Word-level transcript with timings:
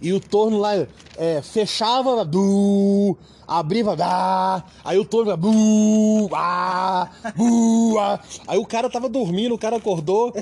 E 0.00 0.12
o 0.12 0.20
torno 0.20 0.58
lá 0.58 0.74
é, 1.16 1.42
fechava, 1.42 2.24
du, 2.24 3.16
abria, 3.46 3.96
dá, 3.96 4.62
aí 4.84 4.96
o 4.96 5.04
torno, 5.04 5.36
bu, 5.36 6.30
ah, 6.32 7.10
bu, 7.34 7.98
ah. 7.98 8.20
Aí 8.46 8.58
o 8.58 8.66
cara 8.66 8.88
tava 8.88 9.08
dormindo, 9.08 9.54
o 9.54 9.58
cara 9.58 9.76
acordou, 9.76 10.32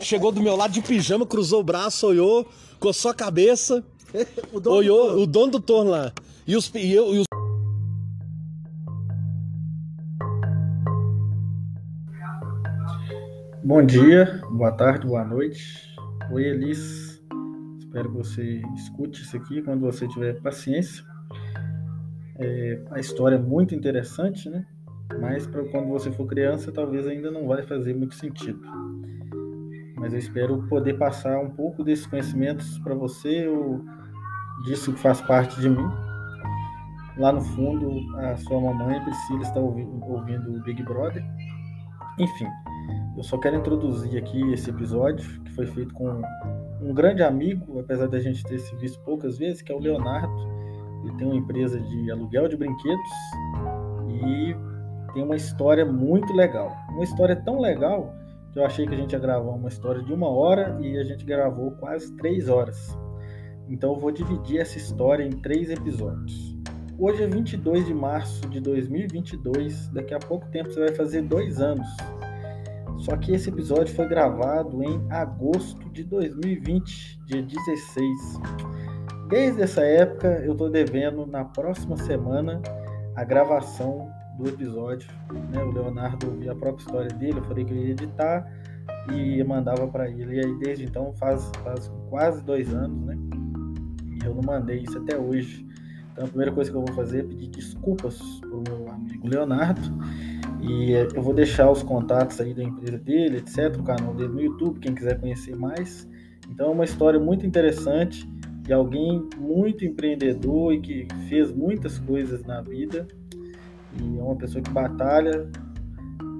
chegou 0.00 0.32
do 0.32 0.42
meu 0.42 0.56
lado 0.56 0.72
de 0.72 0.82
pijama, 0.82 1.24
cruzou 1.24 1.60
o 1.60 1.64
braço, 1.64 2.08
olhou, 2.08 2.44
coçou 2.80 3.12
a 3.12 3.14
cabeça, 3.14 3.84
o 4.52 4.58
dono 4.58 4.76
olhou, 4.76 5.12
do 5.12 5.22
o 5.22 5.26
dono 5.26 5.52
do 5.52 5.60
torno 5.60 5.92
lá. 5.92 6.12
E 6.44 6.56
os, 6.56 6.70
e 6.74 6.92
eu, 6.92 7.14
e 7.14 7.18
os 7.20 7.24
Bom 13.62 13.82
dia, 13.82 14.42
boa 14.50 14.72
tarde, 14.72 15.06
boa 15.06 15.24
noite. 15.24 15.96
Oi, 16.30 16.44
Elis. 16.44 17.13
Espero 17.94 18.10
que 18.10 18.16
você 18.16 18.62
escute 18.74 19.22
isso 19.22 19.36
aqui 19.36 19.62
quando 19.62 19.82
você 19.82 20.08
tiver 20.08 20.40
paciência. 20.40 21.04
É, 22.40 22.82
a 22.90 22.98
história 22.98 23.36
é 23.36 23.38
muito 23.38 23.72
interessante, 23.72 24.50
né? 24.50 24.66
Mas 25.20 25.46
para 25.46 25.62
quando 25.68 25.90
você 25.90 26.10
for 26.10 26.26
criança, 26.26 26.72
talvez 26.72 27.06
ainda 27.06 27.30
não 27.30 27.46
vai 27.46 27.62
fazer 27.62 27.94
muito 27.94 28.16
sentido. 28.16 28.60
Mas 29.94 30.12
eu 30.12 30.18
espero 30.18 30.66
poder 30.66 30.94
passar 30.94 31.38
um 31.38 31.50
pouco 31.50 31.84
desses 31.84 32.04
conhecimentos 32.04 32.80
para 32.80 32.96
você, 32.96 33.46
ou 33.46 33.80
disso 34.64 34.92
que 34.92 34.98
faz 34.98 35.20
parte 35.20 35.60
de 35.60 35.68
mim. 35.68 35.88
Lá 37.16 37.32
no 37.32 37.42
fundo, 37.42 38.12
a 38.16 38.34
sua 38.38 38.60
mamãe 38.60 39.00
Priscila 39.04 39.42
está 39.42 39.60
ouvindo, 39.60 40.04
ouvindo 40.04 40.52
o 40.52 40.60
Big 40.64 40.82
Brother. 40.82 41.24
Enfim, 42.18 42.48
eu 43.16 43.22
só 43.22 43.38
quero 43.38 43.54
introduzir 43.54 44.20
aqui 44.20 44.52
esse 44.52 44.68
episódio 44.68 45.40
que 45.44 45.52
foi 45.52 45.66
feito 45.66 45.94
com 45.94 46.20
um 46.84 46.92
grande 46.92 47.22
amigo, 47.22 47.80
apesar 47.80 48.06
da 48.06 48.20
gente 48.20 48.44
ter 48.44 48.58
se 48.58 48.76
visto 48.76 49.00
poucas 49.00 49.38
vezes, 49.38 49.62
que 49.62 49.72
é 49.72 49.74
o 49.74 49.78
Leonardo. 49.78 50.32
Ele 51.02 51.16
tem 51.16 51.26
uma 51.26 51.36
empresa 51.36 51.80
de 51.80 52.10
aluguel 52.10 52.46
de 52.46 52.56
brinquedos 52.56 53.10
e 54.10 54.54
tem 55.14 55.22
uma 55.22 55.34
história 55.34 55.84
muito 55.86 56.32
legal. 56.34 56.70
Uma 56.90 57.04
história 57.04 57.34
tão 57.34 57.58
legal 57.58 58.14
que 58.52 58.58
eu 58.58 58.66
achei 58.66 58.86
que 58.86 58.94
a 58.94 58.98
gente 58.98 59.12
ia 59.12 59.18
gravar 59.18 59.52
uma 59.52 59.68
história 59.68 60.02
de 60.02 60.12
uma 60.12 60.28
hora 60.28 60.78
e 60.80 60.98
a 60.98 61.04
gente 61.04 61.24
gravou 61.24 61.70
quase 61.72 62.14
três 62.16 62.48
horas. 62.50 62.96
Então 63.68 63.94
eu 63.94 63.98
vou 63.98 64.12
dividir 64.12 64.60
essa 64.60 64.76
história 64.76 65.24
em 65.24 65.30
três 65.30 65.70
episódios. 65.70 66.54
Hoje 66.98 67.22
é 67.22 67.26
22 67.26 67.86
de 67.86 67.94
março 67.94 68.46
de 68.48 68.60
2022, 68.60 69.88
daqui 69.88 70.14
a 70.14 70.18
pouco 70.18 70.46
tempo 70.50 70.70
você 70.70 70.80
vai 70.80 70.94
fazer 70.94 71.22
dois 71.22 71.60
anos 71.60 71.88
só 73.04 73.18
que 73.18 73.32
esse 73.32 73.50
episódio 73.50 73.94
foi 73.94 74.08
gravado 74.08 74.82
em 74.82 75.06
agosto 75.10 75.90
de 75.90 76.02
2020, 76.04 77.20
dia 77.26 77.42
16. 77.42 78.40
Desde 79.28 79.60
essa 79.60 79.82
época, 79.82 80.42
eu 80.42 80.52
estou 80.52 80.70
devendo 80.70 81.26
na 81.26 81.44
próxima 81.44 81.98
semana 81.98 82.62
a 83.14 83.22
gravação 83.22 84.10
do 84.38 84.48
episódio. 84.48 85.06
Né? 85.52 85.62
O 85.62 85.70
Leonardo 85.70 86.30
ouvia 86.30 86.52
a 86.52 86.54
própria 86.54 86.82
história 86.82 87.10
dele, 87.10 87.40
eu 87.40 87.44
falei 87.44 87.66
que 87.66 87.74
eu 87.74 87.76
ia 87.76 87.90
editar 87.90 88.50
e 89.12 89.44
mandava 89.44 89.86
para 89.86 90.08
ele. 90.08 90.36
E 90.36 90.40
aí, 90.40 90.58
desde 90.58 90.84
então, 90.84 91.12
faz, 91.12 91.52
faz 91.62 91.92
quase 92.08 92.42
dois 92.42 92.72
anos, 92.72 93.04
né? 93.04 93.18
E 94.22 94.24
eu 94.24 94.34
não 94.34 94.42
mandei 94.42 94.78
isso 94.78 94.96
até 94.96 95.18
hoje. 95.18 95.66
Então, 96.10 96.24
a 96.24 96.28
primeira 96.28 96.52
coisa 96.52 96.70
que 96.70 96.76
eu 96.76 96.84
vou 96.86 96.94
fazer 96.94 97.20
é 97.20 97.22
pedir 97.24 97.48
desculpas 97.48 98.18
para 98.40 98.48
o 98.48 98.62
meu 98.66 98.90
amigo 98.90 99.28
Leonardo 99.28 99.82
e 100.66 100.92
eu 100.92 101.22
vou 101.22 101.34
deixar 101.34 101.70
os 101.70 101.82
contatos 101.82 102.40
aí 102.40 102.54
da 102.54 102.62
empresa 102.62 102.98
dele, 102.98 103.38
etc, 103.38 103.78
o 103.78 103.82
canal 103.82 104.14
dele 104.14 104.32
no 104.32 104.40
YouTube, 104.40 104.80
quem 104.80 104.94
quiser 104.94 105.20
conhecer 105.20 105.54
mais. 105.54 106.08
Então 106.48 106.68
é 106.68 106.70
uma 106.70 106.84
história 106.84 107.20
muito 107.20 107.44
interessante 107.46 108.26
de 108.62 108.72
alguém 108.72 109.28
muito 109.36 109.84
empreendedor 109.84 110.72
e 110.72 110.80
que 110.80 111.08
fez 111.28 111.52
muitas 111.52 111.98
coisas 111.98 112.44
na 112.44 112.62
vida. 112.62 113.06
E 114.00 114.18
é 114.18 114.22
uma 114.22 114.36
pessoa 114.36 114.62
que 114.62 114.70
batalha, 114.70 115.50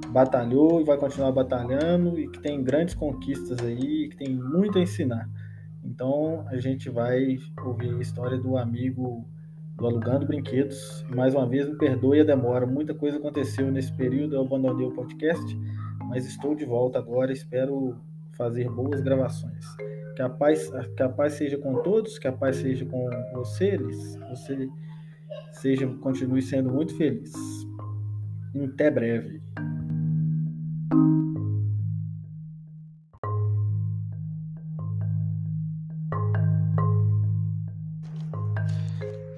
batalhou 0.09 0.81
e 0.81 0.85
vai 0.85 0.97
continuar 0.97 1.33
batalhando 1.33 2.19
e 2.19 2.27
que 2.29 2.41
tem 2.41 2.63
grandes 2.63 2.95
conquistas 2.95 3.59
aí, 3.61 4.09
que 4.09 4.17
tem 4.17 4.35
muito 4.35 4.79
a 4.79 4.83
ensinar. 4.83 5.29
Então 5.85 6.47
a 6.49 6.57
gente 6.57 6.89
vai 6.89 7.37
ouvir 7.63 7.95
a 7.95 8.01
história 8.01 8.39
do 8.39 8.57
amigo 8.57 9.29
do 9.77 9.87
Alugando 9.87 10.27
Brinquedos. 10.27 11.05
Mais 11.09 11.35
uma 11.35 11.47
vez, 11.47 11.69
me 11.69 11.77
perdoe 11.77 12.21
a 12.21 12.25
demora, 12.25 12.67
muita 12.67 12.95
coisa 12.95 13.19
aconteceu 13.19 13.71
nesse 13.71 13.93
período, 13.93 14.37
eu 14.37 14.43
abandonei 14.43 14.87
o 14.87 14.93
podcast, 14.93 15.57
mas 16.09 16.27
estou 16.27 16.55
de 16.55 16.65
volta 16.65 16.99
agora, 16.99 17.33
espero 17.33 17.97
fazer 18.37 18.69
boas 18.71 19.01
gravações. 19.01 19.65
Que 20.17 20.23
a 20.23 20.29
paz, 20.29 20.71
que 20.97 21.03
a 21.03 21.09
paz 21.09 21.35
seja 21.35 21.59
com 21.59 21.83
todos, 21.83 22.19
que 22.19 22.29
a 22.29 22.33
paz 22.33 22.57
seja 22.57 22.85
com 22.87 23.09
vocês, 23.33 24.17
você 24.31 24.69
seja, 25.53 25.87
continue 26.01 26.43
sendo 26.43 26.73
muito 26.73 26.97
feliz. 26.97 27.33
Até 28.73 28.91
breve. 28.91 29.43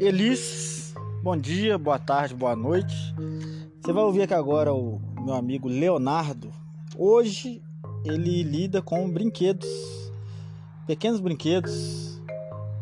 Elis, 0.07 0.95
bom 1.21 1.37
dia, 1.37 1.77
boa 1.77 1.99
tarde, 1.99 2.33
boa 2.33 2.55
noite. 2.55 2.95
Você 3.83 3.93
vai 3.93 4.05
ouvir 4.05 4.23
aqui 4.23 4.35
agora 4.35 4.73
o 4.73 5.01
meu 5.21 5.35
amigo 5.35 5.67
Leonardo. 5.67 6.53
Hoje 6.97 7.61
ele 8.05 8.45
lida 8.45 8.81
com 8.81 9.11
brinquedos, 9.11 9.69
pequenos 10.87 11.19
brinquedos, 11.19 12.21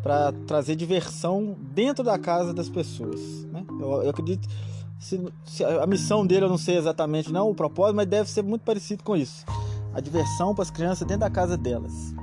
para 0.02 0.32
trazer 0.46 0.76
diversão 0.76 1.56
dentro 1.74 2.04
da 2.04 2.18
casa 2.18 2.52
das 2.52 2.68
pessoas. 2.68 3.46
Né? 3.46 3.64
Eu, 3.80 4.02
eu 4.02 4.10
acredito 4.10 4.46
se, 4.98 5.18
se 5.46 5.64
a 5.64 5.86
missão 5.86 6.26
dele 6.26 6.44
eu 6.44 6.50
não 6.50 6.58
sei 6.58 6.76
exatamente 6.76 7.32
não 7.32 7.48
o 7.48 7.54
propósito, 7.54 7.96
mas 7.96 8.06
deve 8.06 8.28
ser 8.28 8.42
muito 8.42 8.66
parecido 8.66 9.02
com 9.02 9.16
isso. 9.16 9.46
A 9.94 10.00
diversão 10.00 10.54
para 10.54 10.64
as 10.64 10.70
crianças 10.70 11.08
dentro 11.08 11.20
da 11.20 11.30
casa 11.30 11.56
delas. 11.56 12.14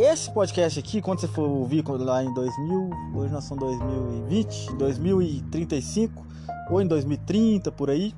Esse 0.00 0.30
podcast 0.30 0.78
aqui, 0.78 1.02
quando 1.02 1.18
você 1.18 1.26
for 1.26 1.48
ouvir 1.48 1.84
lá 1.88 2.22
em 2.22 2.32
2000, 2.32 2.90
hoje 3.16 3.32
nós 3.32 3.42
somos 3.42 3.64
2020, 3.64 4.76
2035, 4.76 6.24
ou 6.70 6.80
em 6.80 6.86
2030 6.86 7.72
por 7.72 7.90
aí, 7.90 8.14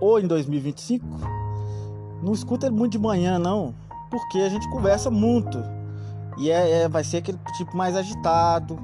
ou 0.00 0.18
em 0.18 0.26
2025, 0.26 1.04
não 2.22 2.32
escuta 2.32 2.64
ele 2.64 2.74
muito 2.74 2.92
de 2.92 2.98
manhã 2.98 3.38
não, 3.38 3.74
porque 4.10 4.38
a 4.38 4.48
gente 4.48 4.66
conversa 4.70 5.10
muito 5.10 5.62
e 6.38 6.50
é, 6.50 6.84
é 6.84 6.88
vai 6.88 7.04
ser 7.04 7.18
aquele 7.18 7.38
tipo 7.58 7.76
mais 7.76 7.94
agitado, 7.94 8.78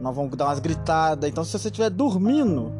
nós 0.00 0.12
vamos 0.12 0.36
dar 0.36 0.46
umas 0.46 0.58
gritadas. 0.58 1.30
Então, 1.30 1.44
se 1.44 1.56
você 1.56 1.68
estiver 1.68 1.88
dormindo 1.88 2.72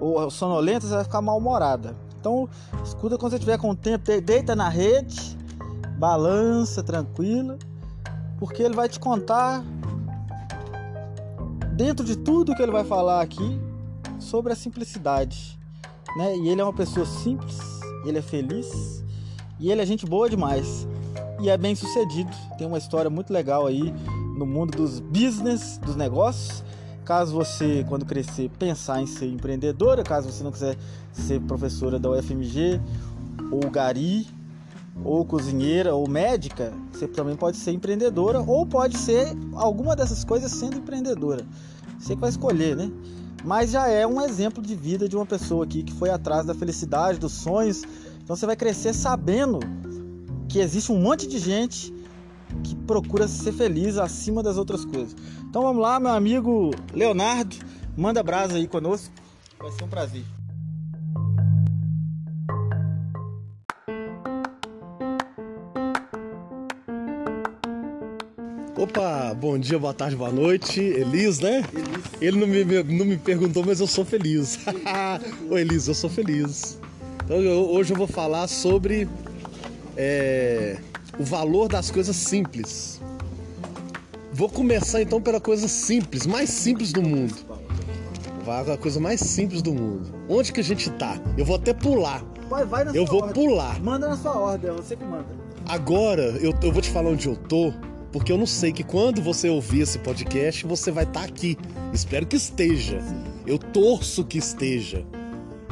ou 0.00 0.30
sonolenta, 0.30 0.86
você 0.86 0.94
vai 0.94 1.04
ficar 1.04 1.20
mal-humorada. 1.20 1.94
Então, 2.18 2.48
escuta 2.82 3.18
quando 3.18 3.32
você 3.32 3.36
estiver 3.36 3.58
com 3.58 3.68
o 3.68 3.76
tempo, 3.76 4.02
deita 4.22 4.56
na 4.56 4.70
rede, 4.70 5.36
balança 5.98 6.82
tranquila 6.82 7.58
porque 8.44 8.62
ele 8.62 8.74
vai 8.74 8.90
te 8.90 9.00
contar 9.00 9.64
dentro 11.74 12.04
de 12.04 12.14
tudo 12.14 12.54
que 12.54 12.62
ele 12.62 12.70
vai 12.70 12.84
falar 12.84 13.22
aqui 13.22 13.58
sobre 14.18 14.52
a 14.52 14.54
simplicidade, 14.54 15.58
né? 16.14 16.36
E 16.36 16.50
ele 16.50 16.60
é 16.60 16.64
uma 16.64 16.74
pessoa 16.74 17.06
simples, 17.06 17.58
ele 18.04 18.18
é 18.18 18.20
feliz 18.20 19.02
e 19.58 19.70
ele 19.70 19.80
é 19.80 19.86
gente 19.86 20.04
boa 20.04 20.28
demais 20.28 20.86
e 21.40 21.48
é 21.48 21.56
bem 21.56 21.74
sucedido. 21.74 22.30
Tem 22.58 22.66
uma 22.66 22.76
história 22.76 23.08
muito 23.08 23.32
legal 23.32 23.66
aí 23.66 23.94
no 24.36 24.44
mundo 24.44 24.76
dos 24.76 25.00
business, 25.00 25.78
dos 25.78 25.96
negócios. 25.96 26.62
Caso 27.02 27.32
você, 27.32 27.82
quando 27.88 28.04
crescer, 28.04 28.50
pensar 28.58 29.00
em 29.00 29.06
ser 29.06 29.26
empreendedora, 29.26 30.02
caso 30.02 30.30
você 30.30 30.44
não 30.44 30.52
quiser 30.52 30.76
ser 31.14 31.40
professora 31.40 31.98
da 31.98 32.10
UFMG 32.10 32.78
ou 33.50 33.70
Gari 33.70 34.26
ou 35.02 35.24
cozinheira 35.24 35.94
ou 35.94 36.08
médica, 36.08 36.72
você 36.92 37.08
também 37.08 37.36
pode 37.36 37.56
ser 37.56 37.72
empreendedora 37.72 38.40
ou 38.40 38.66
pode 38.66 38.96
ser 38.98 39.36
alguma 39.54 39.96
dessas 39.96 40.24
coisas 40.24 40.52
sendo 40.52 40.78
empreendedora. 40.78 41.44
Você 41.98 42.14
que 42.14 42.20
vai 42.20 42.30
escolher, 42.30 42.76
né? 42.76 42.90
Mas 43.44 43.70
já 43.70 43.88
é 43.88 44.06
um 44.06 44.20
exemplo 44.20 44.62
de 44.62 44.74
vida 44.74 45.08
de 45.08 45.16
uma 45.16 45.26
pessoa 45.26 45.64
aqui 45.64 45.82
que 45.82 45.92
foi 45.92 46.10
atrás 46.10 46.46
da 46.46 46.54
felicidade, 46.54 47.18
dos 47.18 47.32
sonhos. 47.32 47.82
Então 48.22 48.34
você 48.34 48.46
vai 48.46 48.56
crescer 48.56 48.94
sabendo 48.94 49.60
que 50.48 50.58
existe 50.58 50.90
um 50.90 50.98
monte 50.98 51.26
de 51.26 51.38
gente 51.38 51.92
que 52.62 52.74
procura 52.74 53.26
ser 53.26 53.52
feliz 53.52 53.98
acima 53.98 54.42
das 54.42 54.56
outras 54.56 54.84
coisas. 54.84 55.14
Então 55.48 55.62
vamos 55.62 55.82
lá, 55.82 55.98
meu 56.00 56.12
amigo 56.12 56.70
Leonardo, 56.92 57.56
manda 57.96 58.22
brasa 58.22 58.54
aí 58.54 58.66
conosco. 58.66 59.12
Vai 59.58 59.72
ser 59.72 59.84
um 59.84 59.88
prazer. 59.88 60.24
Opa, 68.84 69.32
bom 69.32 69.58
dia, 69.58 69.78
boa 69.78 69.94
tarde, 69.94 70.14
boa 70.14 70.30
noite. 70.30 70.78
Elis, 70.78 71.40
né? 71.40 71.64
Elis. 71.72 72.04
Ele 72.20 72.36
não 72.38 72.46
me, 72.46 72.64
não 72.98 73.06
me 73.06 73.16
perguntou, 73.16 73.64
mas 73.64 73.80
eu 73.80 73.86
sou 73.86 74.04
feliz. 74.04 74.58
Ô 75.50 75.56
Elis, 75.56 75.88
eu 75.88 75.94
sou 75.94 76.10
feliz. 76.10 76.78
Então 77.24 77.38
eu, 77.38 77.70
hoje 77.70 77.94
eu 77.94 77.96
vou 77.96 78.06
falar 78.06 78.46
sobre 78.46 79.08
é, 79.96 80.76
o 81.18 81.24
valor 81.24 81.66
das 81.66 81.90
coisas 81.90 82.14
simples. 82.14 83.00
Vou 84.30 84.50
começar 84.50 85.00
então 85.00 85.18
pela 85.18 85.40
coisa 85.40 85.66
simples, 85.66 86.26
mais 86.26 86.50
simples 86.50 86.92
do 86.92 87.00
mundo. 87.00 87.34
Vai 88.44 88.70
a 88.70 88.76
coisa 88.76 89.00
mais 89.00 89.18
simples 89.20 89.62
do 89.62 89.72
mundo. 89.72 90.14
Onde 90.28 90.52
que 90.52 90.60
a 90.60 90.64
gente 90.64 90.90
tá? 90.90 91.18
Eu 91.38 91.46
vou 91.46 91.56
até 91.56 91.72
pular. 91.72 92.22
Vai, 92.50 92.66
vai 92.66 92.84
na 92.84 92.90
Eu 92.90 93.06
sua 93.06 93.18
vou 93.18 93.28
ordem. 93.28 93.48
pular. 93.48 93.82
Manda 93.82 94.10
na 94.10 94.16
sua 94.18 94.38
ordem, 94.38 94.70
você 94.72 94.94
que 94.94 95.04
manda. 95.04 95.24
Agora 95.66 96.36
eu, 96.42 96.52
eu 96.62 96.70
vou 96.70 96.82
te 96.82 96.90
falar 96.90 97.08
onde 97.08 97.26
eu 97.26 97.34
tô, 97.34 97.72
porque 98.14 98.30
eu 98.30 98.38
não 98.38 98.46
sei 98.46 98.72
que 98.72 98.84
quando 98.84 99.20
você 99.20 99.48
ouvir 99.48 99.80
esse 99.80 99.98
podcast, 99.98 100.64
você 100.64 100.92
vai 100.92 101.02
estar 101.02 101.24
aqui. 101.24 101.58
Espero 101.92 102.24
que 102.24 102.36
esteja. 102.36 103.00
Eu 103.44 103.58
torço 103.58 104.24
que 104.24 104.38
esteja. 104.38 105.04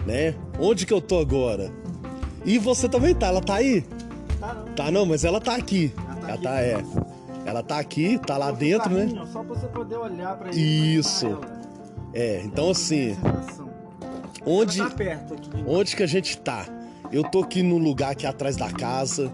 Né? 0.05 0.35
Onde 0.59 0.85
que 0.85 0.93
eu 0.93 1.00
tô 1.00 1.21
agora? 1.21 1.71
E 2.44 2.59
você 2.59 2.89
também 2.89 3.15
tá, 3.15 3.29
ela 3.29 3.41
tá 3.41 3.55
aí? 3.55 3.83
Tá, 4.41 4.55
não. 4.55 4.75
Tá 4.75 4.91
não, 4.91 5.06
mas 5.06 5.25
ela 5.25 5.41
tá 5.41 5.55
aqui. 5.55 5.93
Ela 5.97 6.17
tá 6.17 6.27
Ela 6.27 6.35
aqui. 6.35 6.43
tá, 6.43 6.61
é. 6.61 6.85
Ela 7.49 7.62
tá 7.62 7.79
aqui, 7.79 8.19
tá 8.19 8.37
lá 8.37 8.50
dentro, 8.50 8.91
né? 8.93 9.09
Só 9.33 9.45
pra 9.45 9.55
você 9.55 9.69
poder 9.69 9.97
olhar 9.99 10.37
pra 10.37 10.49
ele. 10.49 10.61
Isso. 10.61 11.38
É, 12.12 12.43
então 12.45 12.73
assim, 12.73 13.17
onde, 14.45 14.79
tá 14.79 14.91
perto 14.91 15.35
aqui. 15.35 15.49
onde 15.65 15.95
que 15.95 16.03
a 16.03 16.09
gente 16.09 16.37
tá? 16.38 16.67
Eu 17.12 17.23
tô 17.23 17.45
aqui 17.45 17.62
num 17.62 17.79
lugar 17.79 18.11
aqui 18.11 18.27
atrás 18.27 18.56
da 18.56 18.69
casa. 18.69 19.33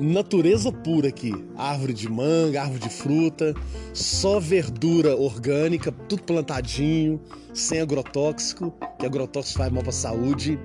Natureza 0.00 0.72
pura 0.72 1.08
aqui. 1.08 1.32
Árvore 1.58 1.92
de 1.92 2.08
manga, 2.08 2.62
árvore 2.62 2.80
de 2.80 2.88
fruta, 2.88 3.54
só 3.92 4.40
verdura 4.40 5.14
orgânica, 5.14 5.92
tudo 6.08 6.22
plantadinho, 6.22 7.20
sem 7.52 7.80
agrotóxico, 7.80 8.72
que 8.98 9.04
agrotóxico 9.04 9.58
faz 9.58 9.70
mal 9.70 9.82
pra 9.82 9.92
saúde. 9.92 10.58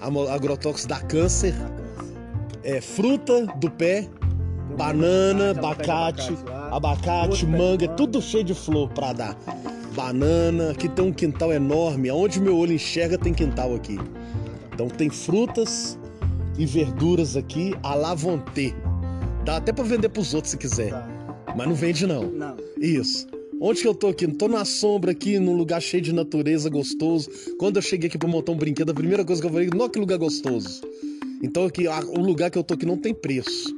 Amo- 0.00 0.26
Agrotóxico 0.26 0.88
dá 0.88 1.00
câncer. 1.00 1.54
É, 2.64 2.80
fruta 2.80 3.46
do 3.60 3.70
pé, 3.70 4.08
banana, 4.76 5.50
abacate, 5.52 6.36
abacate, 6.72 7.46
manga, 7.46 7.86
tudo 7.86 8.20
cheio 8.20 8.42
de 8.42 8.54
flor 8.54 8.88
pra 8.90 9.12
dar. 9.12 9.36
Banana, 9.94 10.72
aqui 10.72 10.88
tem 10.88 11.04
um 11.04 11.12
quintal 11.12 11.52
enorme, 11.52 12.08
aonde 12.08 12.40
meu 12.40 12.56
olho 12.58 12.72
enxerga 12.72 13.16
tem 13.16 13.32
quintal 13.32 13.76
aqui. 13.76 13.96
Então 14.74 14.88
tem 14.88 15.08
frutas 15.08 15.96
e 16.58 16.66
verduras 16.66 17.36
aqui 17.36 17.74
à 17.82 17.94
la 17.94 18.14
vontade. 18.14 18.74
Dá 19.44 19.56
até 19.56 19.72
pra 19.72 19.84
vender 19.84 20.08
pros 20.08 20.34
outros 20.34 20.50
se 20.52 20.56
quiser, 20.56 20.90
Tá. 20.90 21.08
mas 21.56 21.68
não 21.68 21.74
vende 21.74 22.06
não. 22.06 22.24
Não. 22.30 22.56
Isso. 22.80 23.26
Onde 23.60 23.80
que 23.80 23.88
eu 23.88 23.94
tô 23.94 24.08
aqui? 24.08 24.26
Tô 24.28 24.48
na 24.48 24.64
sombra 24.64 25.12
aqui, 25.12 25.38
num 25.38 25.56
lugar 25.56 25.80
cheio 25.80 26.02
de 26.02 26.12
natureza, 26.12 26.68
gostoso. 26.68 27.30
Quando 27.58 27.76
eu 27.76 27.82
cheguei 27.82 28.08
aqui 28.08 28.18
pra 28.18 28.28
montar 28.28 28.52
um 28.52 28.56
brinquedo, 28.56 28.90
a 28.90 28.94
primeira 28.94 29.24
coisa 29.24 29.40
que 29.40 29.48
eu 29.48 29.52
falei, 29.52 29.68
nossa, 29.74 29.90
que 29.90 29.98
lugar 29.98 30.18
gostoso. 30.18 30.82
Então 31.42 31.64
aqui, 31.64 31.86
o 31.88 32.20
lugar 32.20 32.50
que 32.50 32.58
eu 32.58 32.64
tô 32.64 32.74
aqui 32.74 32.84
não 32.84 32.96
tem 32.98 33.14
preço. 33.14 33.74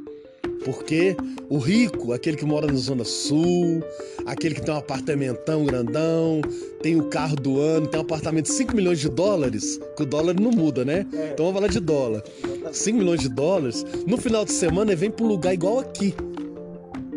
Porque 0.68 1.16
o 1.48 1.56
rico, 1.56 2.12
aquele 2.12 2.36
que 2.36 2.44
mora 2.44 2.66
na 2.66 2.74
Zona 2.74 3.02
Sul, 3.02 3.82
aquele 4.26 4.54
que 4.54 4.60
tem 4.60 4.74
um 4.74 4.76
apartamentão 4.76 5.64
grandão, 5.64 6.42
tem 6.82 6.94
o 6.94 7.04
carro 7.04 7.36
do 7.36 7.58
ano, 7.58 7.86
tem 7.86 7.98
um 7.98 8.02
apartamento 8.02 8.44
de 8.44 8.52
5 8.52 8.76
milhões 8.76 9.00
de 9.00 9.08
dólares, 9.08 9.80
que 9.96 10.02
o 10.02 10.06
dólar 10.06 10.38
não 10.38 10.50
muda, 10.50 10.84
né? 10.84 11.06
É. 11.10 11.30
Então 11.32 11.46
vamos 11.46 11.54
falar 11.54 11.68
de 11.68 11.80
dólar. 11.80 12.22
5 12.70 12.98
milhões 12.98 13.20
de 13.20 13.30
dólares, 13.30 13.82
no 14.06 14.18
final 14.18 14.44
de 14.44 14.52
semana 14.52 14.90
ele 14.90 15.00
vem 15.00 15.10
pra 15.10 15.24
um 15.24 15.28
lugar 15.28 15.54
igual 15.54 15.78
aqui. 15.78 16.14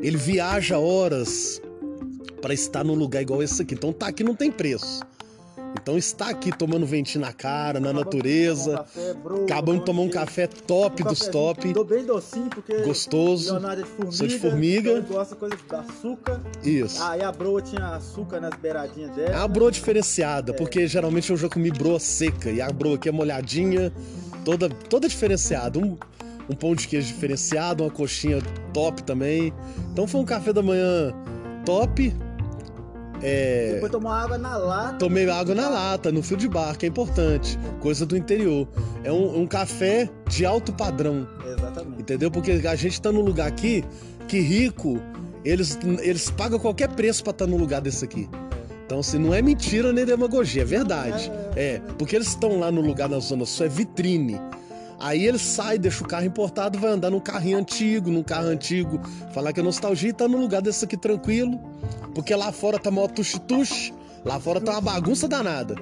Ele 0.01 0.15
viaja 0.15 0.79
horas 0.79 1.61
para 2.41 2.53
estar 2.53 2.85
num 2.85 2.95
lugar 2.95 3.21
igual 3.21 3.43
esse 3.43 3.61
aqui. 3.61 3.73
Então 3.73 3.91
tá 3.91 4.07
aqui 4.07 4.23
não 4.23 4.33
tem 4.33 4.49
preço. 4.49 5.01
Então 5.81 5.97
está 5.97 6.29
aqui 6.29 6.55
tomando 6.55 6.85
ventinho 6.85 7.25
na 7.25 7.33
cara, 7.33 7.79
na 7.79 7.91
natureza. 7.91 8.77
Café, 8.77 9.13
bro, 9.15 9.43
Acabamos 9.45 9.79
de 9.79 9.85
tomar 9.85 10.01
um 10.03 10.09
café 10.09 10.45
top 10.45 11.01
Um 11.01 11.07
dos 11.07 11.19
top, 11.27 11.73
Tô 11.73 11.83
bem 11.83 12.05
docinho, 12.05 12.49
porque 12.49 12.81
gostoso. 12.83 13.51
Leonardo 13.53 13.81
é 13.81 13.83
de 13.83 13.89
formiga. 13.89 14.15
Sou 14.15 14.27
de 14.27 14.39
formiga. 14.39 14.91
então 14.91 14.97
Ele 15.03 15.07
gosta 15.13 15.33
de 15.33 15.39
coisa 15.39 15.55
de 15.55 15.75
açúcar. 15.75 16.41
Isso. 16.63 17.01
Aí 17.03 17.23
a 17.23 17.31
broa 17.31 17.61
tinha 17.61 17.95
açúcar 17.95 18.39
nas 18.39 18.53
beiradinhas 18.55 19.11
É 19.17 19.25
dela. 19.25 19.37
uma 19.39 19.47
broa 19.47 19.71
diferenciada, 19.71 20.53
porque 20.53 20.85
geralmente 20.87 21.31
eu 21.31 21.37
já 21.37 21.49
comi 21.49 21.71
broa 21.71 21.99
seca 21.99 22.51
e 22.51 22.61
a 22.61 22.71
broa 22.71 22.95
aqui 22.95 23.09
é 23.09 23.11
molhadinha, 23.11 23.91
toda, 24.45 24.69
toda 24.69 25.07
diferenciada. 25.09 25.79
Um, 25.79 25.97
um 26.47 26.55
pão 26.55 26.75
de 26.75 26.87
queijo 26.87 27.07
diferenciado, 27.07 27.83
uma 27.83 27.89
coxinha 27.89 28.39
top 28.73 29.01
também. 29.03 29.51
Então 29.91 30.05
foi 30.05 30.21
um 30.21 30.25
café 30.25 30.53
da 30.53 30.61
manhã 30.61 31.11
top. 31.65 32.13
É, 33.23 33.73
Depois 33.73 33.91
tomou 33.91 34.11
água 34.11 34.37
na 34.37 34.57
lata. 34.57 34.97
tomei 34.97 35.29
água 35.29 35.53
na 35.53 35.69
lata, 35.69 36.11
no 36.11 36.23
fio 36.23 36.37
de 36.37 36.47
barco, 36.47 36.85
é 36.85 36.87
importante. 36.87 37.57
Coisa 37.79 38.05
do 38.05 38.17
interior. 38.17 38.67
É 39.03 39.11
um, 39.11 39.41
um 39.41 39.47
café 39.47 40.09
de 40.27 40.45
alto 40.45 40.73
padrão. 40.73 41.27
Exatamente. 41.45 42.01
Entendeu? 42.01 42.31
Porque 42.31 42.51
a 42.51 42.75
gente 42.75 43.01
tá 43.01 43.11
num 43.11 43.21
lugar 43.21 43.47
aqui 43.47 43.83
que 44.27 44.39
rico, 44.39 44.99
eles, 45.43 45.77
eles 46.01 46.29
pagam 46.29 46.57
qualquer 46.57 46.89
preço 46.89 47.23
pra 47.23 47.31
estar 47.31 47.47
num 47.47 47.57
lugar 47.57 47.81
desse 47.81 48.05
aqui. 48.05 48.29
Então, 48.85 48.99
assim, 48.99 49.17
não 49.17 49.33
é 49.33 49.41
mentira 49.41 49.93
nem 49.93 50.05
demagogia, 50.05 50.63
é 50.63 50.65
verdade. 50.65 51.31
É, 51.55 51.79
porque 51.97 52.15
eles 52.15 52.27
estão 52.27 52.59
lá 52.59 52.69
no 52.71 52.81
lugar 52.81 53.07
na 53.07 53.19
Zona 53.19 53.45
Sul, 53.45 53.65
é 53.67 53.69
vitrine. 53.69 54.37
Aí 55.01 55.25
ele 55.25 55.39
sai, 55.39 55.79
deixa 55.79 56.03
o 56.03 56.07
carro 56.07 56.25
importado, 56.25 56.77
vai 56.77 56.91
andar 56.91 57.09
num 57.09 57.19
carrinho 57.19 57.57
antigo, 57.57 58.11
num 58.11 58.21
carro 58.21 58.45
antigo, 58.45 59.01
falar 59.33 59.51
que 59.51 59.59
é 59.59 59.63
nostalgia 59.63 60.11
e 60.11 60.13
tá 60.13 60.27
num 60.27 60.39
lugar 60.39 60.61
desse 60.61 60.85
aqui 60.85 60.95
tranquilo. 60.95 61.59
Porque 62.13 62.35
lá 62.35 62.51
fora 62.51 62.77
tá 62.77 62.91
mó 62.91 63.07
tuxe-tuxe, 63.07 63.91
lá 64.23 64.39
fora 64.39 64.61
tá 64.61 64.73
uma 64.73 64.81
bagunça 64.81 65.27
danada. 65.27 65.75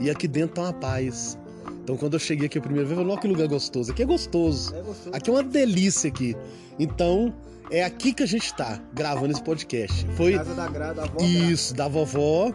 E 0.00 0.08
aqui 0.08 0.26
dentro 0.26 0.54
tá 0.54 0.62
uma 0.62 0.72
paz. 0.72 1.38
Então 1.82 1.94
quando 1.98 2.14
eu 2.14 2.18
cheguei 2.18 2.46
aqui 2.46 2.56
a 2.56 2.62
primeira 2.62 2.88
vez, 2.88 2.98
eu 2.98 3.04
falei, 3.04 3.20
que 3.20 3.28
lugar 3.28 3.46
gostoso. 3.48 3.92
Aqui 3.92 4.02
é 4.02 4.06
gostoso. 4.06 4.74
É 4.74 4.80
gostoso. 4.80 5.10
Aqui 5.14 5.28
é 5.28 5.32
uma 5.34 5.42
delícia 5.42 6.08
aqui. 6.08 6.34
Então, 6.78 7.34
é 7.70 7.84
aqui 7.84 8.14
que 8.14 8.22
a 8.22 8.26
gente 8.26 8.54
tá, 8.54 8.80
gravando 8.94 9.32
esse 9.32 9.42
podcast. 9.42 10.06
Foi 10.16 10.38
Casa 10.38 10.54
da 10.54 10.68
Gra, 10.68 10.92
da 10.94 11.02
avó 11.02 11.22
isso, 11.22 11.74
da 11.74 11.86
vovó. 11.86 12.50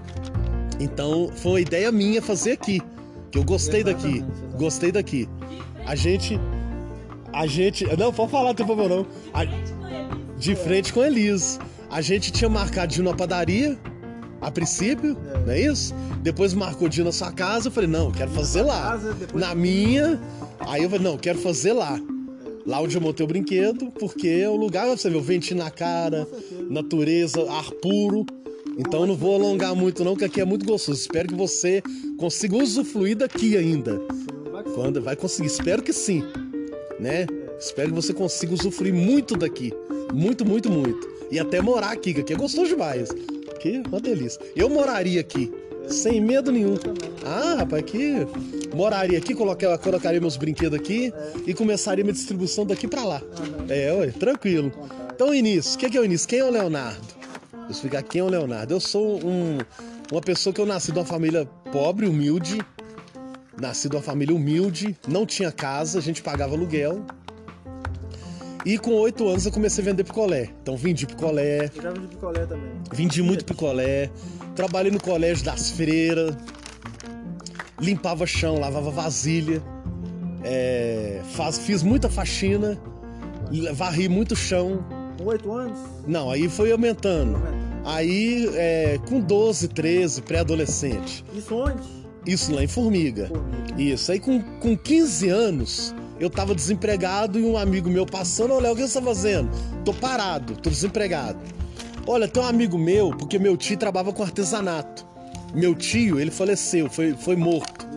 Então, 0.80 1.30
foi 1.36 1.52
uma 1.52 1.62
ideia 1.62 1.92
minha 1.92 2.20
fazer 2.20 2.54
aqui. 2.54 2.82
Que 3.32 3.38
eu 3.38 3.44
gostei 3.44 3.84
daqui. 3.84 4.26
Gostei 4.58 4.92
daqui. 4.92 5.30
A 5.90 5.96
gente. 5.96 6.40
A 7.34 7.48
gente. 7.48 7.84
Não, 7.98 8.14
pode 8.14 8.30
falar, 8.32 8.50
não 8.50 8.54
tem 8.56 8.66
problema 8.66 8.96
não. 8.98 9.08
A- 9.34 9.46
de 10.38 10.56
frente 10.56 10.94
com 10.94 11.02
a 11.02 11.08
Elis. 11.08 11.60
A 11.90 12.00
gente 12.02 12.32
tinha 12.32 12.48
marcado 12.48 12.94
de 12.94 13.00
ir 13.00 13.04
numa 13.04 13.16
padaria, 13.16 13.76
a 14.40 14.52
princípio, 14.52 15.18
É. 15.34 15.40
não 15.40 15.52
é 15.52 15.60
isso? 15.62 15.94
Depois 16.22 16.54
marcou 16.54 16.88
de 16.88 17.02
ir 17.02 17.04
na 17.04 17.12
sua 17.12 17.32
casa. 17.32 17.70
Eu 17.70 17.72
falei, 17.72 17.90
não, 17.90 18.06
eu 18.06 18.12
quero 18.12 18.30
fazer 18.32 18.62
lá. 18.62 19.00
Na 19.34 19.56
minha. 19.56 20.22
Aí 20.60 20.84
eu 20.84 20.90
falei, 20.92 21.04
não, 21.06 21.18
quero 21.18 21.40
fazer 21.40 21.74
lá. 21.74 22.00
Lá 22.68 22.80
onde 22.82 22.96
eu 22.96 23.02
montei 23.02 23.24
o 23.24 23.28
brinquedo, 23.28 23.90
porque 24.00 24.28
é 24.28 24.48
o 24.48 24.56
lugar, 24.56 24.86
você 24.88 25.10
vê, 25.10 25.18
o 25.18 25.22
ventinho 25.22 25.58
na 25.64 25.72
cara, 25.72 26.28
natureza, 26.70 27.42
ar 27.52 27.72
puro. 27.82 28.26
Então 28.78 29.02
eu 29.02 29.08
não 29.08 29.16
vou 29.16 29.34
alongar 29.36 29.74
muito 29.76 30.04
não, 30.04 30.16
que 30.16 30.24
aqui 30.26 30.40
é 30.40 30.46
muito 30.46 30.66
gostoso. 30.66 31.00
Espero 31.02 31.30
que 31.30 31.36
você 31.36 31.82
consiga 32.20 32.56
usufruir 32.58 33.18
daqui 33.18 33.58
ainda. 33.58 34.00
Que 34.64 34.72
Quando 34.72 35.02
vai 35.02 35.16
conseguir, 35.16 35.48
espero 35.48 35.82
que 35.82 35.94
sim, 35.94 36.24
né? 37.00 37.26
Espero 37.60 37.90
que 37.90 37.96
você 37.96 38.14
consiga 38.14 38.54
usufruir 38.54 38.94
muito 38.94 39.38
daqui, 39.38 39.74
muito, 40.14 40.46
muito, 40.46 40.70
muito. 40.70 41.08
E 41.32 41.40
até 41.40 41.62
morar 41.62 41.92
aqui, 41.92 42.14
que 42.14 42.22
aqui 42.22 42.34
é 42.34 42.36
gostoso 42.36 42.68
demais. 42.68 43.10
É 43.64 43.82
uma 43.88 44.00
delícia. 44.00 44.40
Eu 44.56 44.70
moraria 44.70 45.20
aqui, 45.20 45.52
sem 45.88 46.22
medo 46.22 46.52
nenhum. 46.52 46.76
Ah, 47.26 47.56
rapaz, 47.60 47.84
aqui 47.84 48.14
moraria 48.74 49.18
aqui, 49.18 49.36
colocaria, 49.36 49.78
colocaria 49.78 50.22
meus 50.22 50.38
brinquedos 50.38 50.80
aqui 50.80 51.12
e 51.46 51.54
começaria 51.54 52.04
minha 52.04 52.14
distribuição 52.14 52.66
daqui 52.66 52.88
pra 52.88 53.04
lá. 53.04 53.22
É, 53.68 53.92
ué, 53.94 54.08
tranquilo. 54.08 54.72
Então, 55.14 55.34
Início, 55.34 55.76
o 55.76 55.78
que, 55.78 55.90
que 55.90 55.98
é 55.98 56.02
o 56.02 56.06
Início? 56.06 56.28
Quem 56.28 56.40
é 56.40 56.46
o 56.46 56.50
Leonardo? 56.50 57.06
Vou 57.52 57.72
explicar 57.72 58.02
quem 58.04 58.22
é 58.22 58.24
o 58.24 58.30
Leonardo. 58.30 58.74
Eu 58.74 58.80
sou 58.80 59.20
um, 59.26 59.58
uma 60.12 60.22
pessoa 60.22 60.54
que 60.54 60.62
eu 60.62 60.66
nasci 60.66 60.92
de 60.92 61.00
uma 61.00 61.06
família 61.06 61.46
pobre, 61.72 62.08
humilde. 62.08 62.60
Nasci 63.60 63.90
de 63.90 63.96
uma 63.96 64.02
família 64.02 64.36
humilde, 64.36 64.96
não 65.08 65.26
tinha 65.26 65.52
casa, 65.52 66.00
a 66.00 66.02
gente 66.02 66.22
pagava 66.22 66.56
aluguel. 66.56 67.04
E 68.66 68.78
com 68.78 68.92
oito 68.96 69.28
anos 69.28 69.46
eu 69.46 69.52
comecei 69.52 69.82
a 69.84 69.86
vender 69.86 70.04
picolé. 70.04 70.50
Então 70.62 70.76
vendi 70.78 71.06
picolé, 71.06 71.70
Eu 71.76 71.82
já 71.82 71.92
vendi 71.92 72.08
picolé 72.08 72.46
também. 72.46 72.72
vendi 72.94 73.22
muito 73.22 73.46
picolé, 73.46 74.10
trabalhei 74.56 74.92
no 74.92 75.02
colégio 75.02 75.44
das 75.46 75.72
freiras, 75.72 76.36
limpava 77.80 78.26
chão, 78.26 78.60
lavava 78.60 78.92
vasilha, 78.92 79.62
é, 80.44 81.22
faz- 81.34 81.58
fiz 81.60 81.84
muita 81.84 82.10
faxina, 82.10 82.78
varri 83.74 84.08
muito 84.10 84.36
chão. 84.36 84.84
Com 85.18 85.26
oito 85.26 85.52
anos? 85.52 85.78
Não, 86.08 86.30
aí 86.30 86.48
foi 86.50 86.72
aumentando. 86.72 87.36
Aumenta. 87.36 87.70
Aí, 87.86 88.50
é, 88.56 89.00
com 89.08 89.20
12, 89.22 89.70
13, 89.70 90.22
pré-adolescente. 90.22 91.24
Isso 91.34 91.56
onde? 91.56 91.99
Isso 92.32 92.54
lá 92.54 92.64
em 92.64 92.68
Formiga. 92.68 93.28
Formiga. 93.28 93.82
Isso. 93.82 94.12
Aí, 94.12 94.20
com, 94.20 94.42
com 94.60 94.78
15 94.78 95.30
anos, 95.30 95.96
eu 96.20 96.30
tava 96.30 96.54
desempregado 96.54 97.40
e 97.40 97.44
um 97.44 97.58
amigo 97.58 97.90
meu 97.90 98.06
passando: 98.06 98.54
Olha, 98.54 98.72
o 98.72 98.76
que 98.76 98.82
você 98.82 99.00
tá 99.00 99.06
fazendo? 99.06 99.50
Tô 99.84 99.94
parado, 99.94 100.56
tô 100.56 100.70
desempregado. 100.70 101.40
Olha, 102.06 102.28
tem 102.28 102.42
um 102.42 102.46
amigo 102.46 102.78
meu, 102.78 103.12
porque 103.12 103.38
meu 103.38 103.56
tio 103.56 103.78
trabalhava 103.78 104.14
com 104.14 104.24
artesanato. 104.24 105.08
Meu 105.54 105.74
tio, 105.76 106.20
ele 106.20 106.32
faleceu, 106.32 106.90
foi, 106.90 107.14
foi 107.14 107.36
morto. 107.36 107.88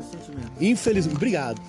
Infelizmente, 0.61 1.17
obrigado. 1.17 1.61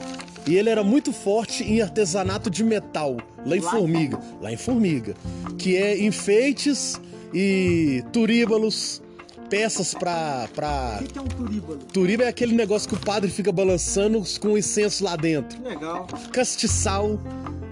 E 0.46 0.56
ele 0.56 0.70
era 0.70 0.84
muito 0.84 1.14
forte 1.14 1.64
em 1.64 1.82
artesanato 1.82 2.50
de 2.50 2.64
metal, 2.64 3.18
lá 3.46 3.56
em 3.56 3.60
Lá 3.62 3.68
em 3.68 3.80
Formiga. 3.80 4.20
Lá 4.42 4.52
em 4.52 4.58
Formiga. 4.58 5.16
Que 5.58 5.78
é 5.78 6.04
enfeites 6.04 7.00
e 7.34 8.04
turíbalos, 8.12 9.02
peças 9.54 9.94
pra. 9.94 10.48
pra... 10.56 10.98
O 11.00 11.04
que, 11.04 11.14
que 11.14 11.20
é 11.20 11.22
um 11.22 11.26
turíbalo? 11.28 11.80
Turíbalo 11.94 12.28
é 12.28 12.30
aquele 12.30 12.56
negócio 12.56 12.90
que 12.90 12.96
o 12.96 13.00
padre 13.00 13.30
fica 13.30 13.52
balançando 13.52 14.22
com 14.40 14.58
incenso 14.58 15.04
lá 15.04 15.16
dentro. 15.16 15.62
Legal. 15.64 16.08
Castiçal, 16.32 17.20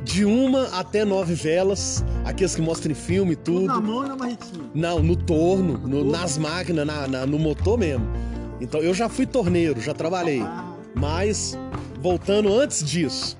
de 0.04 0.24
uma 0.24 0.68
até 0.78 1.04
nove 1.04 1.34
velas, 1.34 2.04
aqueles 2.24 2.56
que 2.56 2.62
mostram 2.62 2.92
em 2.92 2.96
filme 2.96 3.34
e 3.34 3.36
tudo. 3.36 3.66
Na 3.66 3.80
mão 3.82 4.06
e 4.06 4.10
na 4.10 4.16
marretinha. 4.16 4.64
Não, 4.76 5.00
no 5.02 5.16
torno, 5.16 5.78
no- 5.80 6.04
nas 6.04 6.38
máquinas, 6.38 6.86
na- 6.86 7.08
na- 7.08 7.26
no 7.26 7.40
motor 7.40 7.78
mesmo. 7.80 8.06
Então 8.60 8.80
eu 8.80 8.94
já 8.94 9.10
fui 9.10 9.26
torneiro, 9.26 9.82
já 9.82 9.94
trabalhei. 9.94 10.42
Ah, 10.42 10.68
Mas, 10.94 11.58
voltando 12.00 12.54
antes 12.54 12.84
disso, 12.84 13.38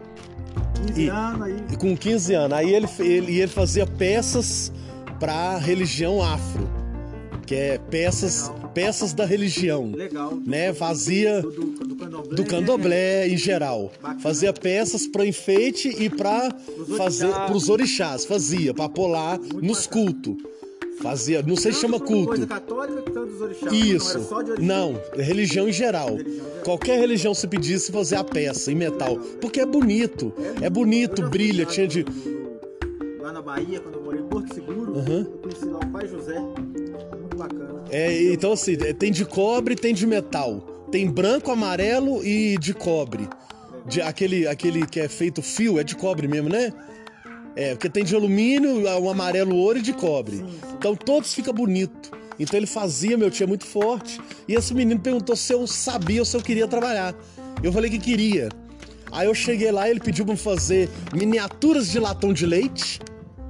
15 0.88 1.02
E- 1.02 1.10
anos 1.10 1.42
aí. 1.44 1.64
e 1.72 1.76
com 1.78 1.96
15 1.98 2.34
anos, 2.34 2.58
aí 2.58 2.74
ele, 2.74 2.88
ele, 3.00 3.40
ele 3.40 3.52
fazia 3.52 3.86
peças 3.86 4.72
pra 5.20 5.58
religião 5.58 6.24
afro, 6.24 6.68
que 7.52 7.56
é 7.56 7.78
peças, 7.78 8.50
peças 8.74 9.12
da 9.12 9.26
religião, 9.26 9.92
Legal. 9.92 10.40
né? 10.46 10.74
Fazia 10.74 11.42
Do, 11.42 11.52
do, 11.52 11.66
do 11.86 11.96
candomblé. 11.98 12.36
do 12.38 12.46
candomblé 12.46 13.28
em 13.28 13.36
geral. 13.36 13.92
Bacana. 14.02 14.22
Fazia 14.22 14.54
peças 14.54 15.06
para 15.06 15.26
enfeite 15.26 15.90
e 16.02 16.10
para 16.10 16.50
fazer 16.96 17.26
orixás. 17.26 17.50
pros 17.50 17.68
orixás, 17.70 18.26
fazia 18.26 18.74
para 18.74 18.88
pular 18.88 19.38
nos 19.38 19.86
bacana. 19.86 20.06
cultos. 20.06 20.36
Fazia, 21.02 21.42
não 21.42 21.58
sei 21.58 21.74
se 21.74 21.82
chama 21.82 22.00
culto. 22.00 22.28
Coisa 22.28 22.48
católica 22.48 23.02
tanto 23.02 23.26
dos 23.26 23.42
orixás. 23.42 23.74
Isso. 23.74 24.14
Não, 24.14 24.20
era 24.22 24.30
só 24.30 24.42
de 24.44 24.52
orixá. 24.52 24.66
Não, 24.66 25.02
é 25.18 25.22
religião 25.22 25.68
em 25.68 25.74
geral. 25.74 26.16
Religião. 26.16 26.46
Qualquer 26.64 27.00
religião 27.02 27.34
se 27.34 27.48
pedisse 27.50 27.92
fazer 27.92 28.16
a 28.16 28.24
peça 28.24 28.72
em 28.72 28.76
metal, 28.76 29.18
porque 29.42 29.60
é 29.60 29.66
bonito. 29.66 30.32
É 30.62 30.68
Eu 30.68 30.72
bonito, 30.72 31.22
brilha, 31.28 31.66
tinha 31.66 31.86
de 31.86 32.06
Lá 33.20 33.34
na 33.34 33.42
Bahia, 33.42 33.82
quando 33.82 33.96
eu 33.96 34.04
morei 34.04 34.22
em 34.22 34.26
Porto 34.26 34.54
Seguro, 34.54 34.98
Aham. 34.98 35.28
eu 35.30 35.38
conheci 35.40 35.66
lá 35.66 35.80
o 35.80 35.88
pai 35.92 36.08
José. 36.08 36.42
Bacana. 37.42 37.84
É, 37.90 38.34
então 38.34 38.54
assim, 38.54 38.76
tem 38.76 39.12
de 39.12 39.26
cobre, 39.26 39.76
tem 39.76 39.94
de 39.94 40.06
metal. 40.06 40.88
Tem 40.92 41.10
branco, 41.10 41.52
amarelo 41.52 42.24
e 42.26 42.58
de 42.58 42.74
cobre. 42.74 43.28
De, 43.86 44.02
aquele, 44.02 44.48
aquele 44.48 44.86
que 44.86 45.00
é 45.00 45.08
feito 45.08 45.42
fio 45.42 45.80
é 45.80 45.84
de 45.84 45.96
cobre 45.96 46.28
mesmo, 46.28 46.50
né? 46.50 46.74
É, 47.56 47.72
porque 47.72 47.90
tem 47.90 48.04
de 48.04 48.16
alumínio, 48.16 48.84
o 48.84 49.10
amarelo 49.10 49.56
ouro 49.56 49.80
e 49.80 49.82
de 49.82 49.94
cobre. 49.94 50.38
Sim, 50.38 50.48
sim. 50.48 50.76
Então 50.78 50.96
todos 50.96 51.34
ficam 51.34 51.54
bonito. 51.54 52.12
Então 52.40 52.58
ele 52.58 52.68
fazia, 52.68 53.18
meu 53.18 53.30
tio 53.30 53.44
é 53.44 53.48
muito 53.48 53.66
forte. 53.66 54.20
E 54.48 54.54
esse 54.54 54.74
menino 54.74 55.00
perguntou 55.00 55.36
se 55.36 55.54
eu 55.54 55.66
sabia 55.68 56.22
ou 56.22 56.26
se 56.26 56.36
eu 56.36 56.42
queria 56.42 56.68
trabalhar. 56.68 57.14
Eu 57.62 57.72
falei 57.72 57.90
que 57.90 58.00
queria. 58.00 58.50
Aí 59.12 59.28
eu 59.28 59.34
cheguei 59.36 59.72
lá, 59.72 59.90
ele 59.90 60.00
pediu 60.00 60.24
pra 60.26 60.34
eu 60.34 60.38
fazer 60.38 60.90
miniaturas 61.14 61.92
de 61.92 62.00
latão 62.00 62.32
de 62.34 62.46
leite. 62.46 63.00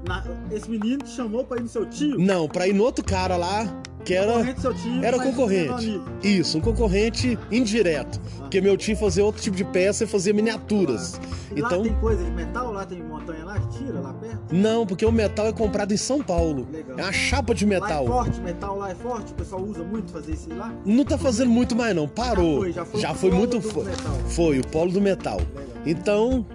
Na- 0.08 0.24
esse 0.51 0.70
menino 0.70 1.03
te 1.03 1.10
chamou 1.12 1.43
pra 1.43 1.58
ir 1.58 1.62
no 1.63 1.67
seu 1.70 1.86
tio? 1.86 2.17
Não, 2.17 2.48
pra 2.48 2.67
ir 2.67 2.74
no 2.74 2.84
outro 2.84 3.03
cara 3.05 3.38
lá, 3.38 3.65
que 4.03 4.13
era. 4.15 4.31
Concorrente 4.34 4.53
do 4.55 4.62
seu 4.62 4.74
tio, 4.74 5.03
Era 5.05 5.20
concorrente. 5.20 6.01
Isso, 6.24 6.58
um 6.58 6.62
concorrente 6.62 7.38
indireto. 7.51 8.20
Porque 8.39 8.60
meu 8.60 8.75
tio 8.75 8.98
fazia 8.98 9.24
outro 9.24 9.41
tipo 9.41 9.55
de 9.55 9.63
peça 9.63 10.03
e 10.03 10.08
fazia 10.08 10.34
miniaturas. 10.34 11.20
E 11.55 11.62
Lá 11.62 11.67
Então, 11.67 11.84
tem 11.84 11.93
coisa 11.96 12.24
de 12.24 12.31
metal? 12.31 12.72
Lá 12.74 12.86
tem 12.86 13.01
montanha 13.03 13.46
lá 13.46 13.60
que 13.60 13.77
tira 13.77 14.00
lá 14.00 14.13
perto? 14.13 14.39
não, 14.51 14.86
porque 14.88 15.05
o 15.05 15.12
metal 15.12 15.48
é 15.48 15.53
comprado 15.53 15.93
em 15.93 15.98
São 15.98 16.22
Paulo. 16.22 16.67
Legal. 16.72 16.98
É 17.00 17.03
uma 17.03 17.12
chapa 17.13 17.53
de 17.53 17.65
Lá 17.65 17.75
é 17.75 17.79
metal. 17.79 18.05
forte, 18.08 18.41
metal 18.41 18.77
lá 18.77 18.89
é 18.91 18.96
forte? 18.96 19.31
O 19.31 19.36
pessoal 19.36 19.62
usa 19.62 19.84
muito 19.84 20.12
fazer 20.12 20.34
isso 20.34 20.50
lá? 20.55 20.74
Não 20.86 21.05
tá 21.05 21.17
fazendo 21.17 21.50
muito 21.51 21.75
mais 21.75 21.96
não, 21.96 22.08
parou. 22.08 22.70
Já 22.72 22.84
foi, 22.86 23.00
já 23.01 23.13
foi 23.13 23.29
o 23.29 23.36
muito 23.36 23.62
polo 23.62 23.63
do 23.63 23.70
fo- 23.70 23.84
metal. 23.84 24.13
Foi 24.27 24.60
o 24.60 24.67
polo 24.67 24.91
do 24.91 25.00
metal. 25.01 25.38
Legal. 25.38 25.81
Então, 25.86 26.46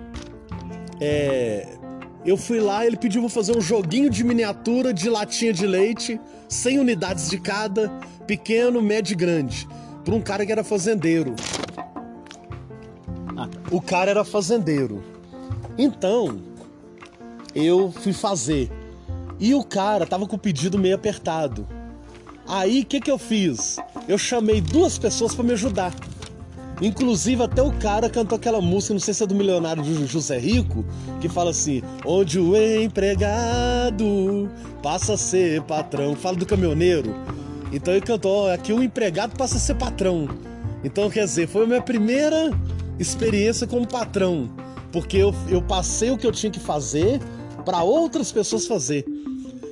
é, 1.00 1.68
eu 2.26 2.36
fui 2.36 2.60
lá, 2.60 2.84
ele 2.84 2.96
pediu 2.96 3.22
pra 3.22 3.30
fazer 3.30 3.56
um 3.56 3.60
joguinho 3.60 4.10
de 4.10 4.24
miniatura 4.24 4.92
de 4.92 5.08
latinha 5.08 5.52
de 5.52 5.66
leite, 5.66 6.20
100 6.48 6.80
unidades 6.80 7.30
de 7.30 7.38
cada, 7.38 7.88
pequeno, 8.26 8.82
médio 8.82 9.12
e 9.12 9.16
grande, 9.16 9.68
pra 10.04 10.14
um 10.14 10.20
cara 10.20 10.44
que 10.44 10.50
era 10.50 10.64
fazendeiro. 10.64 11.36
Ah, 13.36 13.46
tá. 13.46 13.58
O 13.70 13.80
cara 13.80 14.10
era 14.10 14.24
fazendeiro. 14.24 15.04
Então, 15.78 16.40
eu 17.54 17.92
fui 17.92 18.12
fazer. 18.12 18.70
E 19.38 19.54
o 19.54 19.62
cara 19.62 20.06
tava 20.06 20.26
com 20.26 20.36
o 20.36 20.38
pedido 20.38 20.78
meio 20.78 20.96
apertado. 20.96 21.66
Aí, 22.48 22.80
o 22.80 22.86
que 22.86 23.00
que 23.00 23.10
eu 23.10 23.18
fiz? 23.18 23.76
Eu 24.08 24.18
chamei 24.18 24.60
duas 24.60 24.98
pessoas 24.98 25.34
pra 25.34 25.44
me 25.44 25.52
ajudar. 25.52 25.92
Inclusive, 26.80 27.42
até 27.42 27.62
o 27.62 27.72
cara 27.72 28.08
cantou 28.10 28.36
aquela 28.36 28.60
música, 28.60 28.92
não 28.92 29.00
sei 29.00 29.14
se 29.14 29.22
é 29.22 29.26
do 29.26 29.34
milionário 29.34 29.82
do 29.82 30.06
José 30.06 30.38
Rico, 30.38 30.84
que 31.20 31.28
fala 31.28 31.50
assim: 31.50 31.82
Onde 32.04 32.38
o 32.38 32.54
empregado 32.56 34.48
passa 34.82 35.14
a 35.14 35.16
ser 35.16 35.62
patrão. 35.62 36.14
Fala 36.14 36.36
do 36.36 36.44
caminhoneiro. 36.46 37.14
Então 37.72 37.94
ele 37.94 38.02
cantou: 38.04 38.50
Aqui 38.50 38.72
o 38.72 38.82
empregado 38.82 39.36
passa 39.36 39.56
a 39.56 39.60
ser 39.60 39.74
patrão. 39.74 40.28
Então, 40.84 41.08
quer 41.10 41.24
dizer, 41.24 41.48
foi 41.48 41.64
a 41.64 41.66
minha 41.66 41.82
primeira 41.82 42.52
experiência 42.98 43.66
como 43.66 43.86
patrão. 43.86 44.48
Porque 44.92 45.16
eu, 45.16 45.34
eu 45.48 45.60
passei 45.60 46.10
o 46.10 46.16
que 46.18 46.26
eu 46.26 46.32
tinha 46.32 46.50
que 46.52 46.60
fazer 46.60 47.20
para 47.64 47.82
outras 47.82 48.30
pessoas 48.30 48.66
fazer. 48.66 49.04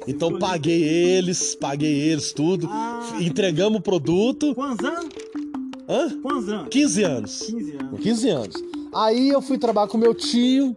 Então 0.07 0.39
paguei 0.39 0.83
eles, 0.83 1.55
paguei 1.55 1.95
eles 2.11 2.33
tudo, 2.33 2.69
Ah. 2.71 3.17
entregamos 3.21 3.79
o 3.79 3.83
produto. 3.83 4.55
Quantos 4.55 4.85
anos? 4.85 5.09
Hã? 5.89 6.09
Quantos 6.21 6.49
anos? 6.49 6.69
15 6.71 7.03
anos. 7.03 7.43
15 7.43 7.73
Com 7.73 7.85
anos. 7.85 8.01
15 8.01 8.29
anos. 8.29 8.65
Aí 8.95 9.29
eu 9.29 9.43
fui 9.43 9.59
trabalhar 9.59 9.89
com 9.89 9.99
meu 9.99 10.15
tio. 10.15 10.77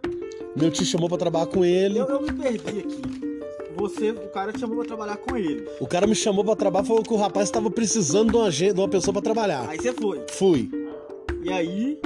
Meu 0.56 0.70
tio 0.70 0.84
chamou 0.84 1.08
pra 1.08 1.18
trabalhar 1.18 1.46
com 1.46 1.64
ele. 1.64 1.98
Eu, 1.98 2.06
eu 2.06 2.22
me 2.22 2.32
perdi 2.32 2.80
aqui. 2.80 3.18
Você, 3.76 4.10
o 4.10 4.28
cara 4.28 4.52
te 4.52 4.58
chamou 4.58 4.76
pra 4.78 4.86
trabalhar 4.86 5.16
com 5.18 5.36
ele. 5.36 5.64
O 5.80 5.86
cara 5.86 6.06
me 6.06 6.14
chamou 6.14 6.44
pra 6.44 6.56
trabalhar, 6.56 6.84
falou 6.84 7.02
que 7.02 7.12
o 7.12 7.16
rapaz 7.16 7.48
estava 7.48 7.70
precisando 7.70 8.32
de 8.32 8.36
uma, 8.36 8.50
de 8.50 8.72
uma 8.72 8.88
pessoa 8.88 9.12
pra 9.12 9.22
trabalhar. 9.22 9.68
Aí 9.68 9.78
você 9.78 9.92
foi. 9.92 10.20
Fui. 10.30 10.68
E 11.44 11.52
aí, 11.52 12.00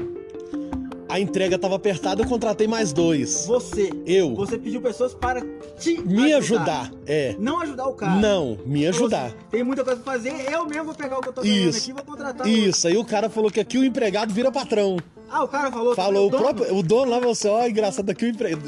A 1.12 1.20
entrega 1.20 1.58
tava 1.58 1.76
apertada, 1.76 2.22
eu 2.22 2.26
contratei 2.26 2.66
mais 2.66 2.90
dois. 2.90 3.44
você. 3.46 3.90
Eu. 4.06 4.34
Você 4.34 4.56
pediu 4.56 4.80
pessoas 4.80 5.12
para 5.12 5.42
te 5.78 6.00
Me 6.00 6.32
ajudar. 6.32 6.90
É. 7.06 7.36
Não 7.38 7.60
ajudar 7.60 7.86
o 7.86 7.92
cara. 7.92 8.14
Não, 8.14 8.56
me 8.64 8.86
ajudar. 8.86 9.28
Você, 9.28 9.36
Tem 9.50 9.62
muita 9.62 9.84
coisa 9.84 10.00
pra 10.00 10.14
fazer, 10.14 10.32
eu 10.50 10.64
mesmo 10.64 10.86
vou 10.86 10.94
pegar 10.94 11.18
o 11.18 11.20
que 11.20 11.28
eu 11.28 11.32
tô 11.34 11.42
ganhando 11.42 11.68
Isso. 11.68 11.78
aqui 11.80 11.90
e 11.90 11.92
vou 11.92 12.02
contratar. 12.02 12.48
Isso, 12.48 12.88
aí 12.88 12.96
o 12.96 13.04
cara 13.04 13.28
falou 13.28 13.50
que 13.50 13.60
aqui 13.60 13.76
o 13.76 13.84
empregado 13.84 14.32
vira 14.32 14.50
patrão. 14.50 14.96
Ah, 15.28 15.44
o 15.44 15.48
cara 15.48 15.70
falou. 15.70 15.94
Falou, 15.94 16.28
o 16.28 16.30
dono? 16.30 16.42
próprio. 16.42 16.76
O 16.76 16.82
dono 16.82 17.10
lá 17.10 17.18
falou 17.18 17.32
assim: 17.32 17.48
ó, 17.48 17.66
engraçado, 17.66 18.08
aqui 18.08 18.24
o 18.24 18.28
empregado. 18.28 18.62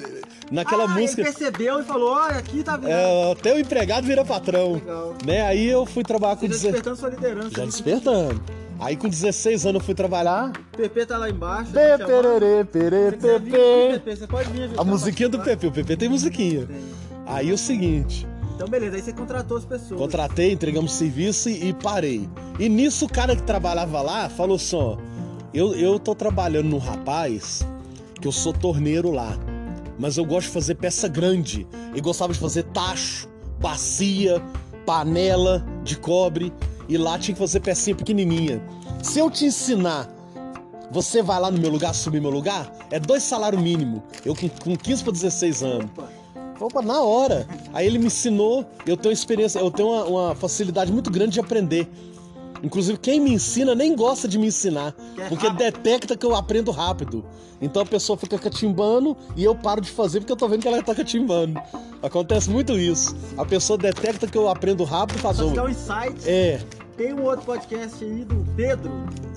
Naquela 0.51 0.85
ah, 0.85 0.89
música. 0.89 1.23
ele 1.23 1.33
percebeu 1.33 1.81
e 1.81 1.83
falou, 1.83 2.11
olha, 2.11 2.37
aqui 2.37 2.63
tá 2.63 2.77
vendo. 2.77 2.91
É, 2.91 3.33
até 3.33 3.55
o 3.55 3.59
empregado 3.59 4.07
vira 4.07 4.23
patrão. 4.23 4.75
Legal. 4.75 5.15
Né? 5.25 5.41
Aí 5.41 5.67
eu 5.67 5.87
fui 5.87 6.05
trabalhar 6.05 6.37
com 6.37 6.47
Você 6.47 6.49
já 6.49 6.71
16. 6.71 6.73
despertando 6.75 6.97
sua 6.97 7.09
liderança. 7.09 7.51
Já 7.57 7.63
hein? 7.63 7.69
despertando. 7.69 8.64
Aí 8.85 8.97
com 8.97 9.09
16 9.09 9.65
anos 9.65 9.81
eu 9.81 9.87
fui 9.87 9.95
trabalhar. 9.95 10.53
O 10.75 10.77
PP 10.77 11.07
tá 11.07 11.17
lá 11.17 11.31
embaixo. 11.31 11.73
Pê, 11.73 11.97
pererê, 11.97 12.65
perê, 12.67 13.13
PP, 13.13 14.15
Você 14.15 14.27
pode 14.27 14.51
vir. 14.51 14.71
A 14.77 14.85
musiquinha 14.85 15.31
do 15.31 15.39
PP. 15.39 15.69
O 15.69 15.73
PP 15.73 15.97
tem 15.97 16.09
musiquinha. 16.11 16.67
Tem. 16.67 16.77
Aí 17.25 17.51
o 17.51 17.57
seguinte. 17.57 18.27
Então, 18.55 18.69
beleza, 18.69 18.97
aí 18.97 19.03
você 19.03 19.15
contratou 19.15 19.57
as 19.57 19.65
pessoas. 19.65 19.99
Contratei, 19.99 20.53
entregamos 20.53 20.93
serviço 20.93 21.49
e, 21.49 21.73
parei. 21.73 22.29
E 22.59 22.69
nisso 22.69 23.07
o 23.07 23.09
cara 23.09 23.35
que 23.35 23.43
trabalhava 23.43 24.03
lá 24.03 24.29
falou 24.29 24.57
assim: 24.57 24.77
ó, 24.77 24.99
eu, 25.55 25.75
eu 25.75 25.99
tô 25.99 26.15
trabalhando 26.15 26.69
num 26.69 26.79
rapaz 26.79 27.67
que 28.21 28.29
eu 28.29 28.33
sou 28.33 28.53
torneiro 28.53 29.11
lá. 29.11 29.35
Mas 29.99 30.19
eu 30.19 30.27
gosto 30.27 30.49
de 30.49 30.53
fazer 30.53 30.75
peça 30.75 31.09
grande. 31.09 31.67
E 31.95 32.03
gostava 32.03 32.35
de 32.35 32.39
fazer 32.39 32.65
tacho, 32.65 33.31
bacia, 33.59 34.43
panela 34.85 35.65
de 35.83 35.97
cobre. 35.97 36.53
E 36.89 36.97
lá 36.97 37.19
tinha 37.19 37.35
que 37.35 37.39
fazer 37.39 37.61
pecinha 37.61 37.97
pequenininha. 37.97 38.63
Se 39.03 39.19
eu 39.19 39.31
te 39.31 39.47
ensinar, 39.47 40.09
você 40.91 41.23
vai 41.23 41.41
lá 41.41 41.51
no 41.51 41.59
meu 41.59 41.71
lugar, 41.71 41.91
assumir 41.91 42.21
meu 42.21 42.31
lugar, 42.31 42.71
é 42.91 43.01
dois 43.01 43.23
salários 43.23 43.61
mínimo. 43.61 44.03
Eu 44.25 44.35
com, 44.35 44.49
com 44.49 44.77
15 44.77 45.03
para 45.03 45.13
16 45.13 45.63
anos. 45.63 45.91
Opa, 46.61 46.83
na 46.83 47.01
hora. 47.03 47.47
Aí 47.73 47.87
ele 47.87 47.99
me 47.99 48.07
ensinou, 48.07 48.65
eu 48.87 48.97
tenho 48.97 49.13
experiência, 49.13 49.59
eu 49.59 49.71
tenho 49.71 49.89
uma, 49.89 50.05
uma 50.05 50.35
facilidade 50.35 50.93
muito 50.93 51.11
grande 51.11 51.33
de 51.33 51.41
aprender. 51.41 51.89
Inclusive, 52.65 52.97
quem 52.99 53.21
me 53.21 53.35
ensina 53.35 53.75
nem 53.75 53.95
gosta 53.95 54.27
de 54.27 54.39
me 54.39 54.47
ensinar, 54.47 54.95
é 55.19 55.29
porque 55.29 55.51
detecta 55.51 56.17
que 56.17 56.25
eu 56.25 56.35
aprendo 56.35 56.71
rápido. 56.71 57.23
Então 57.61 57.83
a 57.83 57.87
pessoa 57.87 58.17
fica 58.17 58.39
catimbando 58.39 59.15
e 59.37 59.45
eu 59.45 59.55
paro 59.55 59.83
de 59.83 59.91
fazer 59.91 60.21
porque 60.21 60.33
eu 60.33 60.37
tô 60.37 60.49
vendo 60.49 60.63
que 60.63 60.69
ela 60.69 60.83
tá 60.83 60.95
catimbando. 60.95 61.61
Acontece 62.03 62.49
muito 62.49 62.73
isso. 62.73 63.15
A 63.37 63.45
pessoa 63.45 63.79
detecta 63.79 64.27
que 64.27 64.37
eu 64.37 64.49
aprendo 64.49 64.83
rápido 64.83 65.19
e 65.19 65.21
faz 65.21 65.37
Só 65.37 65.47
um. 65.47 65.69
insight. 65.69 66.17
É, 66.27 66.59
Tem 66.97 67.13
um 67.13 67.23
outro 67.25 67.45
podcast 67.45 68.03
aí 68.03 68.25
do 68.25 68.43
Pedro, 68.57 68.91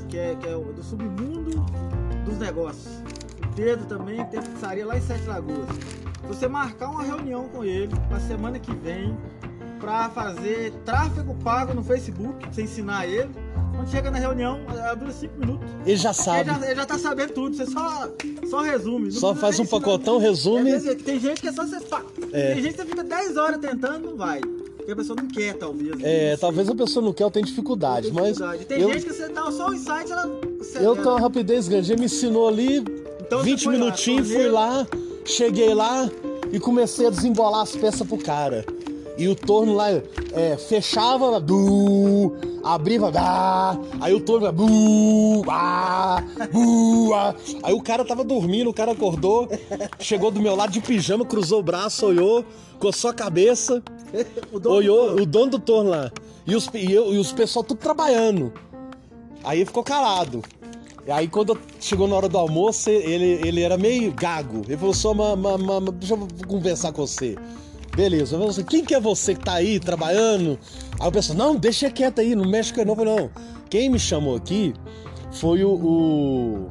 que 0.07 0.17
é, 0.17 0.35
que 0.35 0.47
é 0.47 0.55
o 0.55 0.71
do 0.71 0.81
submundo 0.81 1.65
dos 2.25 2.37
negócios. 2.39 2.87
O 3.43 3.55
Pedro 3.55 3.85
também 3.87 4.23
tem 4.25 4.41
pizzaria 4.41 4.85
lá 4.85 4.97
em 4.97 5.01
Sete 5.01 5.25
Lagoas. 5.25 5.67
Se 6.21 6.27
você 6.27 6.47
marcar 6.47 6.89
uma 6.89 7.03
reunião 7.03 7.49
com 7.49 7.63
ele 7.63 7.93
na 8.09 8.19
semana 8.21 8.57
que 8.57 8.73
vem 8.73 9.17
pra 9.79 10.09
fazer 10.09 10.73
tráfego 10.85 11.35
pago 11.43 11.73
no 11.73 11.83
Facebook, 11.83 12.45
você 12.51 12.63
ensinar 12.63 13.07
ele, 13.07 13.29
quando 13.75 13.89
chega 13.89 14.09
na 14.11 14.17
reunião, 14.17 14.59
ela 14.69 14.95
dura 14.95 15.11
5 15.11 15.39
minutos. 15.39 15.69
ele 15.85 15.95
já 15.95 16.09
Ele 16.09 16.17
sabe. 16.17 16.49
já, 16.49 16.65
ele 16.65 16.75
já 16.75 16.85
tá 16.85 16.97
sabendo 16.97 17.33
tudo, 17.33 17.55
você 17.55 17.65
só, 17.65 18.09
só 18.49 18.61
resume. 18.61 19.11
Só 19.11 19.35
faz 19.35 19.59
um 19.59 19.65
pacotão, 19.65 20.17
resume. 20.17 20.71
É 20.71 20.95
tem 20.95 21.19
gente 21.19 21.41
que 21.41 21.47
é 21.47 21.51
só 21.51 21.65
você. 21.65 21.77
É. 22.33 22.53
Tem 22.55 22.63
gente 22.63 22.75
que 22.75 22.81
você 22.81 22.87
fica 22.87 23.03
10 23.03 23.37
horas 23.37 23.59
tentando, 23.59 24.09
não 24.11 24.17
vai. 24.17 24.39
porque 24.77 24.91
a 24.91 24.95
pessoa 24.95 25.15
não 25.21 25.27
quer, 25.27 25.53
talvez. 25.55 25.91
É, 26.01 26.35
talvez 26.37 26.67
a 26.69 26.75
pessoa 26.75 27.05
não 27.05 27.13
quer 27.13 27.25
ou 27.25 27.31
tem 27.31 27.43
dificuldade, 27.43 28.05
Tem 28.07 28.13
mas. 28.13 28.27
dificuldade. 28.29 28.65
Tem 28.65 28.81
eu, 28.81 28.91
gente 28.93 29.05
que 29.05 29.13
você 29.13 29.29
dá 29.29 29.51
só 29.51 29.67
o 29.69 29.73
insight, 29.73 30.11
ela. 30.11 30.23
eu 30.25 30.91
leva. 30.91 30.95
tenho 30.95 31.09
uma 31.09 31.19
rapidez 31.19 31.67
grande. 31.67 31.91
Ele 31.91 31.99
me 31.99 32.05
ensinou 32.07 32.47
ali, 32.47 32.77
Então 33.21 33.39
você 33.39 33.45
20 33.45 33.63
foi 33.63 33.73
lá, 33.73 33.79
minutinhos, 33.79 34.31
fui 34.31 34.47
lá, 34.47 34.87
cheguei 35.25 35.73
lá 35.73 36.09
e 36.51 36.59
comecei 36.59 37.05
a 37.05 37.09
desembolar 37.11 37.61
as 37.61 37.75
peças 37.75 38.07
pro 38.07 38.17
cara. 38.17 38.65
E 39.17 39.27
o 39.27 39.35
torno 39.35 39.73
lá 39.73 39.89
é, 39.89 40.57
fechava, 40.57 41.39
du, 41.39 42.35
abria, 42.63 42.99
aí 43.99 44.13
o 44.13 44.19
torno, 44.19 44.51
bu, 44.51 45.43
ah, 45.49 46.23
bu, 46.51 47.13
ah. 47.15 47.33
Aí 47.63 47.73
o 47.73 47.81
cara 47.81 48.05
tava 48.05 48.23
dormindo, 48.23 48.69
o 48.69 48.73
cara 48.73 48.91
acordou, 48.91 49.47
chegou 49.99 50.29
do 50.29 50.39
meu 50.39 50.55
lado 50.55 50.71
de 50.71 50.79
pijama, 50.81 51.25
cruzou 51.25 51.59
o 51.61 51.63
braço, 51.63 52.05
olhou, 52.05 52.45
coçou 52.79 53.09
a 53.09 53.13
cabeça, 53.13 53.81
O 54.53 54.59
dono 54.59 54.75
olhou 54.75 55.15
o 55.19 55.25
dono 55.25 55.51
do 55.51 55.59
torno 55.59 55.89
lá. 55.89 56.11
E 56.45 56.55
os, 56.55 56.69
e 56.73 56.91
eu- 56.93 57.13
e 57.13 57.17
os 57.17 57.31
pessoal 57.33 57.63
tudo 57.63 57.77
trabalhando. 57.79 58.53
Aí 59.43 59.65
ficou 59.65 59.83
calado. 59.83 60.41
E 61.05 61.11
aí 61.11 61.27
quando 61.27 61.57
chegou 61.79 62.07
na 62.07 62.15
hora 62.15 62.29
do 62.29 62.37
almoço, 62.37 62.89
ele, 62.89 63.41
ele 63.47 63.61
era 63.61 63.77
meio 63.77 64.11
gago. 64.13 64.61
Ele 64.67 64.77
falou, 64.77 64.93
só, 64.93 65.13
ma, 65.13 65.35
ma- 65.35 65.57
deixa 65.93 66.13
eu 66.13 66.27
conversar 66.47 66.91
com 66.93 67.05
você. 67.05 67.35
Beleza, 67.97 68.37
assim, 68.45 68.63
quem 68.63 68.85
que 68.85 68.93
é 68.93 68.99
você 68.99 69.33
que 69.33 69.43
tá 69.43 69.53
aí 69.53 69.79
trabalhando? 69.79 70.59
Aí 70.99 71.07
o 71.07 71.11
pessoal, 71.11 71.35
não, 71.35 71.55
deixa 71.55 71.89
quieto 71.89 72.21
aí, 72.21 72.35
não 72.35 72.47
mexe 72.47 72.71
com 72.71 72.79
ele 72.79 72.93
não. 72.93 73.27
Quem 73.71 73.89
me 73.89 73.97
chamou 73.97 74.35
aqui 74.35 74.71
foi 75.31 75.63
o. 75.63 75.71
O, 75.71 76.69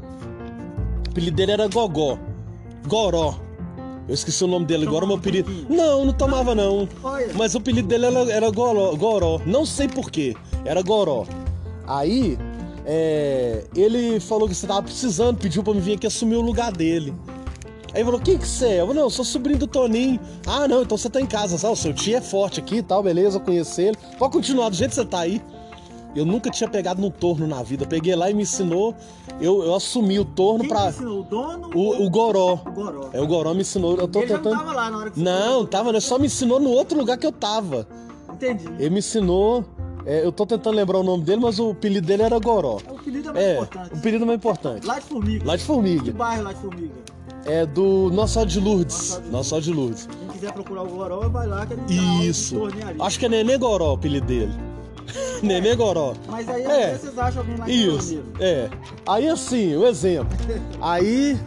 apelido 1.10 1.36
dele 1.36 1.50
era 1.50 1.66
Gogó. 1.66 2.16
Goró. 2.86 3.40
Eu 4.06 4.14
esqueci 4.14 4.44
o 4.44 4.46
nome 4.46 4.66
dele 4.66 4.86
agora, 4.86 5.04
meu 5.04 5.16
apelido. 5.16 5.50
Não, 5.68 6.04
não 6.04 6.12
tomava 6.12 6.54
não. 6.54 6.88
Mas 7.34 7.56
o 7.56 7.58
apelido 7.58 7.88
dele 7.88 8.06
era, 8.06 8.32
era 8.32 8.50
Goró, 8.52 8.94
Goró. 8.94 9.40
Não 9.44 9.66
sei 9.66 9.88
porquê. 9.88 10.36
Era 10.64 10.80
Goró. 10.80 11.26
Aí, 11.88 12.38
é, 12.84 13.64
ele 13.74 14.20
falou 14.20 14.46
que 14.46 14.54
você 14.54 14.64
tava 14.64 14.84
precisando, 14.84 15.38
pediu 15.38 15.64
pra 15.64 15.74
me 15.74 15.80
vir 15.80 15.94
aqui 15.94 16.06
assumir 16.06 16.36
o 16.36 16.40
lugar 16.40 16.70
dele. 16.70 17.12
Aí 17.96 18.02
ele 18.02 18.04
falou, 18.04 18.20
quem 18.20 18.36
que 18.36 18.46
você 18.46 18.66
é? 18.66 18.80
Eu 18.80 18.86
falei, 18.88 18.96
não, 19.00 19.06
eu 19.06 19.10
sou 19.10 19.24
sobrinho 19.24 19.58
do 19.58 19.66
Toninho. 19.66 20.20
Ah, 20.46 20.68
não, 20.68 20.82
então 20.82 20.98
você 20.98 21.08
tá 21.08 21.18
em 21.18 21.24
casa, 21.24 21.56
sabe? 21.56 21.72
O 21.72 21.76
seu 21.76 21.94
tio 21.94 22.14
é 22.16 22.20
forte 22.20 22.60
aqui 22.60 22.76
e 22.76 22.82
tal, 22.82 23.02
beleza, 23.02 23.38
eu 23.38 23.40
conheci 23.40 23.82
ele. 23.84 23.96
Pode 24.18 24.32
continuar 24.34 24.68
do 24.68 24.76
jeito 24.76 24.90
que 24.90 24.96
você 24.96 25.04
tá 25.06 25.20
aí. 25.20 25.40
Eu 26.14 26.26
nunca 26.26 26.50
tinha 26.50 26.68
pegado 26.68 27.00
num 27.00 27.10
torno 27.10 27.46
na 27.46 27.62
vida. 27.62 27.86
Peguei 27.86 28.14
lá 28.14 28.30
e 28.30 28.34
me 28.34 28.42
ensinou. 28.42 28.94
Eu, 29.40 29.62
eu 29.64 29.74
assumi 29.74 30.18
o 30.18 30.24
torno 30.26 30.60
Quem 30.60 30.68
pra. 30.68 30.82
que 30.84 30.88
ensinou? 30.90 31.20
O 31.20 31.22
dono? 31.24 31.70
O, 31.74 32.04
o 32.06 32.10
Goró. 32.10 32.54
O 32.66 32.70
Goró. 32.70 33.08
É, 33.14 33.20
o 33.20 33.26
Goró 33.26 33.54
me 33.54 33.60
ensinou. 33.62 33.96
Eu 33.96 34.08
tô 34.08 34.18
Ele 34.20 34.28
tentando. 34.28 34.50
não 34.54 34.58
tava 34.58 34.72
lá 34.74 34.90
na 34.90 34.98
hora 34.98 35.10
que 35.10 35.18
você 35.18 35.24
Não, 35.24 35.66
tava, 35.66 35.92
né? 35.92 36.00
Só 36.00 36.18
me 36.18 36.26
ensinou 36.26 36.60
no 36.60 36.68
outro 36.70 36.98
lugar 36.98 37.16
que 37.16 37.26
eu 37.26 37.32
tava. 37.32 37.86
Entendi. 38.32 38.66
Ele 38.78 38.90
me 38.90 38.98
ensinou. 38.98 39.64
é, 40.06 40.22
eu 40.24 40.32
tô 40.32 40.44
tentando 40.46 40.74
lembrar 40.76 40.98
o 40.98 41.02
nome 41.02 41.22
dele, 41.24 41.40
mas 41.40 41.58
o 41.58 41.70
apelido 41.70 42.06
dele 42.06 42.22
era 42.22 42.38
Goró. 42.38 42.78
O 42.90 42.96
apelido 42.96 43.30
é 43.30 43.32
mais 43.32 43.44
É, 43.46 43.52
importante. 43.56 43.92
o 43.94 43.96
apelido 43.98 44.26
mais 44.26 44.36
importante. 44.38 44.86
Lá 44.86 44.98
de 44.98 45.04
Formiga. 45.06 45.44
Lá 45.46 45.56
de 45.56 45.60
Que 45.62 45.66
Formiga. 45.66 46.12
bairro 46.12 46.42
lá 46.44 46.52
de 46.52 46.60
Formiga? 46.60 46.94
É 47.46 47.64
do 47.64 48.10
Nossa 48.12 48.44
de 48.44 48.58
Lourdes. 48.60 49.20
Nossa 49.30 49.60
de 49.60 49.72
Lourdes. 49.72 50.08
Quem 50.18 50.28
quiser 50.28 50.52
procurar 50.52 50.82
o 50.82 50.88
Goró, 50.88 51.28
vai 51.28 51.46
lá 51.46 51.64
que 51.66 51.74
ele 51.74 51.82
de 51.82 52.26
Isso. 52.28 52.56
tornearia. 52.56 53.02
Acho 53.02 53.18
que 53.18 53.26
é 53.26 53.28
Nenê 53.28 53.56
Goró 53.56 53.90
o 53.92 53.94
apelido 53.94 54.26
dele. 54.26 54.52
Nenê 55.42 55.76
Goró. 55.76 56.14
Mas 56.28 56.48
aí 56.48 56.62
É. 56.64 56.94
vocês 56.98 57.16
acham 57.18 57.42
alguém 57.42 57.56
lá 57.56 57.68
Isso, 57.70 58.22
é. 58.40 58.68
Aí 59.06 59.28
assim, 59.28 59.76
um 59.76 59.86
exemplo. 59.86 60.36
Aí 60.82 61.38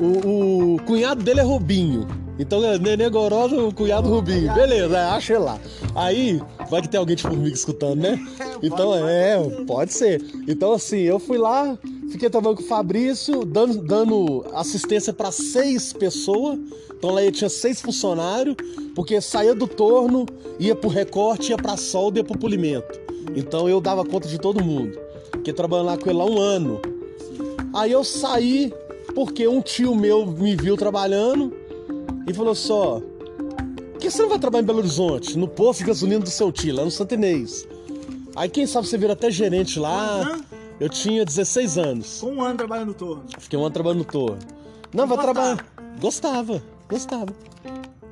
o, 0.00 0.74
o 0.74 0.82
cunhado 0.86 1.22
dele 1.22 1.40
é 1.40 1.42
Rubinho. 1.42 2.06
Então 2.38 2.64
é 2.64 2.78
Nenê 2.78 3.10
Goró, 3.10 3.46
o 3.46 3.74
cunhado 3.74 4.08
Rubinho. 4.08 4.54
Beleza, 4.54 5.10
acha 5.10 5.38
lá. 5.38 5.58
Aí, 5.94 6.40
vai 6.70 6.80
que 6.80 6.88
tem 6.88 6.98
alguém 6.98 7.16
de 7.16 7.22
formiga 7.22 7.54
escutando, 7.54 8.00
né? 8.00 8.18
Então 8.60 8.92
é, 8.92 9.38
pode 9.38 9.54
ser. 9.54 9.66
pode 9.66 9.92
ser. 9.92 10.24
Então 10.48 10.72
assim, 10.72 10.98
eu 10.98 11.20
fui 11.20 11.38
lá, 11.38 11.78
fiquei 12.10 12.28
trabalhando 12.28 12.58
com 12.58 12.64
o 12.64 12.66
Fabrício, 12.66 13.44
dando, 13.44 13.80
dando 13.80 14.44
assistência 14.52 15.12
para 15.12 15.30
seis 15.30 15.92
pessoas. 15.92 16.58
Então 16.92 17.10
lá 17.10 17.22
eu 17.22 17.30
tinha 17.30 17.48
seis 17.48 17.80
funcionários, 17.80 18.56
porque 18.96 19.20
saía 19.20 19.54
do 19.54 19.68
torno, 19.68 20.26
ia 20.58 20.74
pro 20.74 20.88
recorte, 20.88 21.50
ia 21.50 21.56
pra 21.56 21.76
solda, 21.76 22.18
ia 22.18 22.24
pro 22.24 22.36
polimento. 22.36 22.98
Então 23.36 23.68
eu 23.68 23.80
dava 23.80 24.04
conta 24.04 24.26
de 24.26 24.38
todo 24.38 24.62
mundo. 24.64 24.98
Fiquei 25.34 25.52
trabalhando 25.52 25.86
lá 25.86 25.96
com 25.96 26.10
ele 26.10 26.18
lá 26.18 26.24
um 26.24 26.40
ano. 26.40 26.80
Aí 27.72 27.92
eu 27.92 28.02
saí 28.02 28.72
porque 29.14 29.46
um 29.46 29.60
tio 29.60 29.94
meu 29.94 30.26
me 30.26 30.56
viu 30.56 30.76
trabalhando 30.76 31.54
e 32.28 32.32
falou 32.34 32.54
só: 32.54 33.00
por 33.92 33.98
que 34.00 34.10
você 34.10 34.22
não 34.22 34.28
vai 34.28 34.38
trabalhar 34.38 34.62
em 34.62 34.66
Belo 34.66 34.78
Horizonte? 34.78 35.36
No 35.38 35.48
posto 35.48 35.80
de 35.80 35.86
gasolina 35.86 36.20
do 36.20 36.30
seu 36.30 36.52
tio, 36.52 36.74
lá 36.76 36.84
no 36.84 36.90
Santo 36.90 37.14
Inês. 37.14 37.66
Aí 38.36 38.48
quem 38.48 38.66
sabe 38.66 38.86
você 38.86 38.96
vira 38.98 39.14
até 39.14 39.30
gerente 39.30 39.78
lá. 39.80 40.20
Anos? 40.20 40.42
Eu 40.78 40.88
tinha 40.88 41.24
16 41.24 41.76
anos. 41.76 42.18
Com 42.20 42.34
um 42.34 42.42
ano 42.42 42.56
trabalhando 42.56 42.88
no 42.88 42.94
torno. 42.94 43.24
Fiquei 43.38 43.58
um 43.58 43.62
ano 43.62 43.70
trabalhando 43.72 43.98
no 43.98 44.04
torno. 44.04 44.38
Não, 44.94 45.06
vai 45.08 45.18
trabalhar. 45.18 45.66
Gostava, 46.00 46.62
gostava. 46.88 47.26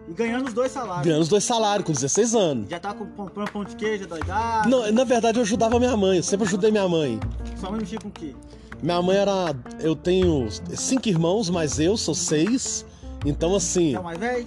E 0.09 0.13
ganhando 0.13 0.49
os 0.49 0.53
dois 0.55 0.73
salários. 0.73 1.07
Ganhando 1.07 1.23
os 1.23 1.29
dois 1.29 1.45
salários 1.45 1.87
com 1.87 1.93
16 1.93 2.35
anos. 2.35 2.69
Já 2.69 2.81
com- 2.81 3.07
comprando 3.07 3.51
pão 3.53 3.65
de 3.65 3.77
queijo, 3.77 4.07
doidado. 4.09 4.69
Não, 4.69 4.91
na 4.93 5.05
verdade 5.05 5.39
eu 5.39 5.43
ajudava 5.43 5.79
minha 5.79 5.97
mãe, 5.97 6.17
eu 6.19 6.23
sempre 6.23 6.47
ajudei 6.47 6.71
minha 6.73 6.89
mãe. 6.89 7.21
Sua 7.59 7.71
mãe 7.71 7.81
mexia 7.81 7.99
com 8.01 8.09
o 8.09 8.13
quê? 8.13 8.35
Minha 8.83 9.01
mãe 9.03 9.17
era. 9.17 9.55
Eu 9.81 9.97
tenho 9.97 10.49
cinco 10.75 11.09
irmãos, 11.09 11.49
mas 11.51 11.79
eu 11.81 11.97
sou 11.97 12.15
seis. 12.15 12.85
Então, 13.27 13.55
assim, 13.55 13.91
Você 13.91 13.97
é 13.97 14.01
o 14.01 14.05
mais 14.05 14.19
velho? 14.19 14.47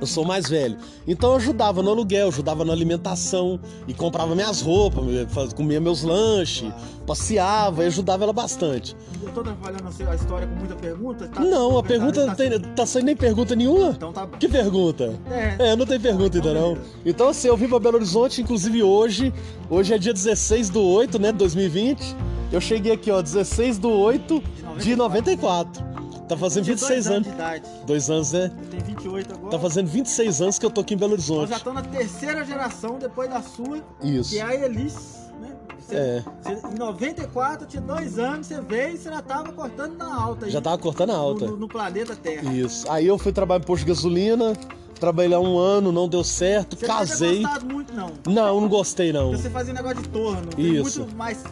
eu 0.00 0.06
sou 0.06 0.24
mais 0.24 0.48
velho. 0.48 0.76
Então, 1.06 1.30
eu 1.30 1.36
ajudava 1.36 1.82
no 1.82 1.90
aluguel, 1.90 2.28
ajudava 2.28 2.64
na 2.64 2.72
alimentação 2.72 3.60
e 3.86 3.94
comprava 3.94 4.34
minhas 4.34 4.60
roupas, 4.60 5.52
comia 5.52 5.80
meus 5.80 6.02
lanches, 6.02 6.72
passeava 7.06 7.84
e 7.84 7.86
ajudava 7.86 8.24
ela 8.24 8.32
bastante. 8.32 8.96
Eu 9.22 9.30
tô 9.30 9.42
trabalhando 9.42 9.86
a 9.86 10.14
história 10.14 10.46
com 10.46 10.54
muita 10.56 10.74
pergunta? 10.74 11.28
Tá- 11.28 11.40
Não, 11.40 11.78
a 11.78 11.82
tá- 11.82 11.88
pergunta 11.88 12.20
tá- 12.20 12.26
não 12.26 12.34
tem. 12.34 12.60
Tá 12.74 12.86
sem 12.86 13.02
nem 13.02 13.14
pergunta 13.16 13.54
nenhuma? 13.54 13.90
Então 13.90 14.12
tá. 14.12 14.26
Que 14.26 14.48
pergunta? 14.48 15.14
É. 15.30 15.70
É, 15.70 15.76
não 15.76 15.86
tem 15.86 16.00
pergunta 16.00 16.38
ainda 16.38 16.52
não. 16.54 16.76
Então 17.06 17.28
assim, 17.28 17.48
eu 17.48 17.56
vim 17.56 17.68
pra 17.68 17.78
Belo 17.78 17.96
Horizonte, 17.96 18.42
inclusive 18.42 18.82
hoje. 18.82 19.32
Hoje 19.70 19.94
é 19.94 19.98
dia 19.98 20.12
16 20.12 20.68
do 20.70 20.82
8, 20.82 21.18
né, 21.18 21.30
de 21.32 21.38
2020. 21.38 22.16
Eu 22.52 22.60
cheguei 22.60 22.92
aqui, 22.92 23.10
ó, 23.10 23.20
16 23.22 23.78
do 23.78 23.90
8 23.90 24.42
de 24.78 24.94
94. 24.96 25.82
Tá 26.28 26.36
fazendo 26.36 26.64
Tinha 26.64 26.76
dois 26.76 26.88
26 26.88 27.06
anos. 27.16 27.28
idade. 27.28 27.64
Dois 27.86 28.10
anos, 28.10 28.32
né? 28.32 28.50
Eu 28.62 28.68
tenho 28.70 28.84
28 28.84 29.34
agora. 29.34 29.50
Tá 29.50 29.58
fazendo 29.58 29.86
26 29.88 30.40
anos 30.40 30.58
que 30.58 30.64
eu 30.66 30.70
tô 30.70 30.80
aqui 30.80 30.94
em 30.94 30.96
Belo 30.96 31.12
Nós 31.16 31.28
Horizonte. 31.30 31.50
já 31.50 31.56
estamos 31.56 31.82
na 31.82 31.88
terceira 31.88 32.44
geração 32.44 32.98
depois 32.98 33.28
da 33.28 33.42
sua, 33.42 33.82
Isso. 34.02 34.30
que 34.30 34.38
é 34.38 34.42
a 34.42 34.54
Elis, 34.54 35.30
né? 35.40 35.50
Você, 35.78 35.94
É. 35.96 36.24
você- 36.42 36.66
em 36.74 36.78
94, 36.78 37.66
tinha 37.66 37.82
dois 37.82 38.18
anos, 38.18 38.46
você 38.46 38.60
veio 38.62 38.94
e 38.94 38.96
você 38.98 39.10
já 39.10 39.20
tava 39.20 39.52
cortando 39.52 39.98
na 39.98 40.14
alta 40.18 40.46
aí. 40.46 40.50
Já 40.50 40.62
tava 40.62 40.78
cortando 40.78 41.10
a 41.10 41.14
no, 41.14 41.20
alta. 41.20 41.46
no- 41.46 41.56
no 41.58 41.68
planeta 41.68 42.16
Terra. 42.16 42.50
Isso. 42.54 42.90
Aí 42.90 43.06
eu 43.06 43.18
fui 43.18 43.30
trabalhar 43.32 43.60
em 43.62 43.66
posto 43.66 43.84
de 43.84 43.88
gasolina, 43.92 44.54
trabalhei 44.98 45.30
lá 45.30 45.40
um 45.40 45.58
ano, 45.58 45.92
não 45.92 46.08
deu 46.08 46.24
certo, 46.24 46.74
Você 46.74 46.86
não 46.86 46.96
casei. 46.96 47.42
gostado 47.42 47.66
muito, 47.66 47.92
não. 47.92 48.10
Não, 48.26 48.60
não 48.62 48.68
gostei 48.68 49.12
não. 49.12 49.32
Você 49.32 49.50
fazia 49.50 49.74
negócio 49.74 50.00
de 50.00 50.08
torno. 50.08 50.46
tem 50.46 50.76
Isso. 50.76 51.00
muito 51.00 51.14
mais 51.16 51.44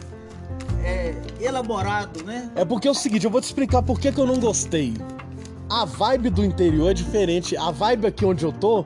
é, 0.83 1.15
elaborado, 1.39 2.23
né? 2.23 2.51
É 2.55 2.65
porque 2.65 2.87
é 2.87 2.91
o 2.91 2.93
seguinte, 2.93 3.25
eu 3.25 3.31
vou 3.31 3.41
te 3.41 3.45
explicar 3.45 3.81
por 3.81 3.99
que, 3.99 4.11
que 4.11 4.19
eu 4.19 4.25
não 4.25 4.39
gostei. 4.39 4.93
A 5.69 5.85
vibe 5.85 6.29
do 6.29 6.43
interior 6.43 6.91
é 6.91 6.93
diferente. 6.93 7.57
A 7.57 7.71
vibe 7.71 8.07
aqui 8.07 8.25
onde 8.25 8.45
eu 8.45 8.51
tô, 8.51 8.85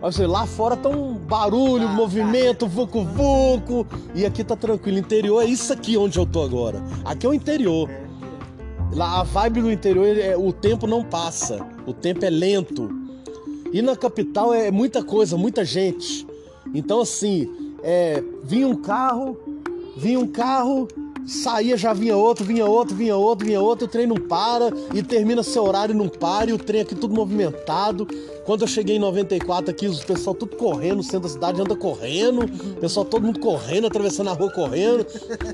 você, 0.00 0.26
lá 0.26 0.46
fora 0.46 0.76
tá 0.76 0.88
um 0.88 1.14
barulho, 1.14 1.86
Ah, 1.86 1.92
movimento, 1.92 2.66
vucu-vucu. 2.66 3.86
E 4.14 4.24
aqui 4.24 4.42
tá 4.42 4.56
tranquilo. 4.56 4.98
Interior 4.98 5.42
é 5.42 5.46
isso 5.46 5.72
aqui 5.72 5.96
onde 5.96 6.18
eu 6.18 6.24
tô 6.24 6.42
agora. 6.42 6.82
Aqui 7.04 7.26
é 7.26 7.28
o 7.28 7.34
interior. 7.34 7.88
Lá 8.94 9.20
a 9.20 9.22
vibe 9.22 9.60
do 9.62 9.70
interior, 9.70 10.06
é, 10.06 10.36
o 10.36 10.52
tempo 10.52 10.86
não 10.86 11.04
passa. 11.04 11.64
O 11.86 11.92
tempo 11.92 12.24
é 12.24 12.30
lento. 12.30 12.90
E 13.72 13.82
na 13.82 13.94
capital 13.94 14.54
é 14.54 14.70
muita 14.70 15.04
coisa, 15.04 15.36
muita 15.36 15.64
gente. 15.66 16.26
Então 16.74 17.00
assim, 17.00 17.74
é, 17.82 18.22
vinha 18.42 18.66
um 18.66 18.76
carro, 18.76 19.38
vinha 19.96 20.18
um 20.18 20.26
carro, 20.26 20.88
saía, 21.30 21.76
já 21.76 21.92
vinha 21.92 22.16
outro, 22.16 22.44
vinha 22.44 22.66
outro, 22.66 22.94
vinha 22.96 23.16
outro, 23.16 23.46
vinha 23.46 23.60
outro, 23.60 23.86
o 23.86 23.88
trem 23.88 24.06
não 24.06 24.16
para 24.16 24.70
e 24.94 25.02
termina 25.02 25.42
seu 25.42 25.64
horário 25.64 25.94
e 25.94 25.96
não 25.96 26.08
para, 26.08 26.50
e 26.50 26.52
o 26.52 26.58
trem 26.58 26.80
aqui 26.82 26.94
tudo 26.94 27.14
movimentado. 27.14 28.06
Quando 28.44 28.62
eu 28.62 28.66
cheguei 28.66 28.96
em 28.96 28.98
94 28.98 29.70
aqui, 29.70 29.86
os 29.86 30.02
pessoal 30.02 30.34
tudo 30.34 30.56
correndo, 30.56 31.00
o 31.00 31.02
centro 31.04 31.20
da 31.20 31.28
cidade 31.28 31.60
anda 31.60 31.76
correndo, 31.76 32.44
o 32.44 32.80
pessoal 32.80 33.04
todo 33.06 33.24
mundo 33.24 33.38
correndo, 33.38 33.86
atravessando 33.86 34.28
a 34.30 34.32
rua 34.32 34.50
correndo. 34.50 35.06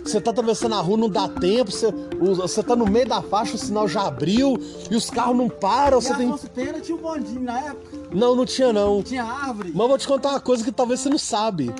Você 0.02 0.20
tá 0.20 0.30
atravessando 0.30 0.74
a 0.74 0.80
rua, 0.80 0.96
não 0.96 1.08
dá 1.10 1.28
tempo, 1.28 1.70
você, 1.70 1.88
o- 1.88 2.34
você 2.36 2.62
tá 2.62 2.74
no 2.74 2.86
meio 2.86 3.06
da 3.06 3.20
faixa, 3.20 3.54
o 3.56 3.58
sinal 3.58 3.86
já 3.86 4.06
abriu, 4.06 4.56
e 4.90 4.96
os 4.96 5.10
carros 5.10 5.36
não 5.36 5.48
param, 5.48 6.00
você 6.00 6.14
tem. 6.14 6.32
Pena 6.54 6.80
tinha 6.80 6.96
um 6.96 7.00
bondinho 7.00 7.42
na 7.42 7.58
época, 7.58 7.98
Não, 8.12 8.34
não 8.34 8.46
tinha 8.46 8.72
não. 8.72 9.02
tinha 9.02 9.24
árvore. 9.24 9.72
Mas 9.74 9.82
eu 9.82 9.88
vou 9.88 9.98
te 9.98 10.08
contar 10.08 10.30
uma 10.30 10.40
coisa 10.40 10.64
que 10.64 10.72
talvez 10.72 11.00
você 11.00 11.10
não 11.10 11.18
sabe. 11.18 11.70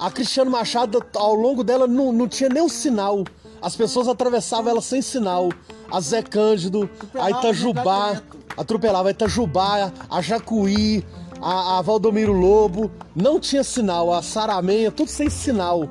A 0.00 0.10
Cristiano 0.10 0.50
Machado, 0.50 1.04
ao 1.14 1.34
longo 1.34 1.62
dela, 1.62 1.86
não, 1.86 2.10
não 2.10 2.26
tinha 2.26 2.48
nem 2.48 2.62
um 2.62 2.70
sinal. 2.70 3.22
As 3.60 3.76
pessoas 3.76 4.08
atravessavam 4.08 4.70
ela 4.70 4.80
sem 4.80 5.02
sinal. 5.02 5.50
A 5.92 6.00
Zé 6.00 6.22
Cândido, 6.22 6.88
a 7.14 7.30
Itajubá, 7.30 8.22
atropelava 8.56 9.08
a 9.08 9.10
Itajubá, 9.10 9.92
a 10.08 10.22
Jacuí, 10.22 11.04
a, 11.42 11.78
a 11.78 11.82
Valdomiro 11.82 12.32
Lobo, 12.32 12.90
não 13.14 13.38
tinha 13.38 13.62
sinal, 13.62 14.10
a 14.10 14.22
Saramenha, 14.22 14.90
tudo 14.90 15.10
sem 15.10 15.28
sinal. 15.28 15.86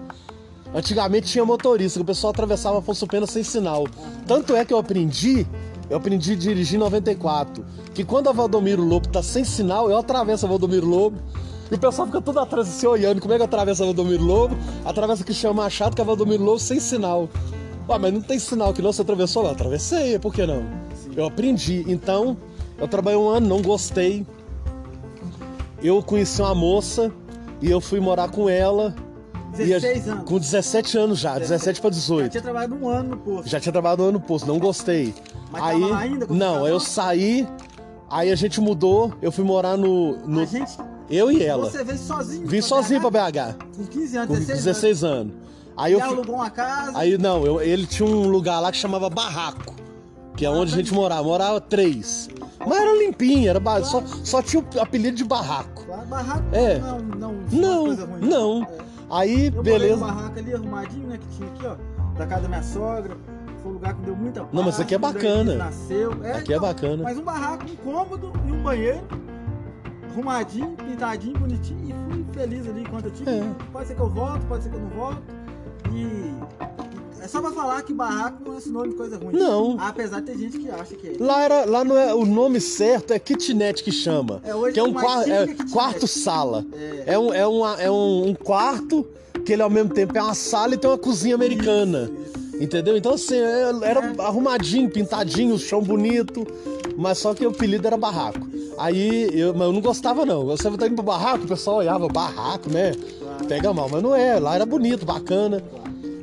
Antigamente 0.74 1.28
tinha 1.28 1.46
motorista, 1.46 2.00
que 2.00 2.04
o 2.04 2.06
pessoal 2.06 2.32
atravessava 2.32 2.80
Afonso 2.80 3.06
Pena 3.06 3.28
sem 3.28 3.44
sinal. 3.44 3.86
Tanto 4.26 4.56
é 4.56 4.66
que 4.66 4.74
eu 4.74 4.80
aprendi, 4.80 5.46
eu 5.88 5.98
aprendi 5.98 6.34
a 6.34 6.36
dirigir 6.36 6.78
em 6.78 6.80
94, 6.80 7.64
que 7.94 8.04
quando 8.04 8.30
a 8.30 8.32
Valdomiro 8.32 8.84
Lobo 8.84 9.08
tá 9.08 9.22
sem 9.22 9.44
sinal, 9.44 9.88
eu 9.90 9.98
atravesso 9.98 10.48
a 10.48 10.50
Valdomiro 10.50 10.88
Lobo, 10.88 11.18
e 11.72 11.76
o 11.76 11.78
pessoal 11.80 12.08
fica 12.08 12.22
todo 12.22 12.40
atrás 12.40 12.68
se 12.68 12.86
olhando 12.88 13.22
como 13.22 13.34
é 13.34 13.38
que 13.38 13.42
eu 13.42 13.46
atravesso 13.46 13.84
a 13.84 13.86
Valdomiro 13.86 14.24
Lobo, 14.24 14.56
atravessa 14.86 15.24
Cristiano 15.24 15.56
Machado, 15.56 15.96
que 15.96 16.02
é 16.02 16.04
a 16.04 16.08
Valdomiro 16.08 16.44
Lobo 16.44 16.60
sem 16.60 16.80
sinal. 16.80 17.30
Ué, 17.88 17.98
mas 17.98 18.14
não 18.14 18.22
tem 18.22 18.38
sinal 18.40 18.74
que 18.74 18.82
não, 18.82 18.92
você 18.94 19.02
atravessou? 19.02 19.44
Eu 19.46 19.52
atravessei, 19.52 20.18
por 20.20 20.34
que 20.34 20.46
não? 20.46 20.64
Eu 21.16 21.26
aprendi. 21.26 21.84
Então, 21.88 22.38
eu 22.78 22.88
trabalhei 22.88 23.20
um 23.20 23.28
ano, 23.30 23.48
não 23.48 23.62
gostei. 23.62 24.26
Eu 25.82 26.04
conheci 26.04 26.42
uma 26.42 26.54
moça 26.54 27.12
e 27.62 27.70
eu 27.72 27.80
fui 27.80 28.00
morar 28.00 28.30
com 28.30 28.50
ela. 28.50 28.94
E 29.58 29.74
a- 29.74 29.80
16 29.80 30.08
anos. 30.08 30.24
Com 30.26 30.38
17 30.38 30.98
anos 30.98 31.20
já, 31.20 31.40
17 31.40 31.82
para 31.82 31.90
Já 31.92 31.96
18. 31.96 32.30
tinha 32.32 32.42
trabalhado 32.44 32.76
um 32.76 32.88
ano 32.88 33.10
no 33.12 33.18
posto. 33.18 33.50
Já 33.50 33.60
tinha 33.60 33.72
trabalhado 33.72 34.04
um 34.04 34.06
ano 34.08 34.20
no 34.20 34.26
posto, 34.26 34.46
não 34.48 34.60
gostei. 34.60 35.14
Mas 35.52 35.64
aí, 35.64 35.84
ainda 35.92 36.28
não, 36.30 36.68
eu 36.68 36.80
saí, 36.80 37.48
aí 38.10 38.32
a 38.32 38.36
gente 38.36 38.62
mudou, 38.62 39.12
eu 39.22 39.32
fui 39.32 39.44
morar 39.44 39.76
no. 39.78 40.16
no 40.28 40.42
A 40.42 40.46
gente, 40.46 40.78
eu 41.10 41.32
e 41.32 41.44
ela. 41.44 41.70
você 41.70 41.84
veio 41.84 41.98
sozinho. 41.98 42.48
Vim 42.48 42.60
pra 42.60 42.68
sozinho 42.68 43.02
pra 43.02 43.10
BH? 43.32 43.56
Com 43.76 43.86
15 43.86 44.18
anos, 44.18 44.28
com 44.30 44.34
16, 44.36 44.64
16 44.66 45.04
anos. 45.04 45.34
Aí 45.78 45.94
eu 45.94 46.04
alugou 46.04 46.36
uma 46.36 46.50
casa. 46.50 46.98
Aí 46.98 47.18
não, 47.18 47.46
eu- 47.46 47.62
ele 47.62 47.86
tinha 47.88 48.08
um 48.08 48.28
lugar 48.28 48.60
lá 48.60 48.72
que 48.72 48.78
chamava 48.78 49.10
Barraco, 49.10 49.74
que 50.36 50.46
é 50.46 50.50
onde 50.50 50.74
a 50.74 50.76
gente 50.78 50.94
morava. 50.94 51.24
Morava 51.24 51.62
três. 51.62 52.28
Mas 52.60 52.78
era 52.82 52.98
limpinho, 52.98 53.50
era 53.50 53.60
ba- 53.60 53.82
só, 53.84 54.04
só 54.24 54.42
tinha 54.42 54.62
o 54.76 54.82
apelido 54.82 55.16
de 55.16 55.24
Barraco. 55.24 55.86
Barraco 56.10 56.44
É. 56.52 56.78
não, 56.80 57.00
não, 57.00 57.34
Não, 57.52 57.96
não. 58.20 58.64
É. 58.64 58.68
Aí, 59.12 59.48
Eu 59.56 59.64
beleza. 59.64 59.98
barraco 59.98 60.38
ali, 60.38 60.54
arrumadinho, 60.54 61.08
né, 61.08 61.18
que 61.18 61.38
tinha 61.38 61.50
aqui, 61.50 61.66
ó, 61.66 62.18
da 62.18 62.28
casa 62.28 62.42
da 62.44 62.48
minha 62.50 62.64
sogra. 62.64 63.18
Foi 63.64 63.72
um 63.72 63.74
lugar 63.76 63.94
que 63.96 64.02
deu 64.02 64.16
muita 64.16 64.42
paz. 64.42 64.54
Não, 64.54 64.64
mas 64.64 64.74
isso 64.76 64.82
aqui 64.84 64.96
é 64.96 64.98
bacana. 64.98 65.56
Nasceu. 65.56 66.14
É, 66.24 66.32
Aqui 66.34 66.54
é 66.54 66.58
então, 66.58 66.68
bacana. 66.68 67.04
Mas 67.04 67.18
um 67.18 67.24
barraco, 67.24 67.66
um 67.66 67.76
cômodo 67.78 68.34
e 68.48 68.52
um 68.52 68.62
banheiro. 68.64 69.02
Arrumadinho, 70.12 70.76
pintadinho, 70.78 71.38
bonitinho. 71.40 71.80
E 71.90 72.14
fui 72.14 72.26
feliz 72.34 72.68
ali 72.68 72.82
enquanto 72.82 73.06
eu 73.06 73.12
tive. 73.12 73.30
É. 73.30 73.44
Pode 73.72 73.88
ser 73.88 73.96
que 73.96 74.02
eu 74.02 74.10
volto, 74.10 74.46
pode 74.48 74.64
ser 74.64 74.70
que 74.70 74.76
eu 74.76 74.82
não 74.82 74.90
volto. 74.90 75.22
E... 75.94 76.34
É 77.22 77.28
só 77.28 77.42
pra 77.42 77.52
falar 77.52 77.82
que 77.82 77.94
barraco 77.94 78.42
não 78.46 78.58
é 78.58 78.62
sinônimo 78.62 78.94
de 78.94 78.98
coisa 78.98 79.18
ruim. 79.18 79.34
Não. 79.36 79.76
Apesar 79.80 80.22
de 80.22 80.28
ter 80.28 80.38
gente 80.38 80.58
que 80.58 80.70
acha 80.72 80.96
que 80.96 81.08
é. 81.10 81.14
Lá, 81.20 81.42
era, 81.44 81.66
lá 81.66 81.84
não 81.84 81.98
é 81.98 82.14
o 82.14 82.26
nome 82.26 82.62
certo, 82.62 83.12
é 83.12 83.20
kitnet 83.20 83.84
que 83.84 83.92
chama. 83.92 84.40
É, 84.44 84.56
hoje 84.56 84.74
que 84.74 84.80
é 84.80 84.84
um 84.84 84.94
qua- 84.94 85.24
é 85.28 85.46
que 85.46 85.54
kitnet. 85.56 85.72
quarto-sala. 85.74 86.66
É. 86.74 87.04
É, 87.14 87.20
um, 87.20 87.34
é, 87.34 87.46
uma- 87.46 87.82
é 87.82 87.92
um, 87.92 88.30
um 88.30 88.34
quarto 88.34 89.06
que 89.46 89.52
ele 89.54 89.62
ao 89.62 89.70
mesmo 89.70 89.90
tempo 89.94 90.18
é 90.18 90.22
uma 90.22 90.34
sala 90.34 90.76
e 90.76 90.78
tem 90.78 90.90
uma 90.90 90.98
cozinha 90.98 91.36
americana. 91.36 92.10
Isso, 92.10 92.40
isso. 92.56 92.64
Entendeu? 92.64 92.96
Então 92.96 93.14
assim, 93.14 93.36
é- 93.36 93.70
era 93.84 94.00
É. 94.18 94.22
arrumadinho, 94.22 94.90
pintadinho, 94.90 95.56
o 95.56 95.60
chão 95.60 95.82
bonito, 95.84 96.48
mas 96.98 97.18
só 97.18 97.34
que 97.34 97.46
o 97.46 97.50
apelido 97.50 97.86
era 97.86 97.98
barraco. 97.98 98.48
Aí 98.80 99.30
eu, 99.38 99.54
mas 99.54 99.64
eu 99.68 99.74
não 99.74 99.82
gostava 99.82 100.26
não. 100.26 100.46
Você 100.46 100.70
tá 100.78 100.88
indo 100.88 100.96
pro 100.96 101.04
barraco, 101.04 101.44
o 101.44 101.48
pessoal 101.48 101.78
olhava, 101.78 102.08
barraco, 102.08 102.70
né? 102.72 102.94
Pega 103.48 103.74
mal, 103.74 103.90
mas 103.90 104.02
não 104.02 104.16
é, 104.16 104.40
lá 104.40 104.56
era 104.56 104.66
bonito, 104.66 105.06
bacana. 105.06 105.62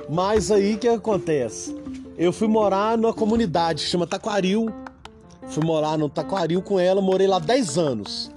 Mas 0.09 0.51
aí 0.51 0.75
o 0.75 0.79
que 0.79 0.89
acontece? 0.89 1.77
Eu 2.17 2.33
fui 2.33 2.49
morar 2.49 2.97
numa 2.97 3.13
comunidade 3.13 3.85
que 3.85 3.91
chama 3.91 4.07
Taquaril. 4.07 4.71
Fui 5.49 5.63
morar 5.65 5.99
no 5.99 6.09
Taquaril 6.09 6.63
com 6.63 6.81
ela, 6.81 7.01
morei 7.03 7.27
lá 7.27 7.39
10 7.39 7.77
anos. 7.79 8.31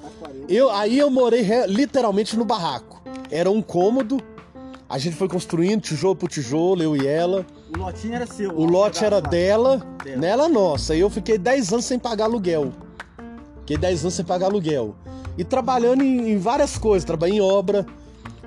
Eu, 0.47 0.69
aí 0.69 0.99
eu 0.99 1.09
morei 1.09 1.41
re- 1.41 1.67
literalmente 1.67 2.35
no 2.37 2.43
barraco. 2.43 3.01
Era 3.31 3.49
um 3.49 3.61
cômodo, 3.61 4.19
a 4.89 4.97
gente 4.97 5.15
foi 5.15 5.27
construindo 5.29 5.81
tijolo 5.81 6.15
por 6.15 6.27
tijolo, 6.29 6.81
eu 6.83 6.95
e 6.95 7.07
ela. 7.07 7.45
O 7.73 7.79
lotinho 7.79 8.15
era 8.15 8.25
seu. 8.25 8.51
O 8.51 8.65
lote 8.65 9.05
era 9.05 9.21
dela, 9.21 9.81
Dela. 10.03 10.17
nela 10.17 10.49
nossa. 10.49 10.93
E 10.95 10.99
eu 10.99 11.09
fiquei 11.09 11.37
10 11.37 11.71
anos 11.73 11.85
sem 11.85 11.97
pagar 11.99 12.25
aluguel. 12.25 12.71
Fiquei 13.69 13.77
10 13.77 14.01
anos 14.01 14.15
sem 14.15 14.25
pagar 14.25 14.47
aluguel. 14.47 14.95
E 15.37 15.43
trabalhando 15.43 16.01
em, 16.01 16.31
em 16.31 16.37
várias 16.39 16.75
coisas. 16.75 17.05
Trabalhei 17.05 17.37
em 17.37 17.41
obra, 17.41 17.85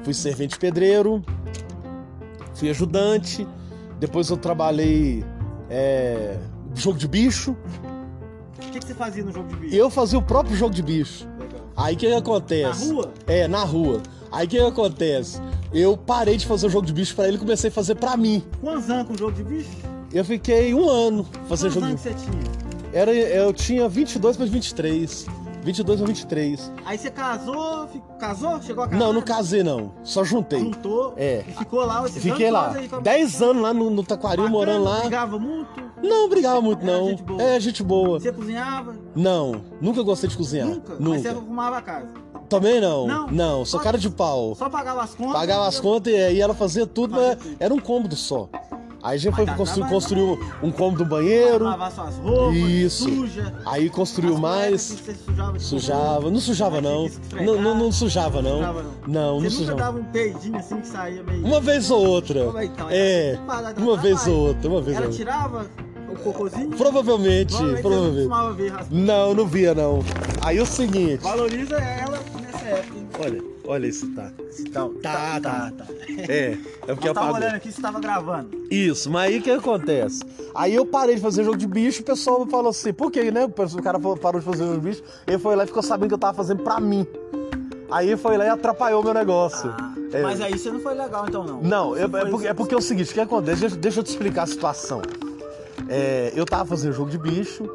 fui 0.03 0.13
servente 0.13 0.59
pedreiro, 0.59 1.23
fui 2.57 2.69
ajudante. 2.69 3.47
Depois 4.01 4.29
eu 4.31 4.37
trabalhei 4.37 5.25
é, 5.71 6.39
jogo 6.75 6.99
de 6.99 7.07
bicho. 7.07 7.53
O 7.53 8.71
que, 8.73 8.81
que 8.81 8.85
você 8.85 8.95
fazia 8.95 9.23
no 9.23 9.31
jogo 9.33 9.49
de 9.51 9.55
bicho? 9.55 9.77
Eu 9.77 9.89
fazia 9.89 10.19
o 10.19 10.23
próprio 10.23 10.57
jogo 10.57 10.75
de 10.75 10.83
bicho. 10.83 11.29
Legal. 11.39 11.61
Aí 11.77 11.95
o 11.95 11.99
que, 11.99 12.09
que 12.09 12.15
acontece? 12.15 12.89
Na 12.89 12.93
rua? 12.93 13.13
É, 13.29 13.47
na 13.47 13.63
rua. 13.63 14.03
Aí 14.33 14.47
o 14.47 14.51
que, 14.51 14.59
que 14.59 14.65
acontece? 14.65 15.41
Eu 15.73 15.97
parei 15.97 16.37
de 16.37 16.47
fazer 16.47 16.67
o 16.67 16.71
jogo 16.71 16.85
de 16.85 16.93
bicho 16.93 17.15
pra 17.15 17.29
ele 17.29 17.37
e 17.37 17.39
comecei 17.39 17.71
a 17.71 17.73
fazer 17.73 17.95
pra 17.95 18.17
mim. 18.17 18.43
Quantos 18.61 18.91
anos 18.91 19.07
com 19.07 19.15
o 19.15 19.19
jogo 19.19 19.31
de 19.31 19.45
bicho? 19.45 19.71
Eu 20.13 20.25
fiquei 20.25 20.75
um 20.75 20.91
ano 20.91 21.25
fazendo 21.49 21.75
Quantos 21.75 21.75
jogo 21.75 21.87
de 21.87 21.93
anos 21.93 22.03
que 22.03 22.09
você 22.09 22.15
tinha? 22.15 22.62
Era, 22.93 23.13
eu 23.13 23.53
tinha 23.53 23.89
22 23.89 24.37
para 24.37 24.47
23. 24.47 25.27
22 25.63 25.99
para 26.01 26.07
23. 26.09 26.73
Aí 26.85 26.99
você 26.99 27.11
casou, 27.11 27.89
casou? 28.19 28.61
Chegou 28.61 28.83
a 28.85 28.89
casar? 28.89 28.99
Não, 29.05 29.13
não 29.13 29.23
casei 29.23 29.63
não. 29.63 29.93
Só 30.03 30.25
juntei. 30.25 30.59
Juntou 30.61 31.15
É. 31.17 31.45
e 31.49 31.53
ficou 31.53 31.85
lá. 31.85 32.05
esses 32.07 32.23
Fiquei 32.23 32.51
lá. 32.51 32.65
todos 32.65 32.77
aí 32.79 32.89
com 32.89 32.97
a- 32.97 33.01
10 33.01 33.41
anos 33.43 33.63
lá 33.63 33.73
no, 33.73 33.89
no 33.89 34.03
Taquaril, 34.03 34.49
morando 34.49 34.85
lá. 34.85 35.01
Brigava 35.01 35.39
muito? 35.39 35.93
Não 36.03 36.29
brigava 36.29 36.61
muito, 36.61 36.83
Era 36.83 36.99
não. 36.99 37.09
gente 37.11 37.23
boa. 37.23 37.43
É, 37.43 37.61
gente 37.61 37.83
boa. 37.85 38.19
Você 38.21 38.33
cozinhava? 38.33 38.97
Não, 39.15 39.63
nunca 39.81 40.03
gostei 40.03 40.29
de 40.29 40.37
cozinhar. 40.37 40.67
Nunca? 40.67 40.97
Mas 40.99 41.23
você 41.23 41.29
arrumava 41.29 41.79
a 41.79 41.83
casa? 41.83 42.09
Também 42.49 42.81
não. 42.81 43.07
Não? 43.07 43.27
Não, 43.29 43.65
sou 43.65 43.79
Só- 43.79 43.85
cara 43.85 43.97
de 43.97 44.11
pau. 44.11 44.55
Só 44.57 44.69
pagava 44.69 45.01
as 45.03 45.15
contas? 45.15 45.33
Pagava 45.35 45.67
as 45.69 45.79
contas 45.81 46.13
e 46.13 46.17
aí 46.17 46.41
ela 46.41 46.55
fazia 46.55 46.87
tudo, 46.87 47.15
mas 47.15 47.37
tudo. 47.37 47.57
era 47.61 47.73
um 47.73 47.79
cômodo 47.79 48.17
só. 48.17 48.49
Aí 49.03 49.17
a 49.17 49.19
gente 49.19 49.35
Mas 49.37 49.71
foi 49.73 49.89
construiu 49.89 50.39
um 50.63 50.71
cômodo 50.71 51.03
do 51.03 51.11
banheiro. 51.11 51.65
Lavar 51.65 51.91
suas 51.91 52.17
roupas, 52.19 52.57
Isso. 52.57 53.05
suja. 53.09 53.53
Aí 53.67 53.91
construiu 53.91 54.39
mais. 54.39 54.93
que 54.93 55.03
você 55.03 55.15
sujava. 55.15 55.59
Sujava, 55.59 56.31
não 56.31 56.41
sujava 56.41 56.81
não. 56.81 57.11
Não, 57.33 57.61
não, 57.61 57.75
não 57.79 57.93
sujava 57.93 58.41
não. 58.41 58.61
Não. 59.07 59.41
Não, 59.41 59.51
sujava. 59.51 59.79
dava 59.79 59.99
um 59.99 60.05
peidinho 60.05 60.57
assim 60.57 60.81
que 60.81 60.87
saía 60.87 61.23
meio... 61.25 61.45
Uma 61.45 61.61
vez 61.61 61.91
ou 61.91 62.07
outra. 62.07 62.41
É 62.41 62.65
então? 62.65 62.87
É, 62.91 63.39
dar 63.47 63.75
uma 63.77 63.97
vez 63.97 64.27
ou 64.29 64.49
outra, 64.49 64.69
uma 64.71 64.81
vez 64.81 64.97
ou 64.97 65.03
Ela 65.03 65.07
outra. 65.07 65.19
tirava 65.19 65.67
o 66.09 66.17
cocôzinho? 66.17 66.69
Provavelmente, 66.71 67.57
Provavelmente 67.57 68.29
provavelmente. 68.29 68.87
Não, 68.91 69.35
não 69.35 69.47
via 69.47 69.75
não. 69.75 70.01
Aí 70.43 70.61
o 70.61 70.67
seguinte, 70.67 71.23
Valoriza 71.23 71.77
ela 71.77 72.21
nessa 72.41 72.65
época, 72.67 73.25
olha, 73.25 73.52
olha 73.67 73.87
esse 73.87 74.07
tá. 74.09 74.31
Então, 74.61 74.95
Tá, 74.95 75.41
tá. 75.41 75.73
tá. 75.77 75.85
É, 76.29 76.57
é 76.87 76.95
porque 76.95 77.09
Eu 77.09 77.15
tava 77.15 77.29
apagou. 77.29 77.35
olhando 77.37 77.55
aqui, 77.57 77.73
você 77.73 77.81
tava 77.83 78.01
gravando. 78.01 78.51
Isso, 78.71 79.11
mas 79.11 79.31
aí 79.31 79.39
o 79.39 79.43
que 79.43 79.51
acontece? 79.51 80.21
Aí 80.55 80.75
eu 80.75 80.85
parei 80.87 81.15
de 81.17 81.21
fazer 81.21 81.45
jogo 81.45 81.57
de 81.57 81.67
bicho, 81.67 82.03
o 82.03 82.05
pessoal 82.05 82.47
falou 82.47 82.71
assim, 82.71 82.93
por 82.93 83.11
quê, 83.11 83.31
né? 83.31 83.45
O 83.45 83.83
cara 83.83 83.99
parou 83.99 84.41
de 84.41 84.47
fazer 84.47 84.65
jogo 84.65 84.81
de 84.81 84.89
bicho, 84.89 85.03
ele 85.27 85.39
foi 85.39 85.57
lá 85.57 85.65
e 85.65 85.67
ficou 85.67 85.83
sabendo 85.83 86.09
que 86.09 86.15
eu 86.15 86.19
tava 86.19 86.35
fazendo 86.35 86.63
pra 86.63 86.79
mim. 86.81 87.07
Aí 87.91 88.17
foi 88.17 88.39
lá 88.39 88.45
e 88.47 88.49
atrapalhou 88.49 89.03
meu 89.03 89.13
negócio. 89.13 89.71
É. 90.13 90.23
Mas 90.23 90.41
aí 90.41 90.59
você 90.59 90.71
não 90.71 90.81
foi 90.81 90.95
legal, 90.95 91.27
então, 91.29 91.45
não. 91.45 91.63
Não, 91.63 91.97
é, 91.97 92.07
Você 92.07 92.17
é 92.17 92.25
porque, 92.31 92.47
é 92.49 92.55
porque 92.55 92.75
é 92.75 92.79
o 92.79 92.83
seguinte, 92.83 93.11
o 93.11 93.15
que 93.15 93.21
acontece? 93.21 93.61
Deixa, 93.61 93.77
deixa 93.77 94.01
eu 94.01 94.05
te 94.05 94.09
explicar 94.11 94.43
a 94.45 94.47
situação. 94.47 95.03
É, 95.89 96.33
eu 96.35 96.45
tava 96.45 96.65
fazendo 96.65 96.93
jogo 96.93 97.11
de 97.11 97.19
bicho 97.19 97.71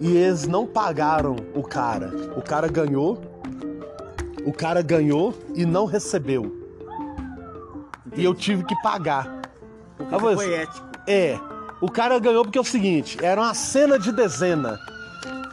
e 0.00 0.16
eles 0.16 0.46
não 0.46 0.66
pagaram 0.66 1.36
o 1.54 1.62
cara. 1.62 2.12
O 2.36 2.42
cara 2.42 2.68
ganhou, 2.68 3.20
o 4.48 4.52
cara 4.52 4.80
ganhou 4.80 5.34
e 5.54 5.66
não 5.66 5.84
recebeu. 5.84 6.56
E 8.16 8.24
eu 8.24 8.34
tive 8.34 8.64
que 8.64 8.74
pagar. 8.80 9.42
Porque 9.98 10.14
Ah, 10.14 10.18
foi 10.18 10.54
ético. 10.54 10.88
É, 11.06 11.38
o 11.82 11.90
cara 11.90 12.18
ganhou 12.18 12.44
porque 12.44 12.56
é 12.56 12.60
o 12.60 12.64
seguinte, 12.64 13.18
era 13.20 13.42
uma 13.42 13.52
cena 13.52 13.98
de 13.98 14.10
dezena, 14.10 14.80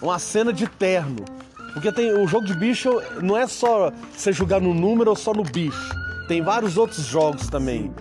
uma 0.01 0.17
cena 0.17 0.53
de 0.53 0.65
terno. 0.65 1.25
Porque 1.73 1.91
tem 1.91 2.13
o 2.13 2.25
jogo 2.25 2.45
de 2.45 2.55
bicho 2.55 3.01
não 3.21 3.35
é 3.35 3.45
só 3.47 3.91
você 4.15 4.31
jogar 4.31 4.61
no 4.61 4.73
número 4.73 5.09
ou 5.09 5.15
só 5.17 5.33
no 5.33 5.43
bicho. 5.43 5.89
Tem 6.29 6.41
vários 6.41 6.77
outros 6.77 7.05
jogos 7.05 7.49
também. 7.49 7.93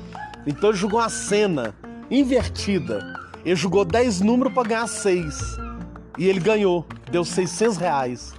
Então 0.46 0.70
ele 0.70 0.78
jogou 0.78 1.00
uma 1.00 1.08
cena 1.08 1.74
invertida. 2.08 3.04
Ele 3.44 3.56
jogou 3.56 3.84
10 3.84 4.20
números 4.20 4.54
pra 4.54 4.62
ganhar 4.62 4.86
6. 4.86 5.56
E 6.16 6.28
ele 6.28 6.38
ganhou, 6.38 6.86
deu 7.10 7.24
600 7.24 7.76
reais. 7.78 8.32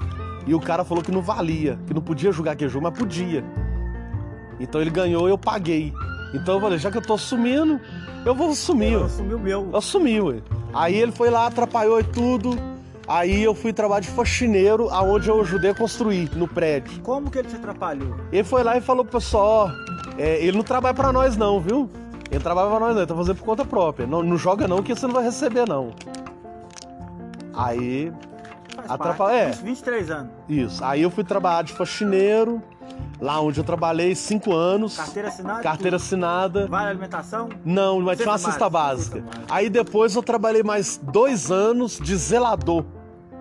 E 0.45 0.53
o 0.53 0.59
cara 0.59 0.83
falou 0.83 1.03
que 1.03 1.11
não 1.11 1.21
valia, 1.21 1.79
que 1.87 1.93
não 1.93 2.01
podia 2.01 2.31
jogar 2.31 2.51
aquele 2.51 2.69
jogo, 2.69 2.83
mas 2.83 2.97
podia. 2.97 3.43
Então 4.59 4.79
ele 4.79 4.89
ganhou 4.89 5.27
e 5.27 5.31
eu 5.31 5.37
paguei. 5.37 5.93
Então 6.33 6.55
eu 6.55 6.61
falei, 6.61 6.77
já 6.77 6.91
que 6.91 6.97
eu 6.97 7.01
tô 7.01 7.17
sumindo, 7.17 7.79
eu 8.25 8.35
vou 8.35 8.53
sumir. 8.53 8.93
Eu 8.93 9.01
ué. 9.01 9.05
assumi 9.05 9.33
o 9.33 9.39
meu. 9.39 9.69
Eu 9.73 9.81
sumi, 9.81 10.21
ué. 10.21 10.41
Aí 10.73 10.95
ele 10.95 11.11
foi 11.11 11.29
lá, 11.29 11.47
atrapalhou 11.47 11.99
e 11.99 12.03
tudo. 12.03 12.57
Aí 13.07 13.43
eu 13.43 13.53
fui 13.53 13.71
trabalhar 13.71 14.01
de 14.01 14.09
faxineiro, 14.09 14.89
aonde 14.89 15.29
eu 15.29 15.39
ajudei 15.41 15.71
a 15.71 15.75
construir 15.75 16.35
no 16.35 16.47
prédio. 16.47 16.99
Como 17.01 17.29
que 17.29 17.37
ele 17.37 17.47
te 17.47 17.55
atrapalhou? 17.55 18.15
Ele 18.31 18.43
foi 18.43 18.63
lá 18.63 18.77
e 18.77 18.81
falou 18.81 19.05
pro 19.05 19.19
pessoal, 19.19 19.69
ó, 19.69 19.95
é, 20.17 20.43
ele 20.43 20.57
não 20.57 20.63
trabalha 20.63 20.93
pra 20.93 21.13
nós 21.13 21.37
não, 21.37 21.61
viu? 21.61 21.89
Ele 22.31 22.39
trabalha 22.39 22.69
pra 22.69 22.79
nós 22.79 22.93
não, 22.93 23.01
ele 23.01 23.07
tá 23.07 23.15
fazendo 23.15 23.37
por 23.37 23.45
conta 23.45 23.63
própria. 23.63 24.07
Não, 24.07 24.23
não 24.23 24.37
joga 24.37 24.67
não, 24.67 24.81
que 24.81 24.95
você 24.95 25.05
não 25.05 25.13
vai 25.13 25.23
receber 25.23 25.67
não. 25.67 25.91
Aí, 27.53 28.11
Faz 28.87 28.99
Atrapa- 28.99 29.25
parte. 29.25 29.35
é. 29.35 29.45
20, 29.51 29.61
23 29.63 30.11
anos. 30.11 30.31
Isso. 30.47 30.83
Aí 30.83 31.01
eu 31.01 31.09
fui 31.09 31.23
trabalhar 31.23 31.63
de 31.63 31.73
faxineiro, 31.73 32.61
lá 33.19 33.39
onde 33.41 33.59
eu 33.59 33.63
trabalhei 33.63 34.13
cinco 34.15 34.53
anos. 34.53 34.97
Carteira 34.97 35.27
assinada? 35.29 35.61
Carteira 35.63 35.95
assinada. 35.97 36.67
Vale 36.67 36.89
alimentação? 36.89 37.49
Não, 37.63 37.99
mas 38.01 38.17
tinha 38.17 38.29
uma 38.29 38.37
Cesta 38.37 38.69
básica, 38.69 39.19
básica. 39.21 39.43
Aí 39.49 39.69
depois 39.69 40.15
eu 40.15 40.23
trabalhei 40.23 40.63
mais 40.63 40.97
dois 41.01 41.51
anos 41.51 41.97
de 41.99 42.15
zelador 42.15 42.85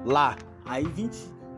lá. 0.05 0.37
Aí 0.67 0.85
20, 0.85 1.17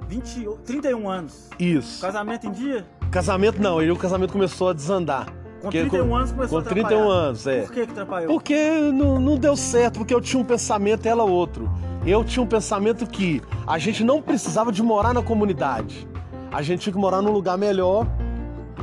20, 0.09 0.49
31 0.65 1.09
anos. 1.09 1.49
Isso. 1.59 2.01
Casamento 2.01 2.47
em 2.47 2.53
dia? 2.53 2.87
Casamento 3.11 3.63
não, 3.63 3.79
aí 3.79 3.91
o 3.91 3.97
casamento 3.97 4.33
começou 4.33 4.69
a 4.69 4.73
desandar. 4.73 5.27
Com 5.61 5.63
Porque 5.63 5.81
31 5.81 6.15
anos 6.15 6.33
começou 6.33 6.61
Com 6.63 6.67
a 6.67 6.71
31 6.71 6.87
atrapalhar. 6.87 7.13
anos, 7.29 7.47
é. 7.47 7.61
Por 7.63 7.73
que 7.73 7.87
que 7.87 7.93
atrapalhou? 7.93 8.29
Porque 8.29 8.71
não, 8.93 9.21
não 9.21 9.37
deu 9.37 9.57
certo, 9.57 9.99
porque 9.99 10.15
eu 10.15 10.21
tinha 10.21 10.41
um 10.41 10.45
pensamento 10.45 11.07
e 11.07 11.09
ela 11.09 11.25
outro. 11.25 11.71
Eu 12.07 12.23
tinha 12.25 12.43
um 12.43 12.47
pensamento 12.47 13.07
que 13.07 13.43
a 13.67 13.79
gente 13.79 14.05
não 14.05 14.23
precisava 14.23 14.71
de 14.71 14.83
morar 14.83 15.13
na 15.13 15.23
comunidade. 15.23 16.07
A 16.53 16.63
gente 16.63 16.81
tinha 16.83 16.93
que 16.93 16.99
morar 16.99 17.21
num 17.21 17.33
lugar 17.33 17.59
melhor, 17.59 18.07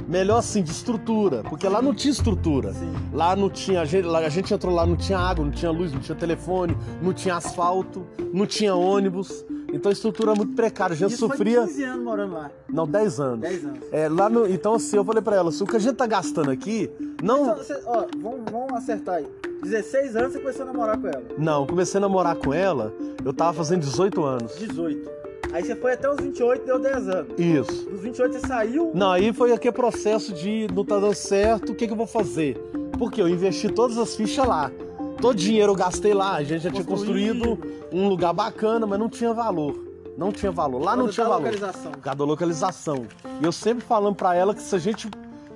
melhor 0.07 0.39
assim, 0.39 0.61
de 0.61 0.71
estrutura. 0.71 1.43
Porque 1.43 1.67
lá 1.67 1.81
não 1.81 1.93
tinha 1.93 2.11
estrutura. 2.11 2.73
Sim. 2.73 2.93
Lá 3.13 3.35
não 3.35 3.49
tinha, 3.49 3.81
a 3.81 3.85
gente, 3.85 4.07
a 4.07 4.29
gente 4.29 4.53
entrou 4.53 4.73
lá, 4.73 4.85
não 4.85 4.95
tinha 4.95 5.17
água, 5.17 5.45
não 5.45 5.51
tinha 5.51 5.71
luz, 5.71 5.93
não 5.93 5.99
tinha 5.99 6.15
telefone, 6.15 6.75
não 7.01 7.13
tinha 7.13 7.35
asfalto, 7.35 8.05
não 8.33 8.45
tinha 8.45 8.75
ônibus. 8.75 9.45
Então 9.73 9.89
a 9.89 9.93
estrutura 9.93 10.29
era 10.31 10.37
muito 10.37 10.55
precária, 10.55 10.93
a 10.93 10.97
gente 10.97 11.13
Isso 11.13 11.27
sofria. 11.27 11.61
Foi 11.61 11.67
15 11.67 11.83
anos 11.83 12.03
morando 12.05 12.33
lá. 12.33 12.51
Não, 12.69 12.87
10 12.87 13.19
anos. 13.19 13.39
10 13.41 13.65
anos. 13.65 13.79
É, 13.91 14.07
lá 14.07 14.29
no, 14.29 14.47
então 14.47 14.75
assim, 14.75 14.95
eu 14.95 15.03
falei 15.03 15.21
pra 15.21 15.35
ela, 15.35 15.51
se 15.51 15.63
o 15.63 15.65
que 15.65 15.75
a 15.75 15.79
gente 15.79 15.95
tá 15.95 16.05
gastando 16.05 16.51
aqui, 16.51 16.89
não. 17.21 17.43
Então, 17.43 17.57
você- 17.57 17.81
ó, 17.85 18.05
vamos, 18.17 18.41
vamos 18.51 18.73
acertar 18.73 19.15
aí. 19.15 19.27
16 19.63 20.15
anos 20.15 20.33
você 20.33 20.39
começou 20.39 20.63
a 20.63 20.65
namorar 20.67 20.97
com 20.99 21.07
ela. 21.07 21.23
Não, 21.37 21.65
comecei 21.65 21.97
a 21.97 22.01
namorar 22.01 22.35
com 22.35 22.53
ela, 22.53 22.93
eu 23.25 23.33
tava 23.33 23.53
fazendo 23.53 23.81
18 23.81 24.23
anos. 24.23 24.55
18. 24.59 25.09
Aí 25.53 25.63
você 25.63 25.75
foi 25.75 25.93
até 25.93 26.09
os 26.09 26.17
28, 26.17 26.65
deu 26.65 26.79
10 26.79 27.07
anos. 27.07 27.33
Isso. 27.39 27.89
Dos 27.89 28.01
28 28.01 28.33
você 28.39 28.47
saiu. 28.47 28.91
Não, 28.93 29.11
aí 29.11 29.31
foi 29.31 29.51
aquele 29.53 29.71
processo 29.71 30.33
de 30.33 30.67
não 30.73 30.83
tá 30.83 30.99
dando 30.99 31.13
certo, 31.13 31.71
o 31.71 31.75
que, 31.75 31.85
que 31.87 31.93
eu 31.93 31.97
vou 31.97 32.07
fazer? 32.07 32.57
Porque 32.97 33.21
eu 33.21 33.27
investi 33.29 33.69
todas 33.69 33.97
as 33.97 34.15
fichas 34.15 34.45
lá. 34.47 34.71
Todo 35.23 35.37
dinheiro 35.37 35.71
eu 35.71 35.75
gastei 35.75 36.13
lá, 36.13 36.33
a 36.33 36.43
gente 36.43 36.63
já 36.63 36.69
tinha 36.69 36.83
construído 36.83 37.57
um 37.93 38.09
lugar 38.09 38.33
bacana, 38.33 38.85
mas 38.85 38.99
não 38.99 39.07
tinha 39.07 39.33
valor. 39.33 39.73
Não 40.17 40.33
tinha 40.33 40.51
valor. 40.51 40.83
Lá 40.83 40.97
não 40.97 41.07
tinha 41.07 41.25
valor. 41.25 41.45
localização. 41.45 41.91
Por 41.93 42.01
causa 42.01 42.17
da 42.17 42.25
localização. 42.25 43.07
E 43.39 43.45
eu 43.45 43.51
sempre 43.53 43.85
falando 43.85 44.15
pra 44.15 44.35
ela 44.35 44.53
que 44.53 44.61
se 44.61 44.75
a 44.75 44.79
gente 44.79 45.09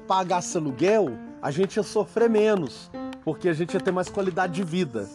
pagasse 0.08 0.58
aluguel, 0.58 1.10
a 1.42 1.52
gente 1.52 1.76
ia 1.76 1.84
sofrer 1.84 2.30
menos, 2.30 2.90
porque 3.26 3.50
a 3.50 3.54
gente 3.54 3.74
ia 3.74 3.80
ter 3.82 3.92
mais 3.92 4.08
qualidade 4.08 4.54
de 4.54 4.64
vida. 4.64 5.06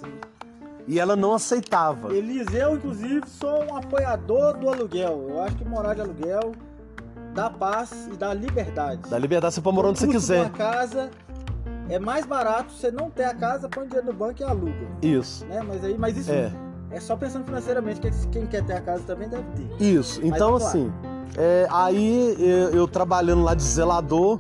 E 0.86 1.00
ela 1.00 1.16
não 1.16 1.32
aceitava. 1.32 2.14
Elis, 2.14 2.52
eu 2.52 2.74
inclusive 2.74 3.22
sou 3.26 3.64
um 3.64 3.74
apoiador 3.74 4.58
do 4.58 4.68
aluguel. 4.68 5.28
Eu 5.30 5.42
acho 5.44 5.56
que 5.56 5.64
morar 5.64 5.94
de 5.94 6.02
aluguel 6.02 6.52
dá 7.32 7.48
paz 7.48 8.06
e 8.12 8.16
dá 8.18 8.34
liberdade. 8.34 9.08
Da 9.08 9.18
liberdade 9.18 9.54
você 9.54 9.62
pode 9.62 9.76
morar 9.76 9.88
onde 9.88 10.00
você 10.00 10.08
quiser. 10.08 10.42
Uma 10.42 10.50
casa 10.50 11.10
é 11.88 11.98
mais 11.98 12.24
barato 12.26 12.72
você 12.72 12.90
não 12.90 13.10
ter 13.10 13.24
a 13.24 13.34
casa, 13.34 13.68
põe 13.68 13.86
dinheiro 13.86 14.06
no 14.06 14.12
banco 14.12 14.40
e 14.40 14.44
aluga. 14.44 14.86
Isso. 15.02 15.44
Né? 15.46 15.62
Mas 15.66 15.84
aí, 15.84 15.96
mas 15.98 16.16
isso 16.16 16.30
É. 16.30 16.50
é, 16.90 17.00
só 17.00 17.16
pensando 17.16 17.44
financeiramente, 17.44 18.00
que 18.00 18.10
quem 18.28 18.46
quer 18.46 18.64
ter 18.64 18.74
a 18.74 18.80
casa 18.80 19.02
também 19.06 19.28
deve 19.28 19.44
ter. 19.52 19.84
Isso. 19.84 20.20
Então, 20.22 20.56
claro. 20.56 20.64
assim, 20.64 20.92
é, 21.36 21.66
aí 21.70 22.36
eu, 22.38 22.70
eu 22.70 22.88
trabalhando 22.88 23.42
lá 23.42 23.54
de 23.54 23.62
zelador, 23.62 24.38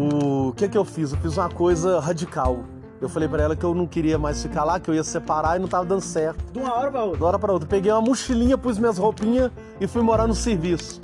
o 0.00 0.52
que 0.54 0.68
que 0.68 0.78
eu 0.78 0.84
fiz? 0.84 1.12
Eu 1.12 1.18
fiz 1.18 1.36
uma 1.36 1.48
coisa 1.48 1.98
radical. 2.00 2.60
Eu 3.00 3.08
falei 3.08 3.28
pra 3.28 3.42
ela 3.42 3.54
que 3.54 3.64
eu 3.64 3.74
não 3.74 3.86
queria 3.86 4.18
mais 4.18 4.42
ficar 4.42 4.64
lá, 4.64 4.80
que 4.80 4.90
eu 4.90 4.94
ia 4.94 5.04
separar 5.04 5.56
e 5.56 5.60
não 5.60 5.68
tava 5.68 5.84
dando 5.84 6.00
certo. 6.00 6.52
De 6.52 6.58
uma 6.58 6.74
hora 6.74 6.90
pra 6.90 7.04
outra. 7.04 7.20
Da 7.20 7.26
hora 7.26 7.38
pra 7.38 7.52
outra. 7.52 7.68
Peguei 7.68 7.92
uma 7.92 8.00
mochilinha, 8.00 8.58
pus 8.58 8.76
minhas 8.76 8.98
roupinhas 8.98 9.52
e 9.80 9.86
fui 9.86 10.02
morar 10.02 10.26
no 10.26 10.34
serviço. 10.34 11.00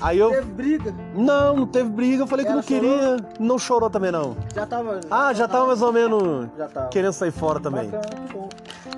Aí 0.00 0.18
eu. 0.18 0.30
Teve 0.30 0.52
briga, 0.52 0.94
Não, 1.14 1.56
não 1.56 1.66
teve 1.66 1.88
briga, 1.88 2.22
eu 2.24 2.26
falei 2.26 2.44
que 2.44 2.50
Ela 2.50 2.60
não 2.60 2.66
queria. 2.66 3.16
Não 3.38 3.58
chorou 3.58 3.88
também, 3.88 4.10
não. 4.10 4.36
já 4.54 4.66
tava. 4.66 5.00
Ah, 5.10 5.32
já 5.32 5.46
tava 5.48 5.66
mais 5.66 5.82
ou 5.82 5.92
menos 5.92 6.48
Já 6.58 6.68
tava. 6.68 6.88
querendo 6.88 7.12
sair 7.12 7.30
fora 7.30 7.60
também. 7.60 7.88
Bacana, 7.90 8.26
que 8.26 8.32
bom. 8.34 8.48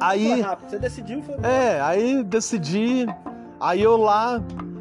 Aí. 0.01 0.29
Foi 0.29 0.41
rápido. 0.41 0.71
Você 0.71 0.79
decidiu, 0.79 1.23
foi 1.23 1.37
bom. 1.37 1.47
É, 1.47 1.81
aí 1.81 2.23
decidi. 2.25 3.07
Aí 3.61 3.83
eu 3.83 3.97
lá. 3.97 4.41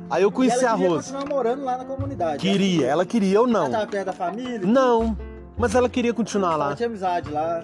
Aí 0.10 0.24
eu 0.24 0.30
E 0.30 0.32
conheci 0.32 0.64
ela 0.64 0.74
a 0.74 0.76
Rose. 0.76 1.12
continuar 1.12 1.26
morando 1.28 1.64
lá 1.64 1.78
na 1.78 1.86
comunidade. 1.86 2.38
Queria, 2.38 2.86
ela 2.88 3.06
queria, 3.06 3.36
eu 3.38 3.44
Ela 3.44 3.52
não. 3.54 3.72
tava 3.72 3.88
perto 3.88 4.06
da 4.06 4.14
família. 4.14 4.60
Não, 4.64 5.18
mas 5.58 5.74
ela 5.76 5.90
queria 5.90 6.14
continuar 6.14 6.54
Ela 6.54 6.68
lá. 6.70 6.76
tinha 6.76 6.88
amizade 6.88 7.30
lá. 7.32 7.64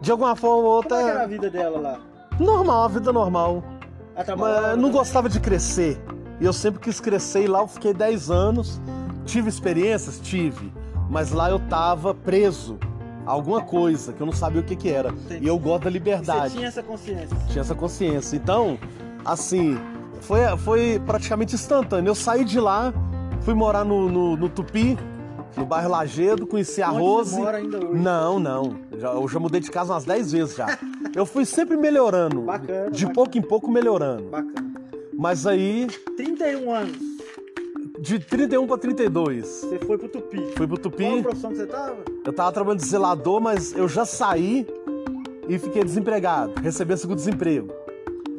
De 0.00 0.10
alguma 0.10 0.34
forma 0.34 0.68
ou 0.68 0.82
Como 0.82 0.94
é 0.94 0.98
que 1.02 1.08
era 1.10 1.18
a 1.18 1.22
outra. 1.22 1.28
vida 1.28 1.50
dela 1.50 1.78
lá? 1.78 1.98
Normal, 2.40 2.84
a 2.84 2.88
vida 2.88 3.12
normal. 3.12 3.62
Ela 4.14 4.24
trabalhava. 4.24 4.66
Mas 4.68 4.78
não 4.78 4.90
gostava 4.90 5.28
de 5.28 5.38
crescer. 5.40 6.00
E 6.40 6.44
eu 6.44 6.52
sempre 6.52 6.80
quis 6.80 7.00
crescer 7.00 7.44
e 7.44 7.46
lá 7.46 7.60
eu 7.60 7.68
fiquei 7.68 7.94
10 7.94 8.30
anos. 8.30 8.80
Tive 9.24 9.48
experiências? 9.48 10.20
Tive. 10.20 10.72
Mas 11.10 11.32
lá 11.32 11.50
eu 11.50 11.58
tava 11.58 12.14
preso 12.14 12.78
a 13.26 13.30
alguma 13.32 13.60
coisa 13.62 14.12
que 14.12 14.20
eu 14.20 14.26
não 14.26 14.32
sabia 14.32 14.60
o 14.60 14.64
que 14.64 14.76
que 14.76 14.88
era. 14.88 15.08
Entendi. 15.10 15.44
E 15.44 15.48
eu 15.48 15.58
gosto 15.58 15.84
da 15.84 15.90
Você 15.90 15.94
liberdade. 15.94 16.54
tinha 16.54 16.68
essa 16.68 16.82
consciência. 16.82 17.36
tinha 17.48 17.60
essa 17.60 17.74
consciência. 17.74 18.36
Então, 18.36 18.78
assim, 19.24 19.78
foi, 20.20 20.40
foi 20.58 21.00
praticamente 21.04 21.54
instantâneo. 21.54 22.10
Eu 22.10 22.14
saí 22.14 22.44
de 22.44 22.60
lá, 22.60 22.92
fui 23.40 23.54
morar 23.54 23.84
no, 23.84 24.08
no, 24.08 24.36
no 24.36 24.48
Tupi, 24.48 24.96
no 25.56 25.64
bairro 25.64 25.90
Lagedo, 25.90 26.46
conheci 26.46 26.82
a 26.82 26.90
Onde 26.92 27.00
Rose. 27.00 27.30
você 27.30 27.40
mora 27.40 27.56
ainda 27.58 27.78
hoje? 27.78 27.98
Não, 28.00 28.38
não. 28.38 28.76
Eu 28.92 29.00
já, 29.00 29.08
eu 29.12 29.28
já 29.28 29.40
mudei 29.40 29.60
de 29.60 29.70
casa 29.70 29.92
umas 29.94 30.04
10 30.04 30.32
vezes 30.32 30.54
já. 30.56 30.78
Eu 31.14 31.24
fui 31.24 31.44
sempre 31.46 31.76
melhorando. 31.76 32.42
Bacana, 32.42 32.90
De 32.90 33.06
bacana. 33.06 33.14
pouco 33.14 33.38
em 33.38 33.42
pouco 33.42 33.70
melhorando. 33.70 34.24
Bacana. 34.24 34.75
Mas 35.18 35.46
aí, 35.46 35.86
31 36.16 36.70
anos. 36.72 36.96
de 38.00 38.18
31 38.18 38.66
para 38.66 38.78
32, 38.78 39.46
Você 39.46 39.78
foi 39.78 39.96
pro 39.98 40.08
Tupi. 40.08 40.36
fui 40.56 40.66
pro 40.66 40.68
Qual 40.68 40.78
a 40.78 40.80
Tupi. 40.82 41.22
profissão 41.22 41.50
que 41.50 41.56
você 41.56 41.66
tava? 41.66 41.96
Eu 42.24 42.32
tava 42.32 42.52
trabalhando 42.52 42.80
de 42.80 42.86
zelador, 42.86 43.40
mas 43.40 43.72
eu 43.74 43.88
já 43.88 44.04
saí 44.04 44.66
e 45.48 45.58
fiquei 45.58 45.82
desempregado. 45.84 46.52
Recebi 46.60 46.96
seguro-desemprego. 46.96 47.72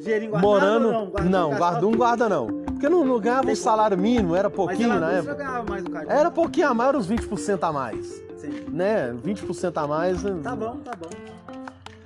Dinheirinho 0.01 0.31
guardado 0.31 0.47
morando. 0.51 0.91
não? 0.91 1.05
Guardado, 1.07 1.29
não, 1.29 1.49
guarda 1.57 1.87
um 1.87 1.91
guarda 1.91 2.29
não. 2.29 2.47
Porque 2.67 2.87
não, 2.87 3.03
não 3.03 3.19
ganhava 3.19 3.49
um 3.49 3.55
salário 3.55 3.97
mínimo, 3.97 4.35
era 4.35 4.49
pouquinho 4.49 4.91
ela 4.91 4.99
na 4.99 5.11
época. 5.13 5.33
ganhava 5.33 5.63
mais. 5.67 5.83
Era 6.07 6.29
pouquinho 6.29 6.67
a 6.67 6.73
mais, 6.75 6.89
era 6.89 6.97
uns 6.99 7.07
20% 7.07 7.59
a 7.63 7.73
mais. 7.73 8.23
Sim. 8.37 8.51
Né? 8.69 9.15
20% 9.25 9.71
a 9.83 9.87
mais. 9.87 10.21
né? 10.21 10.39
Tá 10.43 10.55
bom, 10.55 10.77
tá 10.85 10.91
bom. 10.95 11.09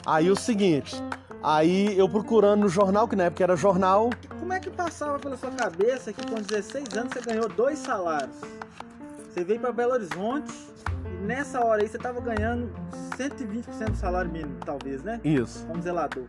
Aí 0.05 0.31
o 0.31 0.35
seguinte, 0.35 0.95
aí 1.43 1.97
eu 1.97 2.07
procurando 2.07 2.61
no 2.61 2.69
jornal, 2.69 3.07
que 3.07 3.15
na 3.15 3.25
época 3.25 3.43
era 3.43 3.55
jornal, 3.55 4.09
Como 4.39 4.53
é 4.53 4.59
que 4.59 4.69
passava 4.69 5.19
pela 5.19 5.37
sua 5.37 5.51
cabeça 5.51 6.11
que 6.13 6.25
com 6.25 6.35
16 6.35 6.85
anos 6.95 7.13
você 7.13 7.21
ganhou 7.21 7.47
dois 7.49 7.79
salários? 7.79 8.35
Você 9.29 9.43
veio 9.43 9.59
pra 9.59 9.71
Belo 9.71 9.93
Horizonte 9.93 10.51
e 11.05 11.25
nessa 11.25 11.63
hora 11.63 11.81
aí 11.81 11.87
você 11.87 11.97
tava 11.97 12.19
ganhando 12.19 12.69
120% 13.17 13.91
do 13.91 13.97
salário 13.97 14.31
mínimo, 14.31 14.55
talvez, 14.65 15.03
né? 15.03 15.19
isso. 15.23 15.65
Como 15.67 15.81
zelador. 15.81 16.25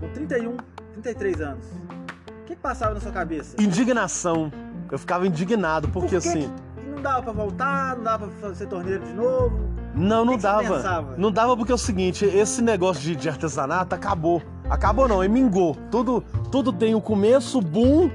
Com 0.00 0.08
31, 0.10 0.56
33 0.92 1.40
anos. 1.40 1.64
O 1.66 2.44
que, 2.44 2.54
que 2.54 2.60
passava 2.62 2.94
na 2.94 3.00
sua 3.00 3.12
cabeça? 3.12 3.60
Indignação. 3.60 4.52
Eu 4.90 4.98
ficava 4.98 5.26
indignado, 5.26 5.88
porque 5.88 6.08
Por 6.16 6.22
que 6.22 6.28
assim. 6.28 6.50
que 6.76 6.86
não 6.88 7.02
dava 7.02 7.22
pra 7.22 7.32
voltar, 7.32 7.96
não 7.96 8.04
dava 8.04 8.28
pra 8.28 8.48
fazer 8.48 8.66
torneiro 8.66 9.04
de 9.04 9.12
novo. 9.12 9.77
Não, 9.98 10.24
não 10.24 10.32
que 10.34 10.38
que 10.38 10.42
dava. 10.44 10.76
pensava? 10.76 11.14
Não 11.16 11.30
dava 11.32 11.56
porque 11.56 11.72
é 11.72 11.74
o 11.74 11.78
seguinte, 11.78 12.24
esse 12.24 12.62
negócio 12.62 13.02
de, 13.02 13.16
de 13.16 13.28
artesanato 13.28 13.94
acabou. 13.94 14.42
Acabou 14.70 15.08
não, 15.08 15.24
e 15.24 15.28
mingou. 15.28 15.76
Tudo, 15.90 16.22
tudo 16.52 16.72
tem 16.72 16.94
o 16.94 17.00
começo, 17.00 17.60
boom, 17.60 18.10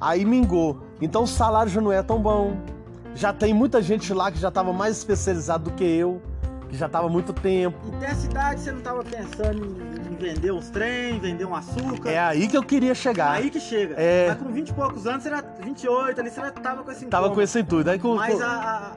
aí 0.00 0.24
mingou. 0.24 0.80
Então 1.00 1.24
o 1.24 1.26
salário 1.26 1.70
já 1.70 1.80
não 1.80 1.90
é 1.92 2.02
tão 2.02 2.20
bom. 2.20 2.56
Já 3.14 3.32
tem 3.32 3.52
muita 3.54 3.80
gente 3.82 4.12
lá 4.14 4.30
que 4.30 4.38
já 4.38 4.48
estava 4.48 4.72
mais 4.72 4.98
especializado 4.98 5.70
do 5.70 5.70
que 5.72 5.84
eu, 5.84 6.20
que 6.68 6.76
já 6.76 6.84
estava 6.86 7.06
há 7.06 7.10
muito 7.10 7.32
tempo. 7.32 7.76
E 7.92 7.96
até 7.96 8.10
a 8.10 8.14
cidade 8.14 8.60
você 8.60 8.72
não 8.72 8.80
tava 8.82 9.02
pensando 9.02 9.64
em, 9.64 10.16
vender 10.18 10.52
uns 10.52 10.68
trem, 10.70 11.18
vender 11.18 11.44
um 11.46 11.54
açúcar. 11.54 12.10
É 12.10 12.18
aí 12.18 12.46
que 12.48 12.56
eu 12.56 12.62
queria 12.62 12.94
chegar. 12.94 13.32
Aí 13.32 13.50
que 13.50 13.60
chega. 13.60 13.94
É. 13.98 14.28
Mas 14.28 14.38
com 14.38 14.52
20 14.52 14.68
e 14.68 14.72
poucos 14.74 15.06
anos, 15.06 15.22
você 15.22 15.28
era 15.28 15.42
28 15.62 16.20
ali, 16.20 16.30
você 16.30 16.40
já 16.40 16.50
tava 16.50 16.82
com 16.82 16.90
esse 16.90 17.06
Tava 17.06 17.24
incômodo. 17.26 17.34
com 17.34 17.40
esse 17.42 17.58
intuito. 17.60 17.88
Aí 17.90 17.98
com, 17.98 18.14
Mas 18.16 18.34
com- 18.34 18.42
a- 18.42 18.92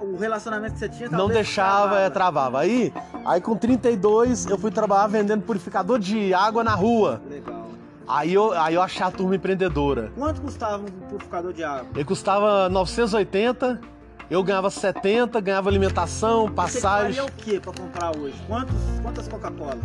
o 0.00 0.16
relacionamento 0.16 0.74
que 0.74 0.78
você 0.78 0.88
tinha 0.88 1.08
não 1.08 1.28
deixava, 1.28 1.98
é, 2.00 2.10
travava. 2.10 2.60
Aí, 2.60 2.92
aí 3.24 3.40
com 3.40 3.56
32 3.56 4.46
eu 4.46 4.58
fui 4.58 4.70
trabalhar 4.70 5.06
vendendo 5.08 5.42
purificador 5.42 5.98
de 5.98 6.32
água 6.32 6.62
na 6.62 6.74
rua. 6.74 7.20
Legal. 7.28 7.64
Aí 8.06 8.34
eu, 8.34 8.52
aí 8.52 8.74
eu 8.74 8.82
achei 8.82 9.04
a 9.04 9.10
turma 9.10 9.34
empreendedora. 9.34 10.12
Quanto 10.16 10.40
custava 10.42 10.82
um 10.82 11.08
purificador 11.08 11.52
de 11.52 11.64
água? 11.64 11.86
Ele 11.94 12.04
custava 12.04 12.68
980, 12.68 13.80
eu 14.30 14.42
ganhava 14.42 14.68
70, 14.70 15.40
ganhava 15.40 15.70
alimentação, 15.70 16.46
Você 16.46 16.52
passagem. 16.52 17.14
faria 17.14 17.24
o 17.24 17.32
que 17.32 17.58
pra 17.60 17.72
comprar 17.72 18.16
hoje? 18.16 18.34
Quantos, 18.46 18.76
quantas 19.02 19.26
Coca-Cola? 19.26 19.78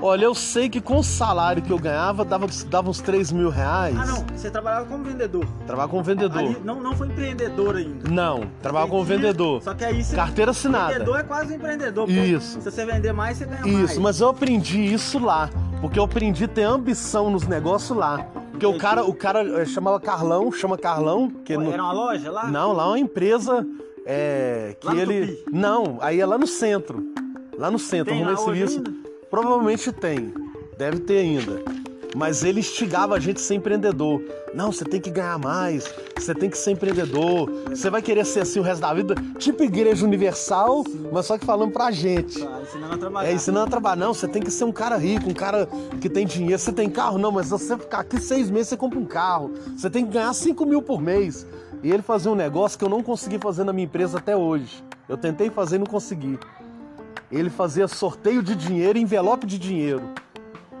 Olha, 0.00 0.24
eu 0.24 0.34
sei 0.34 0.68
que 0.68 0.80
com 0.80 0.98
o 0.98 1.02
salário 1.02 1.62
que 1.62 1.70
eu 1.70 1.78
ganhava, 1.78 2.24
dava, 2.24 2.46
dava 2.68 2.90
uns 2.90 3.00
3 3.00 3.32
mil 3.32 3.48
reais. 3.48 3.96
Ah, 3.98 4.04
não. 4.06 4.26
Você 4.34 4.50
trabalhava 4.50 4.86
como 4.86 5.02
vendedor. 5.02 5.46
Trabalhava 5.66 5.90
como 5.90 6.02
vendedor. 6.02 6.38
Ali, 6.38 6.56
não, 6.62 6.82
não 6.82 6.94
foi 6.94 7.08
empreendedor 7.08 7.76
ainda. 7.76 8.08
Não, 8.08 8.46
trabalhava 8.60 8.90
como 8.90 9.04
vendedor. 9.04 9.62
Só 9.62 9.74
que 9.74 9.84
aí 9.84 10.04
você. 10.04 10.14
Carteira 10.14 10.50
assinada. 10.50 10.92
Vendedor 10.92 11.18
é 11.18 11.22
quase 11.22 11.52
um 11.52 11.56
empreendedor. 11.56 12.10
Isso. 12.10 12.60
Se 12.60 12.70
você 12.70 12.84
vender 12.84 13.12
mais, 13.12 13.38
você 13.38 13.46
ganha 13.46 13.62
mais. 13.62 13.90
Isso, 13.90 14.00
mas 14.00 14.20
eu 14.20 14.28
aprendi 14.28 14.80
isso 14.92 15.18
lá. 15.18 15.48
Porque 15.80 15.98
eu 15.98 16.04
aprendi 16.04 16.44
a 16.44 16.48
ter 16.48 16.62
ambição 16.62 17.30
nos 17.30 17.46
negócios 17.46 17.96
lá. 17.96 18.26
Porque 18.50 18.66
o 18.66 18.78
cara, 18.78 19.04
o 19.04 19.14
cara 19.14 19.42
eh, 19.60 19.66
chamava 19.66 20.00
Carlão, 20.00 20.50
chama 20.50 20.78
Carlão, 20.78 21.30
que 21.30 21.52
Era 21.52 21.82
uma 21.82 21.92
loja 21.92 22.30
lá? 22.30 22.46
não, 22.46 22.72
lá 22.72 22.84
é 22.84 22.86
uma 22.86 22.98
empresa 22.98 23.66
é, 24.06 24.76
que 24.80 24.86
Lá 24.86 24.94
ele. 24.94 25.42
Não, 25.52 25.98
aí 26.00 26.20
é 26.20 26.26
lá 26.26 26.38
no 26.38 26.46
centro. 26.46 27.02
Lá 27.58 27.70
no 27.70 27.78
centro, 27.78 28.14
Tem 28.14 28.26
hoje 28.26 28.42
serviço. 28.42 28.76
ainda? 28.76 29.05
Provavelmente 29.30 29.92
tem. 29.92 30.32
Deve 30.76 31.00
ter 31.00 31.18
ainda. 31.18 31.62
Mas 32.14 32.42
ele 32.42 32.60
instigava 32.60 33.14
a 33.14 33.20
gente 33.20 33.36
a 33.36 33.40
ser 33.40 33.54
empreendedor. 33.56 34.22
Não, 34.54 34.72
você 34.72 34.86
tem 34.86 34.98
que 34.98 35.10
ganhar 35.10 35.38
mais, 35.38 35.84
você 36.16 36.34
tem 36.34 36.48
que 36.48 36.56
ser 36.56 36.70
empreendedor, 36.70 37.50
você 37.68 37.90
vai 37.90 38.00
querer 38.00 38.24
ser 38.24 38.40
assim 38.40 38.58
o 38.58 38.62
resto 38.62 38.80
da 38.80 38.94
vida, 38.94 39.14
tipo 39.38 39.62
igreja 39.62 40.06
universal, 40.06 40.82
mas 41.12 41.26
só 41.26 41.36
que 41.36 41.44
falando 41.44 41.72
pra 41.72 41.90
gente. 41.90 42.40
Tá, 42.40 42.62
ensinando 42.62 42.94
a 42.94 42.98
trabalhar. 42.98 43.28
É 43.28 43.34
ensinando 43.34 43.66
a 43.66 43.68
trabalhar. 43.68 43.96
Não, 43.96 44.14
você 44.14 44.26
tem 44.26 44.40
que 44.40 44.50
ser 44.50 44.64
um 44.64 44.72
cara 44.72 44.96
rico, 44.96 45.28
um 45.28 45.34
cara 45.34 45.68
que 46.00 46.08
tem 46.08 46.24
dinheiro. 46.24 46.58
Você 46.58 46.72
tem 46.72 46.88
carro? 46.88 47.18
Não, 47.18 47.30
mas 47.30 47.46
se 47.46 47.52
você 47.52 47.76
ficar 47.76 47.98
aqui 47.98 48.18
seis 48.18 48.48
meses, 48.48 48.68
você 48.68 48.78
compra 48.78 48.98
um 48.98 49.04
carro. 49.04 49.52
Você 49.76 49.90
tem 49.90 50.06
que 50.06 50.12
ganhar 50.12 50.32
5 50.32 50.64
mil 50.64 50.80
por 50.80 51.02
mês. 51.02 51.46
E 51.82 51.92
ele 51.92 52.02
fazia 52.02 52.30
um 52.32 52.34
negócio 52.34 52.78
que 52.78 52.84
eu 52.84 52.88
não 52.88 53.02
consegui 53.02 53.38
fazer 53.38 53.64
na 53.64 53.74
minha 53.74 53.84
empresa 53.84 54.16
até 54.16 54.34
hoje. 54.34 54.82
Eu 55.06 55.18
tentei 55.18 55.50
fazer 55.50 55.76
e 55.76 55.80
não 55.80 55.86
consegui. 55.86 56.38
Ele 57.30 57.50
fazia 57.50 57.88
sorteio 57.88 58.42
de 58.42 58.54
dinheiro 58.54 58.98
e 58.98 59.02
envelope 59.02 59.46
de 59.46 59.58
dinheiro. 59.58 60.02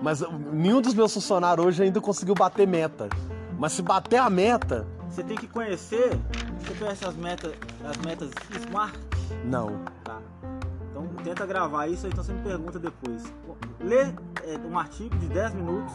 Mas 0.00 0.20
uh, 0.20 0.30
nenhum 0.52 0.80
dos 0.80 0.94
meus 0.94 1.12
funcionários 1.12 1.66
hoje 1.66 1.82
ainda 1.82 2.00
conseguiu 2.00 2.34
bater 2.34 2.66
meta. 2.66 3.08
Mas 3.58 3.72
se 3.72 3.82
bater 3.82 4.18
a 4.18 4.28
meta, 4.28 4.86
Você 5.08 5.22
tem 5.22 5.36
que 5.36 5.46
conhecer. 5.48 6.10
Você 6.60 6.74
conhece 6.78 7.04
as 7.04 7.16
metas, 7.16 7.52
as 7.84 7.96
metas 7.98 8.30
Smart? 8.66 8.98
não. 9.44 9.80
Tá. 10.04 10.20
Então 10.90 11.06
tenta 11.24 11.44
gravar 11.46 11.86
isso, 11.88 12.06
então 12.06 12.22
você 12.22 12.32
me 12.32 12.42
pergunta 12.42 12.78
depois. 12.78 13.22
Lê 13.80 14.02
é, 14.02 14.58
um 14.70 14.78
artigo 14.78 15.16
de 15.18 15.26
10 15.28 15.54
minutos 15.54 15.92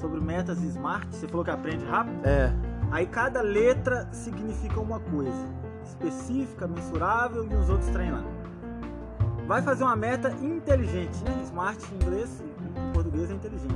sobre 0.00 0.20
metas 0.20 0.60
Smart. 0.62 1.06
Você 1.10 1.26
falou 1.28 1.44
que 1.44 1.50
aprende 1.50 1.84
rápido? 1.84 2.24
É. 2.26 2.52
Aí 2.90 3.06
cada 3.06 3.40
letra 3.40 4.08
significa 4.12 4.80
uma 4.80 5.00
coisa. 5.00 5.48
Específica, 5.84 6.66
mensurável 6.66 7.46
e 7.50 7.54
os 7.54 7.68
outros 7.68 7.90
trem 7.90 8.10
lá. 8.10 8.22
Vai 9.46 9.60
fazer 9.60 9.84
uma 9.84 9.96
meta 9.96 10.30
inteligente, 10.42 11.22
né? 11.24 11.38
Smart 11.44 11.78
em 11.92 11.96
inglês, 11.96 12.42
em 12.42 12.92
português 12.92 13.30
é 13.30 13.34
inteligente. 13.34 13.74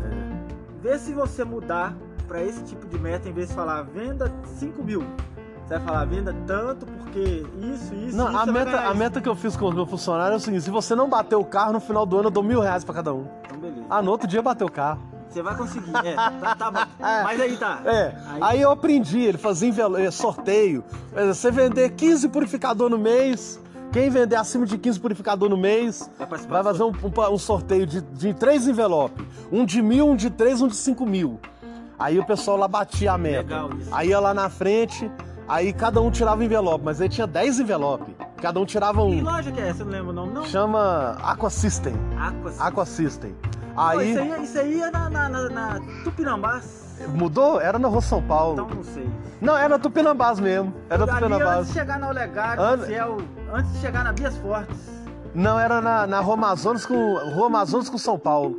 Vê 0.80 0.98
se 0.98 1.12
você 1.12 1.44
mudar 1.44 1.94
para 2.26 2.42
esse 2.42 2.62
tipo 2.62 2.86
de 2.86 2.98
meta, 2.98 3.28
em 3.28 3.32
vez 3.32 3.48
de 3.48 3.54
falar 3.54 3.82
venda 3.82 4.32
5 4.58 4.82
mil. 4.82 5.04
Você 5.66 5.74
vai 5.74 5.80
falar 5.80 6.04
venda 6.06 6.34
tanto 6.46 6.86
porque 6.86 7.44
isso, 7.58 7.94
isso, 7.94 8.16
Não, 8.16 8.28
isso. 8.28 8.38
a 8.38 8.44
vai 8.46 8.54
meta, 8.54 8.80
a 8.80 8.94
meta 8.94 9.20
que 9.20 9.28
eu 9.28 9.36
fiz 9.36 9.54
com 9.54 9.66
o 9.66 9.72
meu 9.72 9.84
funcionário 9.84 10.32
é 10.32 10.36
o 10.36 10.40
seguinte: 10.40 10.62
se 10.62 10.70
você 10.70 10.94
não 10.94 11.10
bater 11.10 11.36
o 11.36 11.44
carro 11.44 11.74
no 11.74 11.80
final 11.80 12.06
do 12.06 12.16
ano, 12.16 12.28
eu 12.28 12.30
dou 12.30 12.42
mil 12.42 12.60
reais 12.60 12.84
pra 12.84 12.94
cada 12.94 13.12
um. 13.12 13.26
Então 13.44 13.58
beleza. 13.58 13.84
Ah, 13.90 14.00
no 14.00 14.10
outro 14.10 14.26
dia 14.26 14.40
bateu 14.40 14.66
o 14.66 14.72
carro. 14.72 15.02
Você 15.28 15.42
vai 15.42 15.54
conseguir. 15.54 15.94
É, 16.04 16.14
tá, 16.14 16.54
tá 16.54 16.70
bom. 16.70 16.80
Mas 16.98 17.38
aí 17.38 17.56
tá. 17.58 17.82
É, 17.84 18.14
aí, 18.40 18.62
eu 18.62 18.70
aprendi, 18.70 19.20
ele 19.20 19.36
fazia 19.36 19.70
eh, 19.98 20.10
sorteio. 20.10 20.82
Você 21.12 21.50
vender 21.50 21.90
15 21.90 22.28
purificador 22.30 22.88
no 22.88 22.96
mês, 22.96 23.60
quem 23.92 24.10
vender 24.10 24.36
acima 24.36 24.66
de 24.66 24.76
15 24.78 25.00
purificador 25.00 25.48
no 25.48 25.56
mês, 25.56 26.08
Vai 26.18 26.38
vai 26.46 26.62
fazer 26.62 26.82
um, 26.82 26.88
um- 26.90 27.32
um 27.34 27.38
sorteio 27.38 27.86
de, 27.86 28.00
de 28.00 28.34
três 28.34 28.66
envelopes. 28.68 29.24
Um 29.50 29.64
de 29.64 29.80
mil, 29.82 30.08
um 30.08 30.16
de 30.16 30.30
três, 30.30 30.60
um 30.60 30.68
de 30.68 30.76
cinco 30.76 31.06
mil. 31.06 31.38
Aí 31.98 32.18
o 32.18 32.24
pessoal 32.24 32.56
lá 32.56 32.68
batia 32.68 33.12
a 33.12 33.18
meta. 33.18 33.68
Aí 33.90 34.10
ia 34.10 34.20
lá 34.20 34.32
na 34.32 34.48
frente, 34.48 35.10
aí 35.48 35.72
cada 35.72 36.00
um 36.00 36.10
tirava 36.10 36.44
envelope, 36.44 36.84
mas 36.84 37.00
aí 37.00 37.08
tinha 37.08 37.26
10 37.26 37.60
envelopes. 37.60 38.14
Cada 38.40 38.60
um 38.60 38.64
tirava 38.64 39.00
Que 39.00 39.06
um. 39.06 39.22
loja 39.24 39.50
que 39.50 39.60
é? 39.60 39.72
Você 39.72 39.82
não 39.82 39.90
lembra 39.90 40.10
o 40.10 40.12
nome, 40.12 40.32
não? 40.32 40.44
Chama 40.44 41.16
Aqua 41.22 41.50
System. 41.50 41.94
Aqua. 42.16 42.52
Aqua 42.60 42.86
System. 42.86 43.34
Pô, 43.74 43.80
Aí 43.80 44.10
isso, 44.12 44.20
aí, 44.20 44.42
isso 44.44 44.58
aí 44.58 44.80
é 44.80 44.90
na, 44.92 45.10
na, 45.10 45.28
na, 45.28 45.48
na 45.48 45.80
Tupinambás. 46.04 46.87
Mudou? 47.06 47.60
Era 47.60 47.78
na 47.78 47.88
Rua 47.88 48.00
São 48.02 48.22
Paulo. 48.22 48.54
Então 48.54 48.68
não 48.76 48.82
sei. 48.84 49.08
Não, 49.40 49.56
era 49.56 49.68
na 49.68 49.78
Tupinambás 49.78 50.40
mesmo. 50.40 50.74
Era 50.90 51.06
na 51.06 51.12
Ali, 51.16 51.24
antes 51.24 51.28
Tupinambás. 51.38 51.66
de 51.68 51.72
chegar 51.72 51.98
na 51.98 52.08
Olegário, 52.08 52.62
Ana- 52.62 52.86
Fiel, 52.86 53.16
antes 53.52 53.72
de 53.72 53.78
chegar 53.78 54.04
na 54.04 54.12
Bias 54.12 54.36
Fortes. 54.38 54.76
Não, 55.34 55.58
era 55.60 55.80
na, 55.80 56.06
na 56.06 56.20
Rua 56.20 56.34
Amazonas 56.34 56.84
com. 56.86 57.14
Rua 57.34 57.46
Amazonas 57.46 57.88
com 57.88 57.98
São 57.98 58.18
Paulo. 58.18 58.56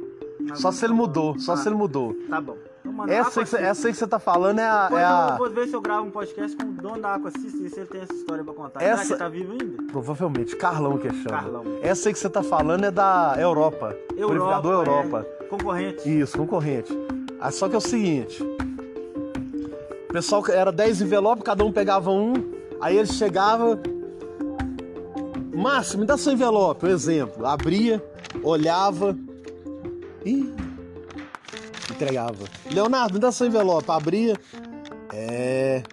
Só 0.56 0.72
se 0.72 0.86
ele 0.86 0.94
mudou, 0.94 1.38
só 1.40 1.54
Ah. 1.54 1.58
se 1.58 1.68
ele 1.68 1.76
mudou. 1.76 2.16
Tá 2.30 2.40
bom. 2.42 2.56
Então, 2.86 3.06
Essa 3.08 3.44
que 3.46 3.56
essa 3.58 3.88
aí 3.88 3.94
que 3.94 4.00
você 4.00 4.08
tá 4.08 4.18
falando 4.20 4.60
é 4.60 4.68
a. 4.68 4.84
Depois 4.84 5.02
É 5.02 5.06
eu 5.06 5.10
a 5.10 5.38
vou 5.38 5.50
ver 5.50 5.68
se 5.68 5.74
eu 5.76 5.82
gravo 5.82 6.08
um 6.08 6.12
podcast 6.12 6.56
com 6.58 6.64
o 6.64 6.72
dono 6.72 7.02
da 7.02 7.16
Aqua 7.16 7.30
System 7.30 7.66
e 7.66 7.70
se 7.70 7.80
ele 7.82 7.88
tem 7.88 8.02
essa 8.02 8.14
história 8.14 8.44
pra 8.44 8.54
contar. 8.54 8.82
Essa- 8.82 9.04
Será 9.04 9.18
que 9.18 9.24
tá 9.24 9.30
vivo 9.30 9.52
ainda? 9.52 9.84
provavelmente, 9.92 10.56
Carlão 10.56 10.98
que 10.98 11.10
chama. 11.10 11.30
Carlão. 11.30 11.64
Essa 11.84 12.10
aí 12.10 12.14
que 12.14 12.20
você 12.20 12.30
tá 12.30 12.42
falando 12.42 12.86
é 12.86 12.92
da 12.92 13.36
Europa. 13.38 13.96
Purificador 14.18 14.74
Europa. 14.88 15.26
é, 15.40 15.44
concorrente. 15.46 16.10
Isso, 16.20 16.38
concorrente. 16.38 16.98
Ah, 17.40 17.52
só 17.52 17.70
que 17.70 17.76
é 17.76 17.78
o 17.78 17.82
seguinte: 17.82 18.44
o 18.44 20.14
pessoal 20.14 20.44
era 20.50 20.72
10 20.72 21.02
envelopes, 21.02 21.44
cada 21.44 21.64
um 21.64 21.72
pegava 21.72 22.12
um, 22.12 22.34
aí 22.82 22.98
ele 22.98 23.08
chegava. 23.08 23.80
Márcio, 25.56 26.00
me 26.00 26.06
dá 26.06 26.18
seu 26.18 26.34
envelope, 26.34 26.86
um 26.86 26.90
exemplo. 26.90 27.46
Abria, 27.46 28.04
olhava 28.44 29.18
e 30.26 30.54
entregava. 31.92 32.46
Leonardo, 32.72 33.16
me 33.16 33.20
dá 33.20 33.32
seu 33.32 33.48
envelope. 33.48 33.90
Abria. 33.92 34.36
É. 35.14 35.84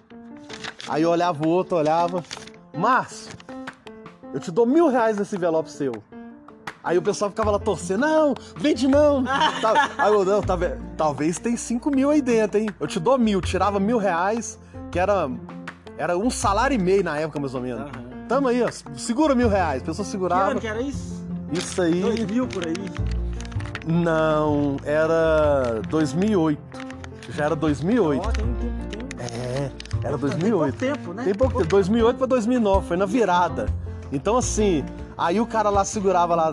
Aí 0.87 1.05
olhava 1.05 1.45
o 1.45 1.49
outro, 1.49 1.77
olhava. 1.77 2.23
Márcio, 2.73 3.31
eu 4.33 4.39
te 4.39 4.51
dou 4.51 4.65
mil 4.65 4.87
reais 4.87 5.17
nesse 5.17 5.35
envelope 5.35 5.69
seu. 5.69 5.91
Aí 6.87 6.97
o 6.97 7.01
pessoal 7.01 7.29
ficava 7.29 7.51
lá 7.51 7.59
torcendo, 7.59 7.99
não, 7.99 8.33
vende 8.55 8.87
não. 8.87 9.21
Tá- 9.61 9.89
Aí 9.97 10.13
eu, 10.13 10.23
não, 10.23 10.41
tá 10.41 10.57
talvez 10.95 11.37
tem 11.37 11.57
cinco 11.57 11.91
mil 11.91 12.09
aí 12.09 12.21
dentro, 12.21 12.59
hein? 12.61 12.69
Eu 12.79 12.87
te 12.87 12.97
dou 12.97 13.17
mil, 13.17 13.41
tirava 13.41 13.77
mil 13.77 13.97
reais, 13.97 14.57
que 14.89 14.97
era, 14.97 15.29
era 15.97 16.17
um 16.17 16.29
salário 16.29 16.75
e 16.75 16.77
meio 16.77 17.03
na 17.03 17.17
época, 17.17 17.41
mais 17.41 17.53
ou 17.53 17.59
menos. 17.59 17.81
Aham. 17.81 18.07
Tamo 18.29 18.47
aí, 18.47 18.63
ó, 18.63 18.69
segura 18.95 19.35
mil 19.35 19.49
reais. 19.49 19.81
A 19.81 19.85
pessoa 19.85 20.05
Que 20.05 20.11
segurava. 20.11 20.51
ano 20.51 20.61
que 20.61 20.67
era 20.67 20.81
isso? 20.81 21.25
Isso 21.51 21.81
aí. 21.81 21.99
2000 22.01 22.47
por 22.47 22.65
aí. 22.65 22.73
Não, 23.85 24.77
era 24.85 25.81
2008. 25.89 26.59
Já 27.29 27.45
era 27.45 27.55
2008. 27.55 28.25
Ó, 28.25 28.31
tem, 28.31 28.45
tem, 28.45 28.71
tem, 28.89 29.09
É, 29.19 29.71
era 30.03 30.17
Tem 30.17 30.29
2008. 30.29 30.77
pouco 30.77 30.77
tempo, 30.77 31.13
né? 31.13 31.23
Tem 31.25 31.35
pouco 31.35 31.57
tempo, 31.57 31.69
2008 31.69 32.17
pra 32.17 32.27
2009, 32.27 32.87
foi 32.87 32.97
na 32.97 33.05
virada. 33.05 33.67
Então 34.11 34.37
assim, 34.37 34.83
aí 35.17 35.39
o 35.39 35.45
cara 35.45 35.69
lá 35.69 35.83
segurava 35.83 36.35
lá, 36.35 36.51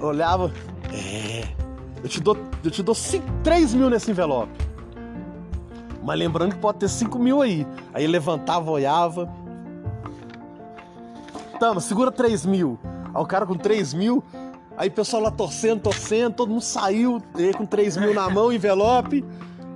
olhava, 0.00 0.52
é, 0.92 1.48
eu 2.02 2.08
te 2.08 2.20
dou, 2.20 2.36
eu 2.64 2.70
te 2.70 2.82
dou 2.82 2.94
5, 2.94 3.24
3 3.44 3.74
mil 3.74 3.88
nesse 3.88 4.10
envelope. 4.10 4.52
Mas 6.02 6.18
lembrando 6.18 6.54
que 6.54 6.60
pode 6.60 6.78
ter 6.78 6.88
5 6.88 7.18
mil 7.18 7.40
aí. 7.40 7.66
Aí 7.94 8.06
levantava, 8.06 8.70
olhava. 8.70 9.32
Tamo, 11.60 11.80
segura 11.80 12.10
3 12.10 12.44
mil. 12.44 12.78
Aí 13.14 13.22
o 13.22 13.26
cara 13.26 13.46
com 13.46 13.54
3 13.54 13.94
mil, 13.94 14.24
aí 14.76 14.88
o 14.88 14.92
pessoal 14.92 15.22
lá 15.22 15.30
torcendo, 15.30 15.80
torcendo, 15.80 16.34
todo 16.34 16.48
mundo 16.48 16.62
saiu, 16.62 17.22
com 17.56 17.64
3 17.64 17.96
mil 17.98 18.14
na 18.14 18.28
mão, 18.28 18.52
envelope. 18.52 19.24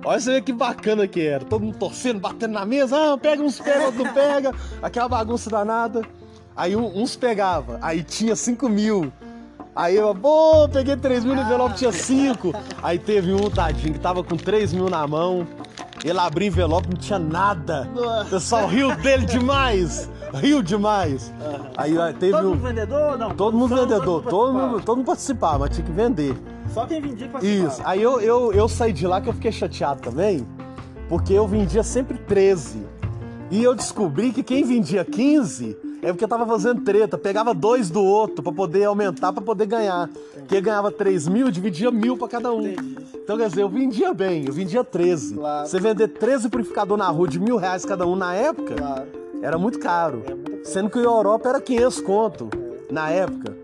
Olha 0.03 0.19
você 0.19 0.33
vê 0.33 0.41
que 0.41 0.53
bacana 0.53 1.07
que 1.07 1.21
era. 1.21 1.45
Todo 1.45 1.63
mundo 1.63 1.77
torcendo, 1.77 2.19
batendo 2.19 2.53
na 2.53 2.65
mesa. 2.65 3.13
Ah, 3.13 3.17
pega 3.17 3.41
uns, 3.41 3.59
pega, 3.59 3.85
outro 3.85 4.13
pega. 4.13 4.53
Aquela 4.81 5.07
bagunça 5.07 5.49
danada. 5.49 6.01
Aí 6.57 6.75
uns 6.75 7.15
pegava. 7.15 7.77
Aí 7.83 8.01
tinha 8.01 8.35
5 8.35 8.67
mil. 8.67 9.13
Aí 9.75 9.95
eu, 9.95 10.15
pô, 10.15 10.67
peguei 10.67 10.97
3 10.97 11.23
mil 11.23 11.35
no 11.35 11.41
envelope, 11.43 11.75
tinha 11.75 11.91
5. 11.91 12.51
Aí 12.81 12.97
teve 12.97 13.31
um 13.31 13.47
tadinho 13.47 13.93
que 13.93 13.99
tava 13.99 14.23
com 14.23 14.35
3 14.35 14.73
mil 14.73 14.89
na 14.89 15.05
mão. 15.05 15.47
Ele 16.03 16.17
abriu 16.19 16.45
o 16.45 16.47
envelope, 16.47 16.89
não 16.89 16.97
tinha 16.97 17.19
nada. 17.19 17.87
O 18.25 18.29
pessoal 18.29 18.65
riu 18.67 18.95
dele 18.95 19.27
demais. 19.27 20.09
Riu 20.33 20.63
demais. 20.63 21.31
Aí 21.77 21.93
teve 22.19 22.31
Todo 22.31 22.47
um. 22.47 22.49
mundo 22.49 22.63
vendedor? 22.63 23.17
Não. 23.19 23.29
Todo 23.35 23.57
mundo 23.57 23.75
vendedor, 23.75 24.23
todo 24.23 24.53
mundo, 24.53 24.81
todo 24.81 24.97
mundo 24.97 25.05
participava, 25.05 25.59
mas 25.59 25.75
tinha 25.75 25.85
que 25.85 25.91
vender. 25.91 26.35
Só 26.73 26.85
quem 26.87 26.99
vendia 26.99 27.27
que 27.27 27.33
participava. 27.33 27.67
Isso. 27.73 27.81
Aí 27.85 28.01
eu, 28.01 28.19
eu, 28.19 28.51
eu 28.53 28.67
saí 28.67 28.91
de 28.91 29.05
lá 29.05 29.21
que 29.21 29.29
eu 29.29 29.33
fiquei 29.33 29.51
chateado 29.51 30.01
também, 30.01 30.45
porque 31.07 31.33
eu 31.33 31.47
vendia 31.47 31.83
sempre 31.83 32.17
13. 32.17 32.83
E 33.51 33.63
eu 33.63 33.75
descobri 33.75 34.31
que 34.31 34.41
quem 34.43 34.63
vendia 34.63 35.05
15 35.05 35.77
é 36.01 36.11
porque 36.13 36.27
tava 36.27 36.45
fazendo 36.45 36.81
treta, 36.81 37.17
pegava 37.17 37.53
dois 37.53 37.89
do 37.89 38.03
outro 38.03 38.43
pra 38.43 38.51
poder 38.51 38.85
aumentar, 38.85 39.33
pra 39.33 39.41
poder 39.41 39.65
ganhar. 39.65 40.09
Quem 40.47 40.61
ganhava 40.61 40.91
3 40.91 41.27
mil, 41.27 41.49
dividia 41.51 41.91
mil 41.91 42.17
pra 42.17 42.27
cada 42.27 42.51
um. 42.53 42.65
Entendi. 42.67 42.97
Então 43.15 43.37
quer 43.37 43.49
dizer, 43.49 43.61
eu 43.63 43.69
vendia 43.69 44.13
bem, 44.13 44.45
eu 44.45 44.53
vendia 44.53 44.83
13. 44.83 45.35
Claro. 45.35 45.67
Você 45.67 45.79
vender 45.79 46.07
13 46.09 46.49
purificador 46.49 46.97
na 46.97 47.07
rua 47.09 47.27
de 47.27 47.39
mil 47.39 47.57
reais 47.57 47.83
cada 47.85 48.05
um 48.07 48.15
na 48.15 48.33
época, 48.33 48.75
Claro. 48.75 49.07
era 49.41 49.57
muito 49.57 49.79
caro. 49.79 50.23
É. 50.25 50.63
Sendo 50.63 50.89
que 50.89 50.99
a 50.99 51.01
Europa 51.01 51.49
era 51.49 51.59
500 51.61 52.01
conto 52.01 52.49
na 52.91 53.09
época. 53.09 53.55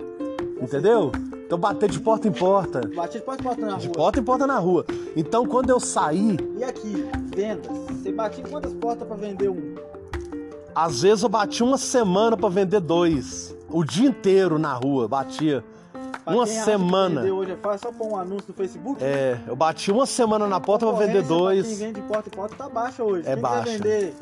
Entendeu? 0.61 1.11
Então 1.45 1.57
bater 1.57 1.89
de 1.89 1.99
porta 1.99 2.27
em 2.27 2.31
porta. 2.31 2.81
Batia 2.95 3.19
de 3.19 3.25
porta 3.25 3.41
em 3.41 3.45
porta 3.45 3.65
na 3.65 3.77
De 3.77 3.87
rua. 3.87 3.95
porta 3.95 4.19
em 4.19 4.23
porta 4.23 4.47
na 4.47 4.57
rua. 4.57 4.85
Então 5.15 5.45
quando 5.45 5.69
eu 5.69 5.79
saí, 5.79 6.37
E 6.57 6.63
aqui, 6.63 7.05
vendas. 7.35 7.67
Você 8.01 8.11
batia 8.11 8.43
quantas 8.49 8.73
portas 8.73 9.07
pra 9.07 9.15
vender 9.15 9.49
um? 9.49 9.75
Às 10.75 11.01
vezes 11.01 11.23
eu 11.23 11.29
batia 11.29 11.65
uma 11.65 11.77
semana 11.77 12.35
pra 12.37 12.49
vender 12.49 12.79
dois. 12.79 13.55
O 13.69 13.83
dia 13.83 14.07
inteiro 14.07 14.57
na 14.59 14.73
rua, 14.73 15.07
batia. 15.07 15.63
Pra 16.23 16.33
Uma 16.33 16.45
semana. 16.45 17.21
hoje 17.21 17.51
é 17.51 17.57
fácil, 17.57 17.89
só 17.89 17.91
pôr 17.97 18.07
um 18.13 18.15
anúncio 18.17 18.45
no 18.49 18.53
Facebook. 18.53 19.03
É, 19.03 19.37
eu 19.45 19.55
bati 19.57 19.91
uma 19.91 20.05
semana 20.05 20.47
na 20.47 20.59
porta 20.59 20.85
pra 20.87 20.95
vender 20.95 21.21
dois. 21.23 21.67
Quem 21.67 21.75
vende 21.75 21.99
de 21.99 22.07
porta 22.07 22.29
em 22.29 22.31
porta 22.31 22.55
tá 22.55 22.69
baixa 22.69 23.03
hoje. 23.03 23.27
É 23.27 23.33
quem 23.33 23.41
baixa. 23.41 23.71
vender 23.71 24.15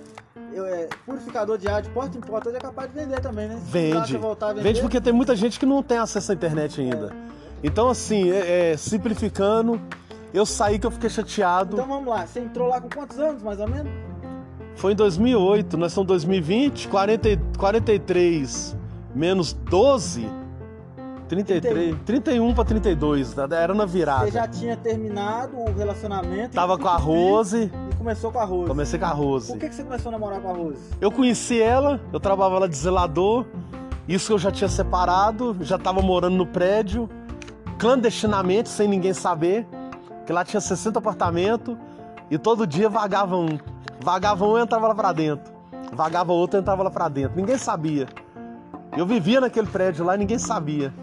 eu, 0.52 0.66
é, 0.66 0.90
purificador 1.06 1.58
de 1.60 1.68
ar 1.68 1.82
de 1.82 1.90
porta 1.92 2.18
em 2.18 2.22
porta, 2.22 2.50
hoje 2.50 2.58
é 2.58 2.62
capaz 2.62 2.90
de 2.92 3.00
vender 3.00 3.20
também, 3.22 3.48
né? 3.48 3.56
Se 3.64 3.72
Vende. 3.72 3.98
precisar 3.98 4.18
voltar 4.20 4.46
a 4.48 4.50
vender, 4.50 4.64
Vende 4.64 4.82
porque 4.82 5.00
tem 5.00 5.14
muita 5.14 5.36
gente 5.36 5.60
que 5.60 5.66
não 5.66 5.84
tem 5.84 5.98
acesso 6.00 6.32
à 6.32 6.36
internet 6.36 6.82
ainda. 6.82 7.14
Então, 7.64 7.88
assim, 7.90 8.32
é- 8.32 8.72
é, 8.72 8.78
simplificando, 8.78 9.80
eu 10.34 10.46
saí 10.46 10.80
que 10.80 10.88
eu 10.88 10.92
fiquei 10.92 11.10
chateado. 11.10 11.76
Então 11.76 11.88
vamos 11.88 12.08
lá, 12.08 12.26
você 12.26 12.40
entrou 12.40 12.68
lá 12.68 12.82
com 12.82 12.90
quantos 12.90 13.20
anos, 13.20 13.44
mais 13.44 13.60
ou 13.60 13.68
menos? 13.68 13.92
Foi 14.76 14.94
em 14.94 14.96
2008, 14.96 15.78
nós 15.78 15.94
somos 15.94 16.08
2020, 16.08 16.88
40, 16.88 17.30
e- 17.30 17.38
43 17.58 18.76
menos 19.14 19.54
12, 19.54 20.28
33, 21.28 21.96
31 22.06 22.54
pra 22.54 22.64
32, 22.66 23.34
tá? 23.34 23.48
era 23.52 23.74
na 23.74 23.86
Você 23.86 23.98
virada. 23.98 24.32
já 24.32 24.48
tinha 24.48 24.76
terminado 24.76 25.56
o 25.58 25.72
relacionamento. 25.74 26.54
Tava 26.56 26.78
com 26.78 26.88
a 26.88 26.96
Rose, 26.98 27.72
E 27.92 27.96
começou 27.96 28.32
com 28.32 28.40
a 28.40 28.44
Rose. 28.44 28.68
comecei 28.68 29.00
com 29.00 29.06
a 29.06 29.10
Rose. 29.10 29.48
Por 29.52 29.60
que, 29.60 29.70
que 29.70 29.76
você 29.76 29.84
começou 29.84 30.10
a 30.10 30.12
namorar 30.14 30.42
com 30.42 30.50
a 30.50 30.54
Rose? 30.54 30.80
Eu 31.00 31.12
conheci 31.12 31.62
ela, 31.62 32.02
eu 32.12 32.20
trabalhava 32.20 32.60
lá 32.60 32.68
de 32.68 32.76
zelador, 32.76 33.46
isso 34.08 34.28
que 34.28 34.34
eu 34.34 34.40
já 34.40 34.52
tinha 34.52 34.68
separado, 34.70 35.56
já 35.62 35.78
tava 35.78 36.02
morando 36.02 36.36
no 36.36 36.46
prédio, 36.46 37.10
clandestinamente, 37.78 38.68
sem 38.70 38.88
ninguém 38.88 39.14
saber, 39.14 39.66
que 40.26 40.34
lá 40.34 40.44
tinha 40.44 40.60
60 40.60 41.00
apartamentos 41.00 41.78
e 42.30 42.38
todo 42.38 42.66
dia 42.68 42.90
vagava 42.90 43.36
um. 43.38 43.58
Vagava 44.04 44.46
um 44.46 44.58
e 44.58 44.62
entrava 44.62 44.88
lá 44.88 44.96
pra 44.96 45.12
dentro. 45.12 45.54
Vagava 45.94 46.32
outro 46.32 46.58
e 46.58 46.62
entrava 46.62 46.84
lá 46.84 46.90
pra 46.90 47.08
dentro. 47.08 47.38
Ninguém 47.38 47.58
sabia. 47.58 48.08
Eu 48.98 49.06
vivia 49.06 49.40
naquele 49.40 49.68
prédio 49.68 50.04
lá 50.04 50.16
e 50.16 50.18
ninguém 50.18 50.40
sabia. 50.40 50.94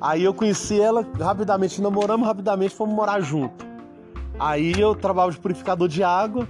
Aí 0.00 0.24
eu 0.24 0.34
conheci 0.34 0.80
ela 0.80 1.06
rapidamente, 1.18 1.80
namoramos 1.80 2.26
rapidamente, 2.26 2.74
fomos 2.74 2.94
morar 2.94 3.20
junto. 3.20 3.66
Aí 4.38 4.72
eu 4.78 4.94
trabalhava 4.94 5.32
de 5.32 5.38
purificador 5.38 5.86
de 5.86 6.02
água, 6.02 6.48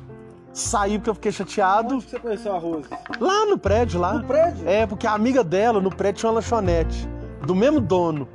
saí 0.53 0.98
porque 0.98 1.11
eu 1.11 1.14
fiquei 1.14 1.32
chateado. 1.32 1.96
Onde 1.96 2.09
você 2.09 2.18
conheceu 2.18 2.55
a 2.55 2.59
Rose? 2.59 2.88
Lá 3.18 3.46
no 3.46 3.59
prédio, 3.59 4.01
lá. 4.01 4.14
No 4.14 4.24
prédio? 4.24 4.68
É, 4.68 4.86
porque 4.86 5.07
a 5.07 5.12
amiga 5.12 5.42
dela 5.42 5.80
no 5.80 5.90
prédio 5.90 6.20
tinha 6.20 6.30
uma 6.30 6.36
lanchonete, 6.36 7.09
do 7.44 7.55
mesmo 7.55 7.80
dono. 7.80 8.28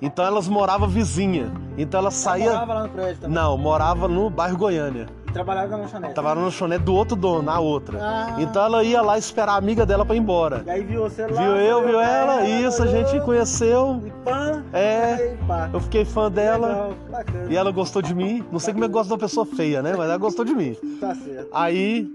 Então 0.00 0.24
elas 0.24 0.48
moravam 0.48 0.88
vizinha. 0.88 1.52
Então 1.76 1.98
ela 2.00 2.10
saía. 2.10 2.52
morava 2.52 2.74
lá 2.74 2.82
no 2.84 2.88
prédio 2.88 3.20
também? 3.20 3.34
Não, 3.34 3.58
morava 3.58 4.08
no 4.08 4.30
bairro 4.30 4.56
Goiânia. 4.56 5.06
Trabalhava 5.32 5.68
na 5.68 5.76
lanchonete? 5.78 6.14
Tava 6.14 6.34
na 6.34 6.40
lanchonete 6.42 6.84
do 6.84 6.94
outro 6.94 7.16
dono, 7.16 7.42
na 7.42 7.58
outra. 7.58 7.98
Ah. 8.00 8.36
Então 8.38 8.64
ela 8.64 8.84
ia 8.84 9.00
lá 9.00 9.16
esperar 9.16 9.52
a 9.52 9.56
amiga 9.56 9.86
dela 9.86 10.04
pra 10.04 10.14
ir 10.14 10.18
embora. 10.18 10.62
E 10.66 10.70
aí 10.70 10.82
viu 10.82 11.02
você 11.02 11.26
lá. 11.26 11.40
Viu 11.42 11.56
eu, 11.56 11.86
viu 11.86 12.00
ela, 12.00 12.44
isso, 12.46 12.82
a 12.82 12.86
gente 12.86 13.18
conheceu. 13.24 14.02
E 14.04 14.10
pã. 14.24 14.62
É. 14.72 15.34
E 15.34 15.46
pá. 15.46 15.70
Eu 15.72 15.80
fiquei 15.80 16.04
fã 16.04 16.30
dela 16.30 16.66
Legal, 16.68 16.94
bacana. 17.10 17.46
e 17.52 17.56
ela 17.56 17.70
gostou 17.70 18.02
de 18.02 18.14
mim. 18.14 18.44
Não 18.52 18.58
sei 18.58 18.74
como 18.74 18.84
é 18.84 18.88
que 18.88 18.92
gosta 18.92 19.08
de 19.08 19.14
uma 19.14 19.18
pessoa 19.20 19.46
feia, 19.46 19.82
né? 19.82 19.94
Mas 19.96 20.06
ela 20.08 20.18
gostou 20.18 20.44
de 20.44 20.54
mim. 20.54 20.76
Tá 21.00 21.14
certo. 21.14 21.48
Aí 21.52 22.12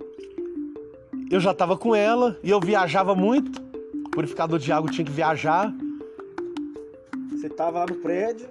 eu 1.32 1.40
já 1.40 1.54
tava 1.54 1.76
com 1.76 1.96
ela 1.96 2.38
e 2.44 2.50
eu 2.50 2.60
viajava 2.60 3.16
muito. 3.16 3.62
Purificador 4.12 4.60
de 4.60 4.72
água 4.72 4.90
tinha 4.92 5.06
que 5.06 5.12
viajar. 5.12 5.74
Você 7.32 7.50
tava 7.50 7.80
lá 7.80 7.86
no 7.88 7.96
prédio 7.96 8.48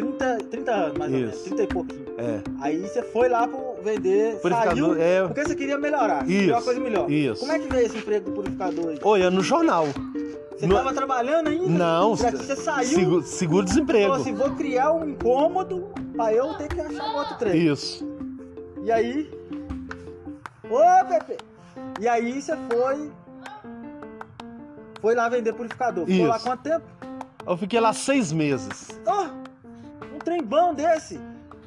30, 0.00 0.38
30 0.50 0.70
anos, 0.72 0.98
mais 0.98 1.12
ou 1.12 1.18
menos. 1.18 1.34
Isso. 1.34 1.44
30 1.44 1.62
e 1.62 1.66
pouquinho. 1.66 2.04
É. 2.18 2.40
Aí 2.60 2.78
você 2.80 3.02
foi 3.02 3.28
lá 3.28 3.46
pro 3.48 3.76
vender, 3.82 4.36
Purificador, 4.40 4.96
saiu, 4.96 5.02
é. 5.02 5.26
porque 5.26 5.42
você 5.46 5.54
queria 5.54 5.78
melhorar. 5.78 6.24
Queria 6.24 6.52
uma 6.52 6.56
Isso, 6.58 6.64
coisa 6.64 6.80
melhor. 6.80 7.10
isso. 7.10 7.40
Como 7.40 7.52
é 7.52 7.58
que 7.58 7.68
veio 7.72 7.86
esse 7.86 7.96
emprego 7.98 8.26
do 8.30 8.32
purificador 8.32 8.88
aí? 8.90 8.98
Oi, 9.02 9.30
no 9.30 9.42
jornal. 9.42 9.86
Você 10.58 10.66
No- 10.66 10.74
tava 10.76 10.92
trabalhando 10.92 11.48
ainda? 11.48 11.66
Não, 11.68 12.14
Já 12.16 12.30
que 12.30 12.36
você 12.36 12.54
saiu, 12.56 12.86
Seguro, 12.88 13.22
seguro-desemprego. 13.22 14.08
falou 14.08 14.20
assim, 14.20 14.34
vou 14.34 14.50
criar 14.50 14.92
um 14.92 15.08
incômodo 15.08 15.88
pra 16.14 16.34
eu 16.34 16.52
ter 16.54 16.68
que 16.68 16.80
achar 16.80 17.02
um 17.04 17.16
outro 17.16 17.36
trem. 17.38 17.66
Isso. 17.66 18.06
E 18.84 18.92
aí... 18.92 19.30
Ô, 20.68 21.04
Pepe! 21.06 21.38
E 21.98 22.06
aí 22.06 22.40
você 22.42 22.54
foi... 22.70 23.10
Foi 25.00 25.14
lá 25.14 25.28
vender 25.30 25.54
purificador. 25.54 26.04
Ficou 26.04 26.26
lá 26.26 26.36
Isso. 26.36 26.44
quanto 26.44 26.62
tempo? 26.62 26.84
Eu 27.46 27.56
fiquei 27.56 27.80
lá 27.80 27.92
seis 27.94 28.30
meses. 28.32 28.88
Um 29.08 29.40
trem 30.20 30.42
bom 30.42 30.74
desse. 30.74 31.20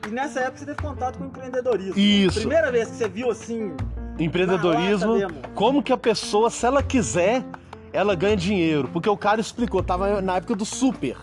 E 0.07 0.11
nessa 0.11 0.41
época 0.41 0.57
você 0.59 0.65
teve 0.65 0.81
contato 0.81 1.17
com 1.17 1.25
empreendedorismo. 1.25 1.97
Isso. 1.97 2.39
Primeira 2.39 2.71
vez 2.71 2.89
que 2.89 2.95
você 2.95 3.07
viu 3.09 3.31
assim. 3.31 3.73
Empreendedorismo. 4.19 5.13
Como 5.55 5.81
que 5.81 5.93
a 5.93 5.97
pessoa, 5.97 6.49
se 6.49 6.65
ela 6.65 6.83
quiser, 6.83 7.43
ela 7.91 8.15
ganha 8.15 8.35
dinheiro. 8.35 8.89
Porque 8.91 9.09
o 9.09 9.17
cara 9.17 9.39
explicou, 9.39 9.81
tava 9.83 10.21
na 10.21 10.37
época 10.37 10.55
do 10.55 10.65
Super. 10.65 11.17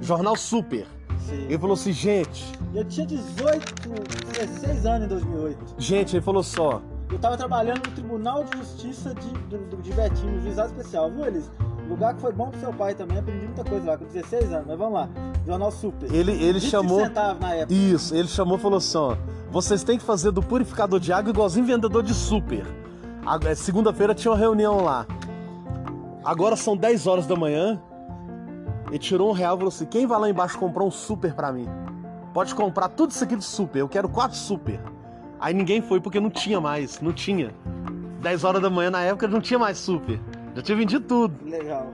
Jornal 0.00 0.36
Super. 0.36 0.86
Sim. 1.20 1.44
Ele 1.44 1.58
falou 1.58 1.74
assim, 1.74 1.92
gente, 1.92 2.44
Eu 2.74 2.84
tinha 2.84 3.06
18, 3.06 3.72
16 4.32 4.86
anos 4.86 5.04
em 5.06 5.08
2008. 5.08 5.74
gente, 5.78 6.16
ele 6.16 6.22
falou 6.22 6.42
só. 6.42 6.82
Eu 7.10 7.18
tava 7.18 7.36
trabalhando 7.36 7.86
no 7.86 7.94
Tribunal 7.94 8.44
de 8.44 8.58
Justiça 8.58 9.14
de, 9.14 9.82
de 9.82 9.92
Betinho, 9.92 10.32
no 10.32 10.40
juizado 10.42 10.72
especial, 10.72 11.10
viu, 11.10 11.24
Elis? 11.26 11.50
Lugar 11.88 12.14
que 12.14 12.20
foi 12.20 12.32
bom 12.32 12.48
pro 12.48 12.58
seu 12.60 12.72
pai 12.72 12.94
também, 12.94 13.18
aprendi 13.18 13.44
muita 13.46 13.62
coisa 13.64 13.90
lá, 13.92 13.98
com 13.98 14.04
16 14.06 14.52
anos, 14.52 14.66
mas 14.66 14.78
vamos 14.78 14.94
lá. 14.94 15.08
Jornal 15.46 15.70
Super. 15.70 16.12
Ele, 16.12 16.32
ele 16.32 16.54
25 16.54 16.70
chamou. 16.70 17.00
centavos 17.00 17.40
na 17.40 17.54
época. 17.54 17.74
Isso, 17.74 18.14
ele 18.14 18.28
chamou 18.28 18.56
e 18.56 18.60
falou 18.60 18.78
assim: 18.78 18.98
ó, 18.98 19.16
vocês 19.50 19.84
têm 19.84 19.98
que 19.98 20.04
fazer 20.04 20.30
do 20.30 20.42
purificador 20.42 20.98
de 20.98 21.12
água 21.12 21.30
igualzinho 21.30 21.66
vendedor 21.66 22.02
de 22.02 22.14
super. 22.14 22.64
É, 23.46 23.54
Segunda-feira 23.54 24.14
tinha 24.14 24.32
uma 24.32 24.38
reunião 24.38 24.82
lá. 24.82 25.06
Agora 26.24 26.56
são 26.56 26.76
10 26.76 27.06
horas 27.06 27.26
da 27.26 27.36
manhã. 27.36 27.80
Ele 28.88 28.98
tirou 28.98 29.30
um 29.30 29.32
real 29.32 29.56
e 29.56 29.58
falou 29.58 29.68
assim: 29.68 29.86
quem 29.86 30.06
vai 30.06 30.18
lá 30.18 30.28
embaixo 30.30 30.58
comprar 30.58 30.84
um 30.84 30.90
super 30.90 31.34
pra 31.34 31.52
mim? 31.52 31.68
Pode 32.32 32.54
comprar 32.54 32.88
tudo 32.88 33.10
isso 33.10 33.22
aqui 33.22 33.36
de 33.36 33.44
super, 33.44 33.78
eu 33.78 33.88
quero 33.88 34.08
quatro 34.08 34.36
super. 34.36 34.80
Aí 35.38 35.52
ninguém 35.54 35.82
foi 35.82 36.00
porque 36.00 36.18
não 36.18 36.30
tinha 36.30 36.60
mais, 36.60 37.00
não 37.00 37.12
tinha. 37.12 37.54
10 38.22 38.42
horas 38.44 38.62
da 38.62 38.70
manhã 38.70 38.90
na 38.90 39.02
época 39.02 39.28
não 39.28 39.40
tinha 39.40 39.58
mais 39.58 39.76
super. 39.78 40.18
Já 40.54 40.62
tinha 40.62 40.76
vendido 40.76 41.04
tudo. 41.06 41.34
Legal. 41.48 41.92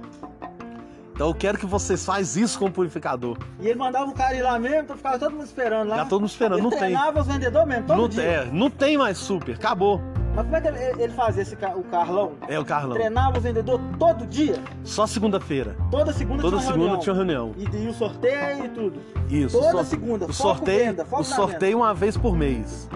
Então 1.15 1.29
eu 1.29 1.35
quero 1.35 1.59
que 1.59 1.67
vocês 1.67 2.03
façam 2.05 2.43
isso 2.43 2.59
com 2.59 2.67
o 2.67 2.71
purificador. 2.71 3.37
E 3.61 3.67
ele 3.69 3.79
mandava 3.79 4.11
o 4.11 4.15
cara 4.15 4.35
ir 4.35 4.43
lá 4.43 4.59
mesmo, 4.59 4.79
então 4.85 4.97
ficava 4.97 5.19
todo 5.19 5.33
mundo 5.33 5.45
esperando 5.45 5.89
lá. 5.89 5.97
Já 5.97 6.05
todo 6.07 6.21
mundo 6.23 6.31
esperando, 6.31 6.55
ele 6.55 6.63
não 6.63 6.71
tem. 6.71 6.79
treinava 6.79 7.21
os 7.21 7.27
vendedores 7.27 7.69
mesmo, 7.69 7.87
todo 7.87 7.97
Não, 7.99 8.09
dia. 8.09 8.23
é, 8.23 8.45
não 8.51 8.71
tem 8.71 8.97
mais 8.97 9.19
super, 9.19 9.55
acabou. 9.55 10.01
Mas 10.35 10.45
como 10.45 10.57
é 10.57 10.61
que 10.61 10.69
ele, 10.69 11.03
ele 11.03 11.13
fazia 11.13 11.43
esse, 11.43 11.55
o 11.55 11.83
Carlão? 11.91 12.33
É 12.49 12.59
o 12.59 12.65
Carlão. 12.65 12.95
Treinava 12.97 13.37
os 13.37 13.43
vendedores 13.43 13.85
todo 13.99 14.27
dia? 14.27 14.63
Só 14.85 15.07
segunda-feira. 15.07 15.77
Toda 15.91 16.13
segunda 16.13 16.41
Toda 16.41 16.57
tinha 16.57 16.69
segunda 16.69 16.85
reunião. 16.87 17.01
tinha 17.03 17.15
reunião. 17.15 17.53
E, 17.59 17.85
e 17.85 17.89
o 17.89 17.93
sorteio 17.93 18.65
e 18.65 18.69
tudo. 18.69 19.01
Isso. 19.29 19.61
Toda 19.61 19.85
segunda, 19.85 20.25
O 20.27 20.33
sorteio, 20.33 20.87
venda, 20.87 21.07
o 21.11 21.25
sorteio 21.25 21.79
uma 21.79 21.93
vez 21.93 22.17
por 22.17 22.35
mês. 22.37 22.89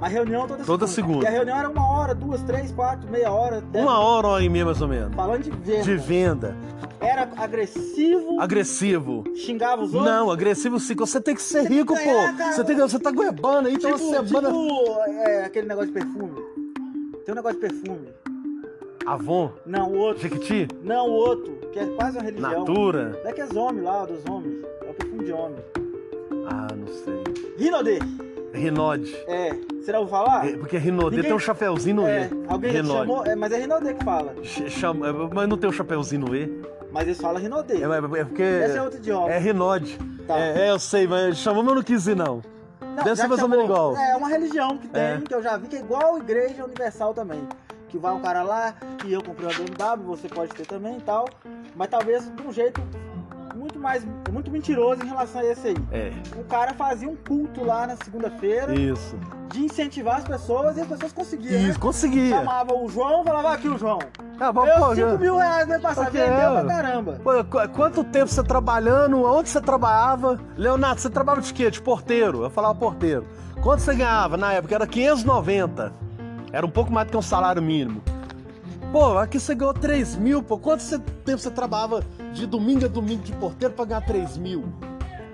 A 0.00 0.08
reunião 0.08 0.46
toda, 0.46 0.64
Toda 0.64 0.86
segunda. 0.86 1.24
E 1.24 1.28
a 1.28 1.30
reunião 1.30 1.58
era 1.58 1.68
uma 1.68 1.86
hora, 1.86 2.14
duas, 2.14 2.42
três, 2.42 2.72
quatro, 2.72 3.08
meia 3.10 3.30
hora. 3.30 3.60
dez 3.60 3.84
Uma 3.84 3.98
hora, 3.98 4.26
hora 4.28 4.42
e 4.44 4.48
meia 4.48 4.64
mais 4.64 4.80
ou 4.80 4.88
menos. 4.88 5.14
Falando 5.14 5.42
de 5.42 5.50
venda. 5.50 5.82
De 5.82 5.96
venda. 5.96 6.56
Era 7.00 7.28
agressivo, 7.36 8.40
Agressivo. 8.40 9.24
xingava 9.34 9.82
os 9.82 9.92
outros. 9.94 10.10
Não, 10.10 10.30
agressivo 10.30 10.78
sim. 10.80 10.94
Você 10.96 11.20
tem 11.20 11.34
que 11.34 11.42
ser 11.42 11.62
Você 11.62 11.68
rico, 11.68 11.94
que 11.94 12.04
ganhar, 12.04 12.32
pô. 12.32 12.38
cara. 12.38 12.52
Você, 12.52 12.64
tem 12.64 12.76
que, 12.76 12.82
você 12.82 12.98
tá 12.98 13.10
goebando 13.10 13.68
aí, 13.68 13.78
tem 13.78 13.92
Tipo, 13.92 14.04
uma 14.04 14.24
semana. 14.26 14.48
tipo 14.50 15.00
é, 15.08 15.44
aquele 15.44 15.66
negócio 15.66 15.88
de 15.88 15.94
perfume. 15.94 16.40
Tem 17.24 17.32
um 17.32 17.36
negócio 17.36 17.60
de 17.60 17.68
perfume. 17.68 18.08
Avon, 19.06 19.50
Não, 19.66 19.90
o 19.90 19.96
outro. 19.98 20.22
Jequiti, 20.22 20.68
Não, 20.82 21.08
o 21.08 21.12
outro, 21.12 21.52
que 21.72 21.78
é 21.78 21.86
quase 21.86 22.18
uma 22.18 22.22
religião. 22.24 22.50
Natura. 22.60 23.20
É 23.24 23.32
que 23.32 23.40
é 23.40 23.46
homens 23.54 23.84
lá, 23.84 24.04
dos 24.04 24.24
homens. 24.26 24.62
É 24.86 24.90
o 24.90 24.94
perfume 24.94 25.24
de 25.24 25.32
homem. 25.32 25.58
Ah, 26.46 26.68
não 26.74 26.86
sei. 26.86 27.22
Rinodê. 27.58 27.98
Rinode. 28.52 29.14
É. 29.26 29.54
Já 29.86 29.98
ouviu 29.98 30.10
falar? 30.10 30.46
É, 30.48 30.56
Porque 30.56 30.76
Rinode 30.76 31.16
Ninguém- 31.16 31.22
tem 31.22 31.32
um 31.34 31.38
chapeuzinho 31.38 31.96
no 31.96 32.06
É, 32.06 32.28
E. 32.32 32.44
alguém 32.48 32.70
Rinode. 32.72 32.98
chamou? 33.08 33.26
É, 33.26 33.34
mas 33.34 33.52
é 33.52 33.58
Rinodê 33.58 33.94
que 33.94 34.04
fala. 34.04 34.34
Ch- 34.42 34.68
chama- 34.70 35.08
é, 35.08 35.12
mas 35.12 35.48
não 35.48 35.56
tem 35.56 35.68
um 35.70 35.72
chapeuzinho 35.72 36.26
no 36.26 36.34
E. 36.36 36.62
Mas 36.92 37.04
eles 37.04 37.20
falam 37.20 37.40
Rinodê. 37.40 37.74
É, 37.82 37.84
é 38.20 38.24
porque. 38.24 38.42
É 38.42 38.82
outro 38.82 38.98
idioma. 38.98 39.30
É. 39.30 39.38
Tá. 40.26 40.38
É, 40.38 40.66
é, 40.66 40.70
eu 40.70 40.78
sei, 40.78 41.06
mas 41.06 41.38
chamou, 41.38 41.62
mas 41.62 41.70
eu 41.70 41.76
não 41.76 41.82
quis 41.82 42.06
ir, 42.06 42.16
não. 42.16 42.42
Não, 42.80 43.04
deve 43.04 43.16
ser 43.16 43.28
mais 43.28 43.42
ou 43.42 43.48
menos 43.48 43.64
igual. 43.64 43.96
É, 43.96 44.16
uma 44.16 44.28
religião 44.28 44.76
que 44.76 44.88
tem, 44.88 45.02
É. 45.02 45.20
que 45.24 45.32
eu 45.34 45.42
já 45.42 45.56
vi, 45.56 45.68
que 45.68 45.76
é 45.76 45.80
igual 45.80 46.16
a 46.16 46.18
Igreja 46.18 46.64
Universal 46.64 47.14
também. 47.14 47.40
Que 47.88 47.98
vai 47.98 48.12
um 48.12 48.20
cara 48.20 48.42
lá, 48.42 48.74
que 48.98 49.12
eu 49.12 49.22
comprei 49.22 49.48
uma 49.48 49.54
BMW, 49.54 50.04
você 50.16 50.28
pode 50.28 50.52
ter 50.52 50.66
também 50.66 50.96
e 50.98 51.00
tal. 51.00 51.28
Mas 51.74 51.88
talvez 51.88 52.24
de 52.34 52.42
um 52.46 52.52
jeito 52.52 52.80
muito 53.60 53.78
mais, 53.78 54.04
muito 54.32 54.50
mentiroso 54.50 55.02
em 55.04 55.06
relação 55.08 55.40
a 55.40 55.44
esse 55.44 55.68
aí. 55.68 55.76
É, 55.92 56.12
O 56.36 56.44
cara 56.44 56.72
fazia 56.74 57.08
um 57.08 57.14
culto 57.16 57.62
lá 57.64 57.86
na 57.86 57.96
segunda-feira 58.02 58.74
isso. 58.74 59.16
de 59.48 59.64
incentivar 59.64 60.16
as 60.16 60.24
pessoas 60.24 60.76
e 60.76 60.80
as 60.80 60.86
pessoas 60.88 61.12
conseguiam, 61.12 61.60
Isso, 61.60 61.68
né? 61.68 61.74
conseguia. 61.78 62.30
Chamava 62.38 62.74
o 62.74 62.88
João, 62.88 63.22
falava 63.24 63.52
aqui 63.52 63.68
o 63.68 63.76
João. 63.78 63.98
Ah, 64.40 64.52
mas, 64.52 64.64
Deu 64.64 64.78
pô, 64.78 64.94
5 64.94 65.18
mil 65.18 65.36
reais 65.36 65.68
mês 65.68 65.82
passado, 65.82 66.08
Ok, 66.08 66.20
vendeu 66.20 66.56
é. 66.56 66.60
pra 66.62 66.64
caramba. 66.74 67.20
Pô, 67.22 67.44
qu- 67.44 67.68
quanto 67.74 68.02
tempo 68.04 68.28
você 68.28 68.42
trabalhando? 68.42 69.22
Onde 69.22 69.48
você 69.50 69.60
trabalhava? 69.60 70.40
Leonardo, 70.56 71.00
você 71.00 71.10
trabalhava 71.10 71.42
de 71.46 71.52
quê? 71.52 71.70
De 71.70 71.82
porteiro? 71.82 72.42
Eu 72.42 72.48
falava 72.50 72.74
porteiro. 72.74 73.26
Quanto 73.62 73.80
você 73.80 73.94
ganhava 73.94 74.38
na 74.38 74.52
época? 74.54 74.74
Era 74.74 74.86
590. 74.86 75.92
Era 76.52 76.64
um 76.64 76.70
pouco 76.70 76.90
mais 76.90 77.06
do 77.06 77.10
que 77.10 77.16
um 77.16 77.22
salário 77.22 77.60
mínimo. 77.60 78.00
Pô, 78.92 79.18
aqui 79.18 79.38
você 79.38 79.54
ganhou 79.54 79.72
3 79.72 80.16
mil, 80.16 80.42
pô. 80.42 80.58
Quanto 80.58 80.82
tempo 80.98 81.38
você 81.38 81.50
trabalhava 81.50 82.02
de 82.32 82.44
domingo 82.46 82.84
a 82.86 82.88
domingo 82.88 83.22
de 83.22 83.32
porteiro 83.34 83.72
pra 83.74 83.84
ganhar 83.84 84.00
3 84.00 84.36
mil? 84.36 84.64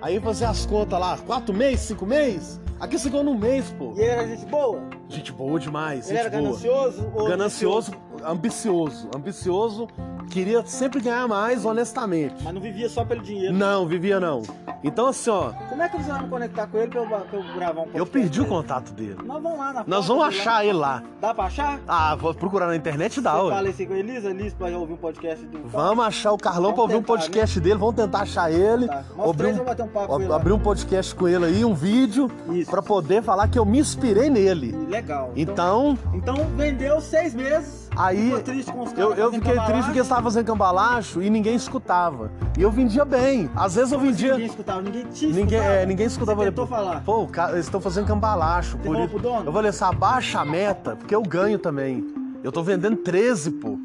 Aí 0.02 0.20
fazer 0.20 0.44
as 0.44 0.66
contas 0.66 1.00
lá, 1.00 1.16
quatro 1.26 1.54
meses, 1.54 1.80
cinco 1.86 2.04
meses? 2.04 2.60
Aqui 2.78 2.98
você 2.98 3.08
ganhou 3.08 3.24
num 3.24 3.38
mês, 3.38 3.74
pô. 3.78 3.94
E 3.96 4.00
ele 4.00 4.10
era 4.10 4.26
gente 4.28 4.44
boa? 4.44 4.82
Gente 5.08 5.32
boa 5.32 5.58
demais, 5.58 6.10
Ele 6.10 6.18
era 6.18 6.28
boa. 6.28 6.42
ganancioso? 6.42 7.10
Ou 7.14 7.28
Ganancioso, 7.28 7.92
ambicioso. 8.22 9.08
Ambicioso, 9.16 9.88
queria 10.26 10.64
sempre 10.66 11.00
ganhar 11.00 11.26
mais, 11.28 11.64
honestamente. 11.64 12.34
Mas 12.42 12.52
não 12.54 12.60
vivia 12.60 12.88
só 12.88 13.04
pelo 13.04 13.22
dinheiro. 13.22 13.54
Não, 13.54 13.86
vivia 13.86 14.18
não. 14.20 14.42
Então 14.84 15.06
assim, 15.08 15.30
ó, 15.30 15.50
Como 15.68 15.82
é 15.82 15.88
que 15.88 15.96
eles 15.96 16.06
vão 16.06 16.28
conectar 16.28 16.66
com 16.66 16.78
ele 16.78 16.88
pra 16.88 17.00
eu, 17.00 17.06
pra 17.06 17.18
eu 17.32 17.42
gravar 17.54 17.70
um 17.80 17.84
podcast? 17.84 17.98
eu 17.98 18.06
perdi 18.06 18.40
o 18.40 18.46
contato 18.46 18.92
dele. 18.92 19.16
Nós 19.24 19.42
vamos 19.42 19.58
lá 19.58 19.72
na 19.72 19.84
Nós 19.86 20.06
vamos 20.06 20.28
dele 20.28 20.40
achar 20.40 20.64
ele 20.64 20.78
lá. 20.78 21.02
Dá 21.20 21.34
pra 21.34 21.44
achar? 21.44 21.80
Ah, 21.88 22.14
vou 22.14 22.34
procurar 22.34 22.66
na 22.66 22.76
internet 22.76 23.20
dá, 23.20 23.34
Você 23.34 23.42
ué. 23.48 23.54
fala 23.54 23.68
assim 23.70 23.86
com 23.86 23.94
a 23.94 23.98
Elisa, 23.98 24.30
Elisa, 24.30 24.56
pra 24.56 24.68
ouvir 24.68 24.92
um 24.92 24.96
podcast 24.96 25.44
do 25.46 25.58
Vamos 25.68 26.04
achar 26.04 26.32
o 26.32 26.38
Carlão 26.38 26.72
pra 26.72 26.76
Vamos 26.76 26.80
ouvir 26.82 26.94
um 26.96 27.00
tentar, 27.02 27.12
né? 27.14 27.18
podcast 27.18 27.60
dele, 27.60 27.76
vamos 27.78 27.94
tentar 27.94 28.20
achar 28.20 28.52
ele. 28.52 28.86
Tá. 28.86 29.04
Abrir 29.18 29.46
um, 29.48 30.28
um 30.28 30.32
abrir 30.34 30.52
um 30.52 30.58
podcast 30.58 31.14
com 31.14 31.26
ele 31.26 31.44
aí, 31.46 31.64
um 31.64 31.74
vídeo, 31.74 32.30
Isso. 32.50 32.70
pra 32.70 32.82
poder 32.82 33.22
falar 33.22 33.48
que 33.48 33.58
eu 33.58 33.64
me 33.64 33.78
inspirei 33.78 34.28
nele. 34.30 34.72
Legal. 34.88 35.32
Então, 35.34 35.98
Então 36.14 36.34
vendeu 36.56 37.00
seis 37.00 37.34
meses. 37.34 37.85
Aí, 37.96 38.42
triste 38.42 38.72
eu, 38.96 39.14
eu 39.14 39.32
fiquei 39.32 39.40
triste 39.52 39.56
cambalacho. 39.56 39.84
porque 39.84 39.98
eu 39.98 40.02
estava 40.02 40.22
fazendo 40.22 40.44
cambalacho 40.46 41.22
e 41.22 41.30
ninguém 41.30 41.54
escutava. 41.54 42.30
E 42.58 42.62
eu 42.62 42.70
vendia 42.70 43.04
bem. 43.04 43.50
Às 43.56 43.74
vezes 43.74 43.92
eu 43.92 43.98
assim 43.98 44.08
vendia. 44.08 44.32
Ninguém 44.32 44.46
escutava, 44.46 44.82
ninguém 44.82 45.04
te 45.06 45.26
Ninguém, 45.26 45.44
escutava. 45.44 45.64
é, 45.74 45.86
ninguém 45.86 46.06
escutava. 46.06 46.40
Você 46.42 46.50
tentou 46.50 46.66
falar. 46.66 47.02
Pô, 47.04 47.26
eles 47.52 47.66
estão 47.66 47.80
fazendo 47.80 48.06
cambalacho. 48.06 48.76
Por 48.78 48.84
falou 48.94 49.04
isso. 49.04 49.44
Eu 49.46 49.52
falei 49.52 49.70
assim, 49.70 49.84
abaixa 49.84 50.40
a 50.40 50.44
meta, 50.44 50.96
porque 50.96 51.14
eu 51.14 51.22
ganho 51.22 51.58
também. 51.58 52.04
Eu 52.44 52.52
tô 52.52 52.62
vendendo 52.62 52.96
13, 52.96 53.50
pô. 53.52 53.78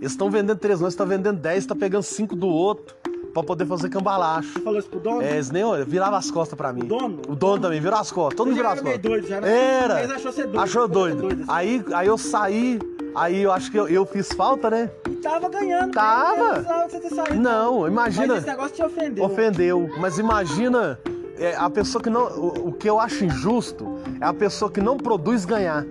Eles 0.00 0.12
estão 0.12 0.30
vendendo 0.30 0.58
13, 0.58 0.82
nós 0.82 0.94
estamos 0.94 1.14
vendendo 1.14 1.38
10, 1.38 1.66
tá 1.66 1.74
pegando 1.74 2.02
5 2.02 2.34
do 2.34 2.48
outro 2.48 2.96
pra 3.32 3.42
poder 3.42 3.66
fazer 3.66 3.88
cambalacho. 3.88 4.52
Você 4.54 4.60
falou 4.60 4.78
isso 4.78 4.88
pro 4.88 5.00
dono? 5.00 5.22
É, 5.22 5.32
eles 5.32 5.50
nem 5.50 5.64
olha, 5.64 5.84
virava 5.84 6.16
as 6.16 6.30
costas 6.30 6.56
pra 6.56 6.72
mim. 6.72 6.82
O 6.82 6.86
dono? 6.86 7.22
O 7.28 7.34
dono 7.36 7.62
também 7.62 7.80
virou 7.80 7.98
as 7.98 8.10
costas. 8.10 8.36
Todo 8.36 8.46
Você 8.46 8.50
mundo 8.50 8.56
virou 8.56 8.72
as 8.72 8.80
costas. 8.80 9.00
doido, 9.02 9.26
já 9.28 9.36
era. 9.36 9.48
Era. 9.48 9.94
Mas 9.94 10.10
achou 10.10 10.32
ser 10.32 10.42
doido. 10.44 10.60
Achou 10.60 10.82
Você 10.88 10.92
doido. 10.92 11.26
assim. 11.26 11.44
Aí, 11.48 11.84
aí 11.92 12.06
eu 12.06 12.18
saí, 12.18 12.78
aí 13.14 13.42
eu 13.42 13.52
acho 13.52 13.70
que 13.70 13.76
eu, 13.78 13.88
eu 13.88 14.04
fiz 14.06 14.28
falta, 14.32 14.70
né? 14.70 14.90
E 15.08 15.14
tava 15.16 15.48
ganhando. 15.48 15.92
Tava. 15.92 16.36
Não 16.36 16.52
precisava 16.54 16.88
você 16.88 17.00
ter 17.00 17.10
saído. 17.10 17.34
Não, 17.40 17.86
imagina. 17.88 18.26
Mas 18.26 18.38
esse 18.38 18.46
negócio 18.46 18.74
te 18.74 18.82
ofendeu. 18.82 19.24
Ofendeu. 19.24 19.90
Mas 19.98 20.18
imagina 20.18 20.98
é, 21.38 21.54
a 21.56 21.70
pessoa 21.70 22.02
que 22.02 22.10
não. 22.10 22.24
O, 22.26 22.68
o 22.68 22.72
que 22.72 22.88
eu 22.88 22.98
acho 22.98 23.24
injusto 23.24 23.98
é 24.20 24.24
a 24.24 24.34
pessoa 24.34 24.70
que 24.70 24.80
não 24.80 24.96
produz 24.96 25.44
ganhar. 25.44 25.86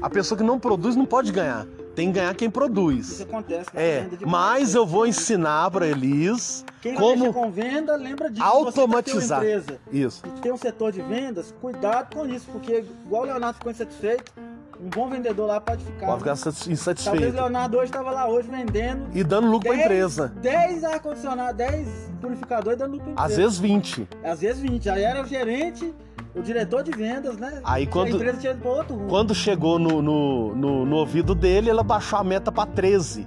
A 0.00 0.10
pessoa 0.10 0.36
que 0.36 0.44
não 0.44 0.58
produz 0.58 0.96
não 0.96 1.06
pode 1.06 1.30
ganhar. 1.32 1.66
Tem 1.94 2.08
que 2.08 2.14
ganhar 2.18 2.34
quem 2.34 2.46
Isso 2.48 2.52
produz. 2.52 3.20
acontece. 3.20 3.68
na 3.74 3.80
É, 3.80 4.08
mas 4.26 4.74
eu 4.74 4.86
vou 4.86 5.06
ensinar 5.06 5.70
pra 5.70 5.86
Elis 5.86 6.64
Quem 6.80 6.94
como 6.94 7.32
com 7.32 7.50
venda, 7.50 7.94
lembra 7.96 8.30
disso. 8.30 8.42
automatizar. 8.44 9.40
Você 9.40 9.54
empresa 9.56 9.78
isso. 9.92 10.22
e 10.26 10.40
tem 10.40 10.52
um 10.52 10.56
setor 10.56 10.90
de 10.92 11.02
vendas, 11.02 11.54
cuidado 11.60 12.14
com 12.14 12.26
isso, 12.26 12.46
porque 12.50 12.84
igual 13.06 13.22
o 13.22 13.26
Leonardo 13.26 13.58
ficou 13.58 13.70
insatisfeito, 13.70 14.32
um 14.80 14.88
bom 14.88 15.08
vendedor 15.10 15.46
lá 15.46 15.60
pode 15.60 15.84
ficar. 15.84 16.06
Pode 16.06 16.18
ficar 16.20 16.36
satis- 16.36 16.58
Talvez 16.60 16.68
o 16.68 16.72
insatisfeito. 16.72 17.34
Leonardo 17.36 17.76
hoje 17.76 17.84
estava 17.86 18.10
lá 18.10 18.26
hoje 18.28 18.48
vendendo 18.48 19.06
E 19.14 19.22
dando 19.22 19.46
lucro 19.48 19.68
pra 19.68 19.72
10 19.76 19.84
empresa. 19.84 20.32
10 20.40 20.84
ar-condicionado, 20.84 21.56
10 21.58 21.88
purificadores 22.20 22.78
dando 22.78 22.92
lucro 22.92 23.12
Às 23.14 23.32
empresa. 23.32 23.42
vezes 23.42 23.58
20. 23.58 24.08
Às 24.24 24.40
vezes 24.40 24.60
20. 24.62 24.88
Aí 24.90 25.02
era 25.04 25.22
o 25.22 25.26
gerente, 25.26 25.94
o 26.34 26.40
diretor 26.42 26.82
de 26.82 26.90
vendas, 26.90 27.36
né? 27.36 27.60
Aí 27.64 27.86
quando- 27.86 28.08
A 28.14 28.16
empresa 28.16 28.38
tinha 28.38 28.52
ido 28.52 28.66
outro 28.68 28.94
rumo. 28.96 29.08
Quando 29.08 29.34
chegou 29.34 29.78
no, 29.78 30.00
no, 30.02 30.54
no, 30.56 30.86
no 30.86 30.96
ouvido 30.96 31.34
dele, 31.34 31.68
ela 31.70 31.82
baixou 31.82 32.18
a 32.18 32.24
meta 32.24 32.50
pra 32.50 32.64
13. 32.66 33.26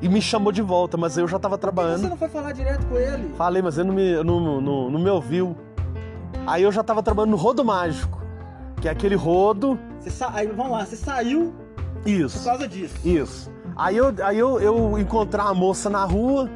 E 0.00 0.08
me 0.08 0.20
chamou 0.20 0.50
de 0.50 0.60
volta, 0.62 0.96
mas 0.96 1.16
eu 1.16 1.28
já 1.28 1.38
tava 1.38 1.56
Por 1.56 1.60
que 1.60 1.66
Você 1.66 1.72
trabalhando. 1.76 2.08
não 2.08 2.16
foi 2.16 2.28
falar 2.28 2.52
direto 2.52 2.84
com 2.86 2.96
ele? 2.96 3.32
Falei, 3.36 3.62
mas 3.62 3.78
ele 3.78 3.86
não 3.88 3.94
me, 3.94 4.24
não, 4.24 4.60
não, 4.60 4.90
não 4.90 5.00
me 5.00 5.08
ouviu. 5.08 5.56
Aí 6.46 6.64
eu 6.64 6.72
já 6.72 6.82
tava 6.82 7.02
trabalhando 7.02 7.30
no 7.30 7.36
rodo 7.36 7.64
mágico. 7.64 8.20
Que 8.80 8.88
é 8.88 8.90
aquele 8.90 9.14
rodo. 9.14 9.78
Você 10.00 10.10
sa... 10.10 10.30
Aí 10.34 10.48
vamos 10.48 10.72
lá, 10.72 10.84
você 10.84 10.96
saiu 10.96 11.54
por 12.02 12.08
Isso. 12.10 12.44
causa 12.44 12.66
disso. 12.66 12.96
Isso. 13.04 13.48
Aí 13.76 13.96
eu, 13.96 14.12
aí 14.24 14.36
eu, 14.36 14.60
eu 14.60 14.98
encontrei 14.98 15.40
uma 15.44 15.54
moça 15.54 15.88
na 15.88 16.04
rua, 16.04 16.50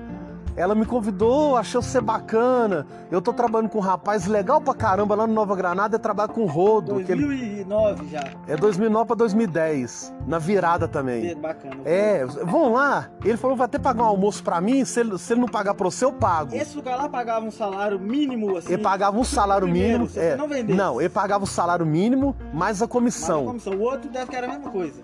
ela 0.57 0.74
me 0.74 0.86
convidou, 0.86 1.57
achou 1.57 1.82
você 1.82 2.00
bacana. 2.00 2.86
Eu 3.11 3.20
tô 3.20 3.32
trabalhando 3.32 3.68
com 3.70 3.78
um 3.78 3.82
rapaz 3.82 4.26
legal 4.26 4.61
pra 4.61 4.72
caramba 4.74 5.14
lá 5.14 5.26
no 5.26 5.34
Nova 5.34 5.54
Granada, 5.54 5.96
é 5.96 5.98
trabalhar 5.98 6.28
com 6.32 6.46
rodo. 6.46 6.96
que 7.04 7.12
ele- 7.12 7.26
2009 7.26 8.09
já. 8.09 8.24
é 8.46 8.57
2009 8.57 9.07
pra 9.07 9.16
2010, 9.16 10.12
na 10.26 10.38
virada 10.38 10.88
também. 10.88 11.36
Bacana. 11.36 11.76
É, 11.84 12.24
vão 12.24 12.72
lá. 12.72 13.09
Ele 13.24 13.36
falou, 13.36 13.57
vai 13.57 13.66
até 13.66 13.78
pagar 13.78 14.04
um 14.04 14.07
almoço 14.07 14.42
pra 14.42 14.61
mim, 14.61 14.84
se 14.84 15.00
ele, 15.00 15.18
se 15.18 15.32
ele 15.32 15.40
não 15.40 15.48
pagar 15.48 15.74
pra 15.74 15.84
você, 15.84 16.04
eu 16.04 16.12
pago. 16.12 16.54
Esse 16.54 16.76
lugar 16.76 16.96
lá 16.96 17.09
pagava 17.09 17.44
um 17.44 17.50
salário 17.50 17.98
mínimo, 17.98 18.57
assim. 18.57 18.72
Ele 18.72 18.82
pagava 18.82 19.18
um 19.18 19.24
salário 19.24 19.66
primeiro, 19.66 20.04
mínimo. 20.04 20.18
é, 20.20 20.36
não 20.36 20.48
vendesse. 20.48 20.78
não, 20.78 21.00
ele 21.00 21.11
pagava 21.11 21.44
o 21.44 21.46
salário 21.46 21.84
mínimo 21.84 22.34
mais 22.52 22.76
a 22.76 22.76
mais 22.76 22.82
a 22.82 22.88
comissão. 22.88 23.44
comissão. 23.46 23.72
O 23.74 23.80
outro 23.82 24.11
deve 24.11 24.26
que 24.30 24.36
era 24.36 24.46
a 24.46 24.50
mesma 24.50 24.70
coisa. 24.70 25.02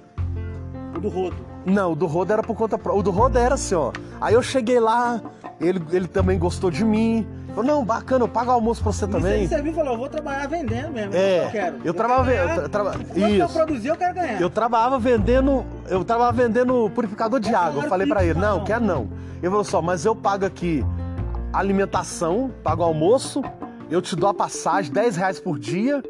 O 0.96 1.00
do 1.00 1.09
rodo. 1.09 1.36
Não, 1.64 1.92
o 1.92 1.94
do 1.94 2.07
Roda 2.07 2.32
era 2.34 2.42
por 2.42 2.57
conta 2.57 2.76
própria. 2.76 2.98
O 2.98 3.03
do 3.05 3.11
Roda 3.12 3.38
era 3.38 3.55
assim, 3.55 3.74
ó. 3.76 3.92
Aí 4.20 4.34
eu 4.34 4.42
cheguei 4.42 4.80
lá, 4.80 5.20
ele, 5.63 5.83
ele 5.93 6.07
também 6.09 6.39
gostou 6.39 6.71
de 6.71 6.85
mim. 6.85 7.27
Falou, 7.55 7.65
não, 7.65 7.85
bacana, 7.85 8.25
eu 8.25 8.29
pago 8.29 8.51
almoço 8.51 8.83
pra 8.83 8.93
você 8.93 9.05
Isso 9.05 9.15
aí 9.17 9.23
também. 9.23 9.47
você 9.47 9.61
viu 9.63 9.73
e 9.73 9.75
falou, 9.75 9.93
eu 9.93 9.99
vou 9.99 10.09
trabalhar 10.09 10.47
vendendo 10.49 10.91
mesmo. 10.91 11.15
É, 11.15 11.19
é 11.19 11.47
eu 11.47 11.51
quero. 11.51 11.77
eu 11.85 11.95
trabalhava- 11.95 12.31
eu 12.33 12.47
ganhar. 12.47 12.55
tra- 12.61 12.69
traba- 12.69 12.91
que 12.99 13.21
eu 13.21 13.29
isso. 13.29 13.49
produzir, 13.53 13.89
eu 13.89 13.97
quero 13.97 14.15
ganhar. 14.15 14.41
Eu 14.41 14.49
trabalhava 14.51 14.99
vendendo. 14.99 15.65
Eu 15.89 16.03
trabalhava 16.05 16.37
vendendo 16.43 16.91
purificador 16.95 17.39
de 17.41 17.51
Mas 17.53 17.61
água. 17.61 17.83
Eu 17.85 17.89
falei 17.91 18.07
pra 18.07 18.21
fixo, 18.21 18.33
ele, 18.33 18.41
não, 18.41 18.59
não. 18.59 18.65
quer 18.65 18.81
não. 18.81 19.09
Ele 19.43 19.51
falou 19.51 19.65
só, 19.65 19.83
mas 19.83 20.05
eu 20.07 20.17
pago 20.17 20.47
aqui 20.47 20.83
alimentação, 21.53 22.51
pago 22.63 22.83
almoço, 22.83 23.43
eu 23.91 24.01
te 24.01 24.17
dou 24.17 24.29
a 24.31 24.35
passagem, 24.35 24.91
10 24.93 25.17
reais 25.17 25.39
por 25.39 25.59
dia, 25.59 26.03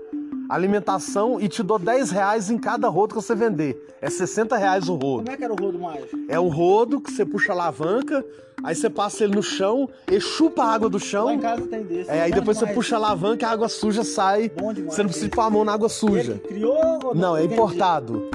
alimentação 0.48 1.40
e 1.40 1.48
te 1.48 1.62
dou 1.62 1.78
10 1.78 2.10
reais 2.10 2.50
em 2.50 2.58
cada 2.58 2.88
rodo 2.88 3.14
que 3.14 3.22
você 3.22 3.34
vender. 3.34 3.94
É 4.00 4.10
60 4.10 4.56
reais 4.56 4.88
o 4.88 4.94
rodo. 4.94 5.24
Como 5.24 5.30
é 5.30 5.36
que 5.36 5.44
era 5.44 5.52
o 5.52 5.56
rodo 5.56 5.78
mágico? 5.78 6.16
É 6.28 6.38
um 6.38 6.48
rodo 6.48 7.00
que 7.00 7.10
você 7.12 7.24
puxa 7.24 7.52
a 7.52 7.54
alavanca, 7.54 8.24
aí 8.64 8.74
você 8.74 8.90
passa 8.90 9.24
ele 9.24 9.34
no 9.34 9.42
chão, 9.42 9.88
e 10.10 10.20
chupa 10.20 10.62
a 10.64 10.72
água 10.72 10.88
do 10.88 10.98
chão. 10.98 11.26
Lá 11.26 11.34
em 11.34 11.38
casa 11.40 11.66
tem 11.66 11.82
desse. 11.84 12.10
É, 12.10 12.22
aí 12.22 12.30
Bom 12.30 12.38
depois 12.38 12.56
você 12.58 12.64
demais. 12.66 12.76
puxa 12.76 12.96
a 12.96 12.98
alavanca, 12.98 13.46
a 13.46 13.50
água 13.50 13.68
suja 13.68 14.04
sai. 14.04 14.48
Bom 14.48 14.72
demais 14.72 14.94
Você 14.94 15.02
não 15.02 15.10
precisa 15.10 15.30
pôr 15.30 15.40
a 15.42 15.50
mão 15.50 15.64
na 15.64 15.72
água 15.72 15.88
suja. 15.88 16.40
criou 16.46 16.98
ou 17.04 17.14
Não, 17.14 17.36
é 17.36 17.40
Ele 17.40 17.48
vendia? 17.48 17.62
importado. 17.64 18.30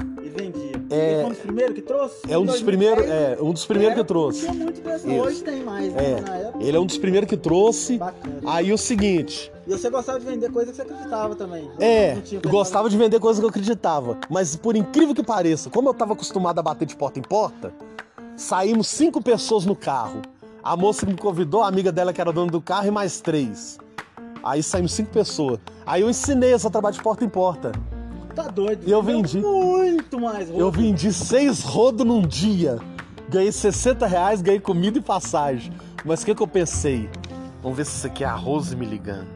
É- 0.90 1.24
um 1.24 1.28
dos 1.28 1.38
primeiros 1.38 1.74
que 1.74 1.82
trouxe? 1.82 2.16
É 2.28 2.38
um 2.38 2.44
dos 2.44 2.60
2010, 2.60 2.62
primeiros, 2.64 3.04
é, 3.04 3.38
um 3.42 3.52
dos 3.52 3.66
primeiros 3.66 3.94
que 3.94 4.00
era- 4.00 4.06
trouxe. 4.08 4.40
Tinha 4.40 4.54
muito 4.54 4.80
desse. 4.80 5.06
Hoje 5.08 5.42
tem 5.42 5.62
mais, 5.62 5.92
né? 5.92 6.02
É, 6.02 6.52
ele 6.66 6.76
é 6.76 6.80
um 6.80 6.86
dos 6.86 6.98
primeiros 6.98 7.28
que 7.28 7.36
trouxe. 7.36 7.98
bacana. 7.98 8.40
Aí 8.46 8.72
o 8.72 8.78
seguinte, 8.78 9.52
E 9.66 9.70
você 9.70 9.90
gostava 9.90 10.18
de 10.18 10.24
vender 10.26 10.50
coisa 10.50 10.70
que 10.70 10.76
você 10.76 10.82
acreditava 10.82 11.34
também. 11.36 11.70
é, 11.78 12.16
gostava 12.46 12.88
de 12.88 12.96
vender 12.96 13.20
coisas 13.20 13.38
que 13.38 13.44
eu 13.44 13.50
acreditava. 13.50 14.16
Mas 14.30 14.56
por 14.56 14.74
incrível 14.76 15.14
que 15.14 15.22
pareça, 15.22 15.68
como 15.68 15.88
eu 15.90 15.94
tava 15.94 16.14
acostumado 16.14 16.58
a 16.58 16.62
bater 16.62 16.86
de 16.86 16.96
porta 16.96 17.18
em 17.18 17.22
porta, 17.22 17.72
saímos 18.36 18.86
cinco 18.88 19.22
pessoas 19.22 19.66
no 19.66 19.76
carro. 19.76 20.22
A 20.62 20.76
moça 20.76 21.04
me 21.06 21.14
convidou, 21.16 21.62
a 21.62 21.68
amiga 21.68 21.92
dela 21.92 22.12
que 22.12 22.20
era 22.20 22.32
dona 22.32 22.50
do 22.50 22.60
carro 22.60 22.86
e 22.86 22.90
mais 22.90 23.20
três. 23.20 23.78
Aí 24.42 24.62
saímos 24.62 24.92
cinco 24.92 25.10
pessoas. 25.10 25.58
Aí 25.84 26.02
eu 26.02 26.08
ensinei 26.10 26.52
essa 26.52 26.70
trabalho 26.70 26.94
de 26.94 27.02
porta 27.02 27.24
em 27.24 27.28
porta. 27.28 27.72
Tá 28.38 28.46
doido. 28.46 28.86
E 28.86 28.90
eu 28.92 29.02
vendi. 29.02 29.40
Muito 29.40 30.20
mais 30.20 30.48
roupa. 30.48 30.62
Eu 30.62 30.70
vendi 30.70 31.12
seis 31.12 31.64
rodos 31.64 32.06
num 32.06 32.22
dia. 32.22 32.78
Ganhei 33.28 33.50
60 33.50 34.06
reais, 34.06 34.40
ganhei 34.40 34.60
comida 34.60 34.96
e 34.96 35.02
passagem. 35.02 35.72
Mas 36.04 36.22
o 36.22 36.26
que, 36.26 36.34
que 36.36 36.42
eu 36.42 36.46
pensei? 36.46 37.10
Vamos 37.60 37.76
ver 37.76 37.84
se 37.84 37.96
isso 37.96 38.06
aqui 38.06 38.22
é 38.22 38.28
a 38.28 38.34
Rose 38.34 38.76
me 38.76 38.86
ligando. 38.86 39.26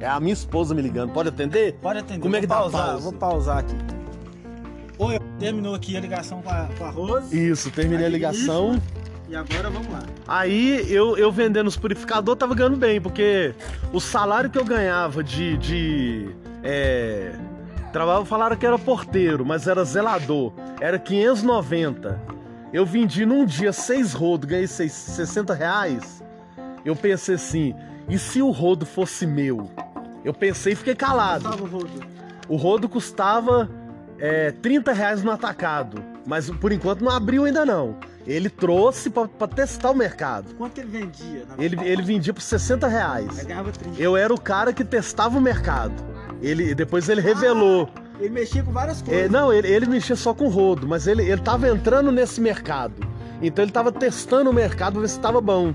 É 0.00 0.06
a 0.06 0.18
minha 0.18 0.32
esposa 0.32 0.74
me 0.74 0.80
ligando. 0.80 1.12
Pode 1.12 1.28
atender? 1.28 1.74
Pode 1.74 1.98
atender. 1.98 2.20
Como 2.20 2.34
é 2.34 2.40
que 2.40 2.46
vou 2.46 2.56
dá 2.56 2.62
pausar, 2.62 2.86
pausa? 2.86 3.02
Vou 3.02 3.12
pausar 3.12 3.58
aqui. 3.58 3.76
Oi, 4.98 5.18
terminou 5.38 5.74
aqui 5.74 5.98
a 5.98 6.00
ligação 6.00 6.40
com 6.40 6.48
a, 6.48 6.66
com 6.78 6.84
a 6.84 6.90
Rose. 6.90 7.50
Isso, 7.50 7.70
terminei 7.70 8.06
a 8.06 8.08
ligação. 8.08 8.80
E 9.28 9.34
agora 9.34 9.68
vamos 9.70 9.88
lá. 9.92 10.02
Aí 10.26 10.86
eu, 10.92 11.16
eu 11.16 11.32
vendendo 11.32 11.66
os 11.66 11.76
purificadores 11.76 12.38
tava 12.38 12.54
ganhando 12.54 12.76
bem, 12.76 13.00
porque 13.00 13.54
o 13.92 14.00
salário 14.00 14.48
que 14.48 14.58
eu 14.58 14.64
ganhava 14.64 15.22
de. 15.22 15.56
de 15.56 16.30
é, 16.62 17.32
trabalho 17.92 18.24
falaram 18.24 18.56
que 18.56 18.64
era 18.66 18.78
porteiro, 18.78 19.44
mas 19.44 19.66
era 19.66 19.84
zelador. 19.84 20.52
Era 20.80 20.98
590. 20.98 22.20
Eu 22.72 22.84
vendi 22.86 23.24
num 23.26 23.44
dia 23.44 23.72
seis 23.72 24.12
rodos, 24.12 24.48
ganhei 24.48 24.66
seis- 24.66 24.92
60 24.92 25.54
reais. 25.54 26.22
Eu 26.84 26.94
pensei 26.94 27.34
assim, 27.34 27.74
e 28.08 28.18
se 28.18 28.40
o 28.42 28.50
rodo 28.50 28.86
fosse 28.86 29.26
meu? 29.26 29.70
Eu 30.24 30.32
pensei 30.34 30.72
e 30.74 30.76
fiquei 30.76 30.94
calado. 30.94 31.48
O 31.48 31.66
rodo. 31.66 31.90
O 32.48 32.56
rodo 32.56 32.88
custava 32.88 33.68
é, 34.18 34.52
30 34.52 34.92
reais 34.92 35.22
no 35.22 35.30
atacado, 35.32 36.02
mas 36.26 36.48
por 36.50 36.70
enquanto 36.70 37.02
não 37.02 37.10
abriu 37.10 37.44
ainda 37.44 37.64
não. 37.64 37.96
Ele 38.26 38.50
trouxe 38.50 39.08
pra 39.08 39.46
testar 39.46 39.90
o 39.90 39.94
mercado. 39.94 40.52
Quanto 40.56 40.78
ele 40.78 40.88
vendia? 40.88 41.44
Ele, 41.58 41.78
ele 41.88 42.02
vendia 42.02 42.34
por 42.34 42.40
60 42.42 42.86
Aí 42.86 42.92
reais. 42.92 43.44
ganhava 43.44 43.70
30. 43.70 44.00
Eu 44.02 44.16
era 44.16 44.34
o 44.34 44.40
cara 44.40 44.72
que 44.72 44.84
testava 44.84 45.38
o 45.38 45.40
mercado. 45.40 45.94
Ele, 46.42 46.74
depois 46.74 47.08
ele 47.08 47.20
revelou. 47.20 47.88
Ele 48.18 48.30
mexia 48.30 48.62
com 48.62 48.72
várias 48.72 49.00
É, 49.02 49.04
coisas. 49.04 49.30
não, 49.30 49.52
ele, 49.52 49.68
ele 49.68 49.86
mexia 49.86 50.16
só 50.16 50.34
com 50.34 50.48
rodo, 50.48 50.88
mas 50.88 51.06
ele, 51.06 51.22
ele 51.22 51.40
tava 51.40 51.68
entrando 51.68 52.10
nesse 52.10 52.40
mercado. 52.40 52.94
Então 53.40 53.62
ele 53.64 53.70
tava 53.72 53.92
testando 53.92 54.50
o 54.50 54.52
mercado 54.52 54.94
pra 54.94 55.02
ver 55.02 55.08
se 55.08 55.20
tava 55.20 55.40
bom. 55.40 55.74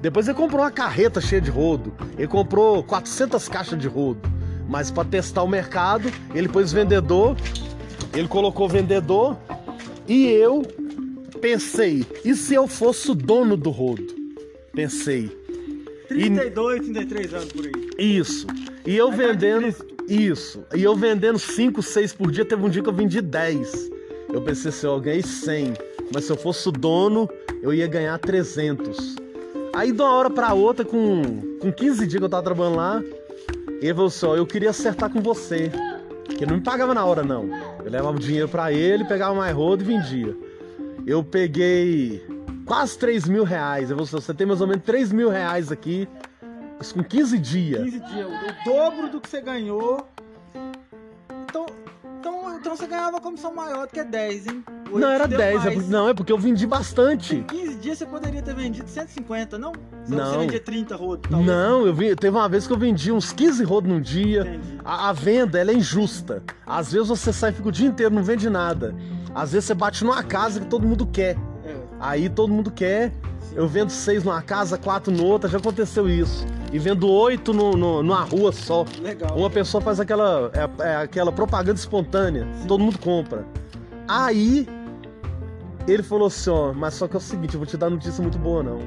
Depois 0.00 0.28
ele 0.28 0.36
comprou 0.36 0.62
uma 0.62 0.70
carreta 0.70 1.20
cheia 1.20 1.40
de 1.40 1.50
rodo. 1.50 1.92
Ele 2.16 2.28
comprou 2.28 2.82
400 2.84 3.48
caixas 3.48 3.78
de 3.78 3.88
rodo. 3.88 4.20
Mas 4.68 4.90
para 4.90 5.04
testar 5.08 5.42
o 5.42 5.48
mercado, 5.48 6.12
ele 6.34 6.46
pôs 6.48 6.72
vendedor, 6.72 7.34
ele 8.14 8.28
colocou 8.28 8.68
vendedor 8.68 9.36
e 10.06 10.26
eu 10.26 10.62
pensei, 11.38 12.04
e 12.24 12.34
se 12.34 12.54
eu 12.54 12.66
fosse 12.66 13.10
o 13.10 13.14
dono 13.14 13.56
do 13.56 13.70
rodo? 13.70 14.06
Pensei. 14.72 15.30
32, 16.08 16.80
33 16.80 17.34
anos 17.34 17.52
por 17.52 17.64
aí. 17.64 17.72
Isso. 17.98 18.46
E 18.86 18.96
eu 18.96 19.10
de 19.10 19.16
vendendo. 19.16 19.74
Isso. 20.08 20.64
E 20.74 20.82
eu 20.82 20.96
vendendo 20.96 21.38
5, 21.38 21.82
6 21.82 22.12
por 22.14 22.30
dia. 22.30 22.44
Teve 22.44 22.64
um 22.64 22.70
dia 22.70 22.82
que 22.82 22.88
eu 22.88 22.92
vendi 22.92 23.20
10. 23.20 23.90
Eu 24.32 24.40
pensei 24.42 24.70
assim, 24.70 24.86
eu 24.86 25.00
ganhei 25.00 25.22
100. 25.22 25.74
Mas 26.12 26.24
se 26.24 26.32
eu 26.32 26.36
fosse 26.36 26.68
o 26.68 26.72
dono, 26.72 27.28
eu 27.62 27.72
ia 27.74 27.86
ganhar 27.86 28.18
300. 28.18 29.16
Aí 29.74 29.92
de 29.92 30.00
uma 30.00 30.12
hora 30.12 30.30
pra 30.30 30.54
outra, 30.54 30.84
com, 30.84 31.22
com 31.60 31.70
15 31.70 32.06
dias 32.06 32.18
que 32.18 32.24
eu 32.24 32.28
tava 32.28 32.42
trabalhando 32.42 32.76
lá, 32.76 33.02
ele 33.80 33.94
falou 33.94 34.08
assim, 34.08 34.26
ó, 34.26 34.36
eu 34.36 34.46
queria 34.46 34.70
acertar 34.70 35.10
com 35.10 35.20
você. 35.20 35.70
Que 36.36 36.46
não 36.46 36.56
me 36.56 36.62
pagava 36.62 36.94
na 36.94 37.04
hora, 37.04 37.22
não. 37.22 37.48
Eu 37.84 37.90
levava 37.90 38.16
o 38.16 38.20
dinheiro 38.20 38.48
pra 38.48 38.72
ele, 38.72 39.04
pegava 39.04 39.34
mais 39.34 39.54
rodo 39.54 39.82
e 39.82 39.86
vendia. 39.86 40.36
Eu 41.08 41.24
peguei 41.24 42.22
quase 42.66 42.98
3 42.98 43.28
mil 43.28 43.42
reais. 43.42 43.90
Eu 43.90 43.96
você 43.96 44.34
tem 44.34 44.46
mais 44.46 44.60
ou 44.60 44.66
menos 44.66 44.84
3 44.84 45.10
mil 45.10 45.30
reais 45.30 45.72
aqui. 45.72 46.06
Isso 46.78 46.94
com 46.94 47.02
15 47.02 47.38
dias. 47.38 47.82
15 47.82 48.00
dias, 48.00 48.26
o 48.26 48.64
dobro 48.68 49.08
do 49.08 49.18
que 49.18 49.26
você 49.26 49.40
ganhou. 49.40 50.06
Então, 51.48 51.64
então, 52.20 52.58
então 52.58 52.76
você 52.76 52.86
ganhava 52.86 53.22
comissão 53.22 53.54
maior 53.54 53.86
do 53.86 53.92
que 53.94 54.04
10, 54.04 54.46
hein? 54.48 54.64
Oito 54.90 54.98
Não, 54.98 55.08
era 55.08 55.26
deu 55.26 55.38
10. 55.38 55.66
é 55.66 55.76
não, 55.88 56.10
é 56.10 56.14
porque 56.14 56.30
eu 56.30 56.38
vendi 56.38 56.66
bastante. 56.66 57.36
Em 57.36 57.42
15 57.42 57.74
dias 57.76 57.98
você 57.98 58.06
poderia 58.06 58.42
ter 58.42 58.54
vendido 58.54 58.88
150, 58.88 59.58
não? 59.58 59.72
Se 60.04 60.14
Não. 60.14 60.26
você 60.32 60.38
vendia 60.40 60.60
30 60.60 60.94
rodos, 60.94 61.30
talvez. 61.30 61.50
Não, 61.50 61.86
eu 61.86 61.94
vi, 61.94 62.14
teve 62.14 62.36
uma 62.36 62.48
vez 62.50 62.66
que 62.66 62.72
eu 62.74 62.78
vendi 62.78 63.10
uns 63.10 63.32
15 63.32 63.64
rodos 63.64 63.90
num 63.90 64.00
dia. 64.00 64.60
A, 64.84 65.08
a 65.08 65.12
venda, 65.14 65.58
ela 65.58 65.70
é 65.70 65.74
injusta. 65.74 66.42
Às 66.66 66.92
vezes 66.92 67.08
você 67.08 67.32
sai 67.32 67.50
e 67.50 67.54
fica 67.54 67.68
o 67.68 67.72
dia 67.72 67.88
inteiro, 67.88 68.14
não 68.14 68.22
vende 68.22 68.50
nada. 68.50 68.94
Às 69.34 69.52
vezes 69.52 69.66
você 69.66 69.74
bate 69.74 70.04
numa 70.04 70.22
casa 70.22 70.60
que 70.60 70.66
todo 70.66 70.86
mundo 70.86 71.06
quer. 71.06 71.36
É, 71.64 71.76
Aí 72.00 72.28
todo 72.28 72.52
mundo 72.52 72.70
quer. 72.70 73.12
sim. 73.40 73.54
Eu 73.56 73.66
vendo 73.68 73.90
seis 73.90 74.22
numa 74.24 74.40
casa, 74.42 74.76
quatro 74.78 75.12
no 75.12 75.24
outra, 75.24 75.48
já 75.48 75.58
aconteceu 75.58 76.08
isso. 76.08 76.46
E 76.72 76.78
vendo 76.78 77.08
oito 77.08 77.52
no, 77.52 77.72
no- 77.72 78.02
numa 78.02 78.22
rua 78.22 78.52
só. 78.52 78.84
Legal. 79.00 79.36
Uma 79.36 79.48
pessoa 79.50 79.80
faz 79.80 79.98
aquela, 80.00 80.50
é, 80.54 80.82
é 80.88 80.96
aquela 80.96 81.32
propaganda 81.32 81.78
espontânea, 81.78 82.46
todo 82.66 82.82
mundo 82.82 82.98
compra. 82.98 83.44
Aí 84.06 84.68
ele 85.86 86.02
falou 86.02 86.26
assim, 86.26 86.50
ó, 86.50 86.72
mas 86.72 86.94
só 86.94 87.08
que 87.08 87.14
é 87.14 87.18
o 87.18 87.20
seguinte, 87.22 87.54
eu 87.54 87.58
vou 87.60 87.66
te 87.66 87.76
dar 87.76 87.88
notícia 87.90 88.22
muito 88.22 88.38
boa 88.38 88.62
não. 88.62 88.80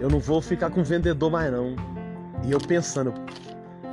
Eu 0.00 0.10
não 0.10 0.18
vou 0.18 0.40
ficar 0.42 0.70
com 0.70 0.82
vendedor 0.82 1.30
mais 1.30 1.52
não. 1.52 1.76
E 2.44 2.50
eu 2.50 2.58
pensando. 2.58 3.14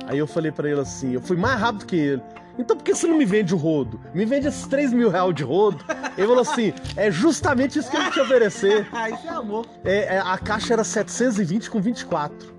Aí 0.06 0.18
eu 0.18 0.26
falei 0.26 0.50
pra 0.50 0.68
ele 0.68 0.80
assim, 0.80 1.12
eu 1.12 1.20
fui 1.20 1.36
mais 1.36 1.60
rápido 1.60 1.86
que 1.86 1.94
ele. 1.96 2.22
Então 2.60 2.76
por 2.76 2.82
que 2.84 2.94
você 2.94 3.06
não 3.06 3.16
me 3.16 3.24
vende 3.24 3.54
o 3.54 3.56
rodo? 3.56 3.98
Me 4.14 4.24
vende 4.26 4.46
esses 4.46 4.66
3 4.66 4.92
mil 4.92 5.08
reais 5.08 5.34
de 5.34 5.42
rodo. 5.42 5.82
Ele 6.16 6.26
falou 6.26 6.42
assim, 6.42 6.72
é 6.96 7.10
justamente 7.10 7.78
isso 7.78 7.90
que 7.90 7.96
eu 7.96 8.02
vou 8.02 8.10
te 8.12 8.20
oferecer. 8.20 8.86
Isso 9.14 9.26
é 9.26 9.30
amor. 9.30 9.66
É, 9.82 10.16
é, 10.16 10.18
a 10.18 10.36
caixa 10.36 10.74
era 10.74 10.84
720 10.84 11.70
com 11.70 11.80
24. 11.80 12.54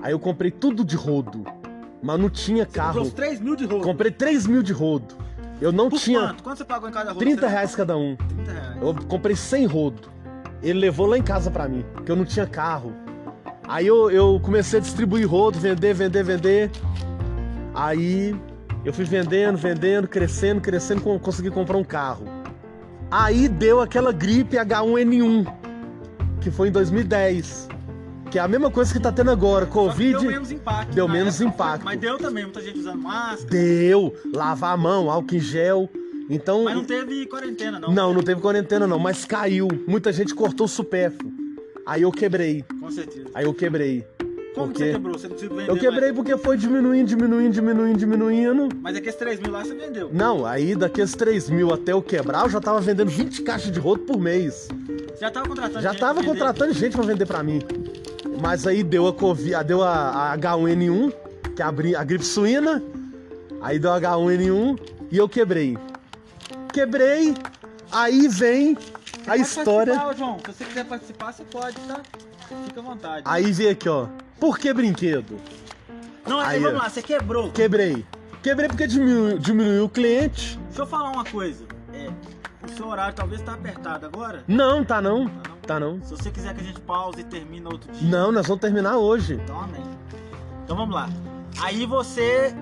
Aí 0.00 0.12
eu 0.12 0.18
comprei 0.18 0.50
tudo 0.50 0.84
de 0.84 0.94
rodo. 0.96 1.44
Mas 2.02 2.20
não 2.20 2.28
tinha 2.30 2.64
Comprou 2.66 2.84
carro. 2.84 3.00
os 3.02 3.12
3 3.12 3.40
mil 3.40 3.56
de 3.56 3.64
rodo. 3.64 3.82
Comprei 3.84 4.10
3 4.12 4.46
mil 4.46 4.62
de 4.62 4.72
rodo. 4.72 5.14
Eu 5.60 5.72
não 5.72 5.88
Por 5.88 5.98
tinha 5.98 6.20
quanto? 6.20 6.42
Quanto 6.42 6.58
você 6.58 6.64
pagou 6.64 6.88
em 6.88 6.92
cada 6.92 7.08
rodo? 7.12 7.18
30 7.18 7.40
Você 7.40 7.46
reais 7.48 7.74
cada 7.74 7.96
um. 7.96 8.10
lembra? 8.10 8.26
30 8.44 8.52
reais. 8.52 8.76
Eu 8.82 8.94
comprei 9.08 9.34
100 9.34 9.66
rodo. 9.66 10.08
Ele 10.62 10.78
levou 10.78 11.06
lá 11.06 11.18
em 11.18 11.22
casa 11.22 11.50
pra 11.50 11.66
mim, 11.68 11.84
que 12.04 12.12
eu 12.12 12.16
não 12.16 12.24
tinha 12.24 12.46
carro. 12.46 12.92
Aí 13.66 13.86
eu, 13.86 14.10
eu 14.10 14.38
comecei 14.42 14.78
a 14.78 14.82
distribuir 14.82 15.26
rodo, 15.28 15.58
vender, 15.58 15.94
vender, 15.94 16.22
vender. 16.22 16.70
Aí 17.74 18.36
eu 18.84 18.92
fui 18.92 19.04
vendendo, 19.04 19.56
vendendo, 19.56 20.06
crescendo, 20.06 20.60
crescendo, 20.60 21.00
consegui 21.18 21.50
comprar 21.50 21.76
um 21.76 21.84
carro. 21.84 22.26
Aí 23.10 23.48
deu 23.48 23.80
aquela 23.80 24.12
gripe 24.12 24.56
H1N1, 24.56 25.46
que 26.40 26.50
foi 26.50 26.68
em 26.68 26.72
2010. 26.72 27.68
Que 28.30 28.38
é 28.38 28.42
a 28.42 28.48
mesma 28.48 28.70
coisa 28.70 28.92
que 28.92 28.98
tá 28.98 29.12
tendo 29.12 29.30
agora, 29.30 29.64
Covid. 29.64 30.18
Deu 30.18 30.30
menos 30.30 30.50
impacto. 30.50 30.94
deu 30.94 31.08
menos 31.08 31.40
época, 31.40 31.54
impacto. 31.54 31.84
Mas 31.84 32.00
deu 32.00 32.18
também, 32.18 32.44
muita 32.44 32.60
gente 32.60 32.78
usando 32.78 33.00
máscara. 33.00 33.48
Deu, 33.48 34.12
lavar 34.34 34.74
a 34.74 34.76
mão, 34.76 35.10
álcool 35.10 35.36
em 35.36 35.40
gel. 35.40 35.88
Então. 36.28 36.64
Mas 36.64 36.74
não 36.74 36.84
teve 36.84 37.26
quarentena, 37.26 37.78
não. 37.78 37.92
Não, 37.92 38.12
não 38.12 38.22
teve 38.22 38.40
quarentena 38.40 38.86
não, 38.86 38.98
mas 38.98 39.24
caiu. 39.24 39.68
Muita 39.86 40.12
gente 40.12 40.34
cortou 40.34 40.66
o 40.66 40.68
supérfluo. 40.68 41.32
Aí 41.86 42.02
eu 42.02 42.10
quebrei. 42.10 42.64
Com 42.80 42.90
certeza. 42.90 43.28
Aí 43.34 43.44
eu 43.44 43.54
quebrei. 43.54 44.04
Como 44.54 44.72
que 44.72 44.78
você 44.78 44.92
quebrou? 44.92 45.18
Você 45.18 45.26
não 45.28 45.34
conseguiu 45.34 45.56
vender 45.56 45.70
eu 45.70 45.76
quebrei 45.76 46.12
porque 46.12 46.36
foi 46.36 46.56
diminuindo, 46.56 47.08
diminuindo, 47.08 47.52
diminuindo, 47.52 47.98
diminuindo. 47.98 48.62
mais. 48.62 48.80
Mas 48.82 48.96
aqueles 48.96 49.16
3 49.16 49.40
mil 49.40 49.50
lá 49.50 49.64
você 49.64 49.74
vendeu. 49.74 50.10
Não, 50.12 50.46
aí 50.46 50.76
daqueles 50.76 51.12
3 51.14 51.50
mil 51.50 51.72
até 51.72 51.92
eu 51.92 52.00
quebrar, 52.00 52.44
eu 52.44 52.50
já 52.50 52.60
tava 52.60 52.80
vendendo 52.80 53.10
20 53.10 53.42
caixas 53.42 53.72
de 53.72 53.80
rodo 53.80 54.02
por 54.02 54.18
mês. 54.18 54.68
Você 55.08 55.20
já 55.20 55.30
tava 55.30 55.48
contratando 55.48 55.80
Já 55.80 55.90
gente 55.90 56.00
tava 56.00 56.14
pra 56.14 56.22
vender? 56.22 56.38
contratando 56.38 56.72
gente 56.72 56.96
pra 56.96 57.04
vender 57.04 57.26
pra 57.26 57.42
mim. 57.42 57.60
Mas 58.40 58.66
aí 58.66 58.82
deu 58.82 59.08
a 59.08 59.12
Covid, 59.12 59.64
deu 59.64 59.82
a, 59.82 60.32
a 60.32 60.38
H1N1, 60.38 61.12
que 61.56 61.62
é 61.62 61.64
a, 61.64 62.00
a 62.00 62.04
gripe 62.04 62.24
suína. 62.24 62.82
Aí 63.60 63.78
deu 63.78 63.92
a 63.92 64.00
H1N1 64.00 64.78
e 65.10 65.16
eu 65.16 65.28
quebrei. 65.28 65.76
Quebrei, 66.72 67.34
aí 67.90 68.28
vem 68.28 68.76
a 69.22 69.30
Pode 69.30 69.42
história. 69.42 69.94
João. 70.16 70.38
Se 70.38 70.52
você 70.52 70.64
quiser 70.64 70.84
participar, 70.84 71.32
você 71.32 71.44
pode, 71.44 71.76
tá? 71.88 72.00
Fica 72.66 72.80
à 72.80 72.82
vontade. 72.82 73.22
Aí 73.24 73.50
vem 73.52 73.68
aqui, 73.68 73.88
ó. 73.88 74.06
Por 74.38 74.58
que 74.58 74.72
brinquedo? 74.72 75.38
Não, 76.26 76.40
aí, 76.40 76.56
aí, 76.56 76.60
vamos 76.62 76.82
lá, 76.82 76.88
você 76.88 77.02
quebrou. 77.02 77.50
Quebrei. 77.52 78.04
Quebrei 78.42 78.68
porque 78.68 78.86
diminuiu, 78.86 79.38
diminuiu 79.38 79.84
o 79.84 79.88
cliente. 79.88 80.58
Deixa 80.66 80.82
eu 80.82 80.86
falar 80.86 81.10
uma 81.10 81.24
coisa. 81.24 81.64
É, 81.92 82.10
o 82.64 82.76
seu 82.76 82.88
horário 82.88 83.14
talvez 83.14 83.40
tá 83.42 83.54
apertado 83.54 84.06
agora. 84.06 84.44
Não, 84.46 84.84
tá 84.84 85.00
não. 85.00 85.28
Tá 85.28 85.48
não? 85.48 85.56
Tá 85.66 85.80
não. 85.80 86.02
Se 86.02 86.10
você 86.10 86.30
quiser 86.30 86.54
que 86.54 86.60
a 86.60 86.64
gente 86.64 86.80
pause 86.80 87.20
e 87.20 87.24
termine 87.24 87.66
outro 87.66 87.90
dia. 87.92 88.08
Não, 88.08 88.30
nós 88.30 88.46
vamos 88.46 88.60
terminar 88.60 88.98
hoje. 88.98 89.34
Então, 89.42 89.60
amém. 89.60 89.82
Então 90.64 90.76
vamos 90.76 90.94
lá. 90.94 91.08
Aí 91.60 91.86
você 91.86 92.54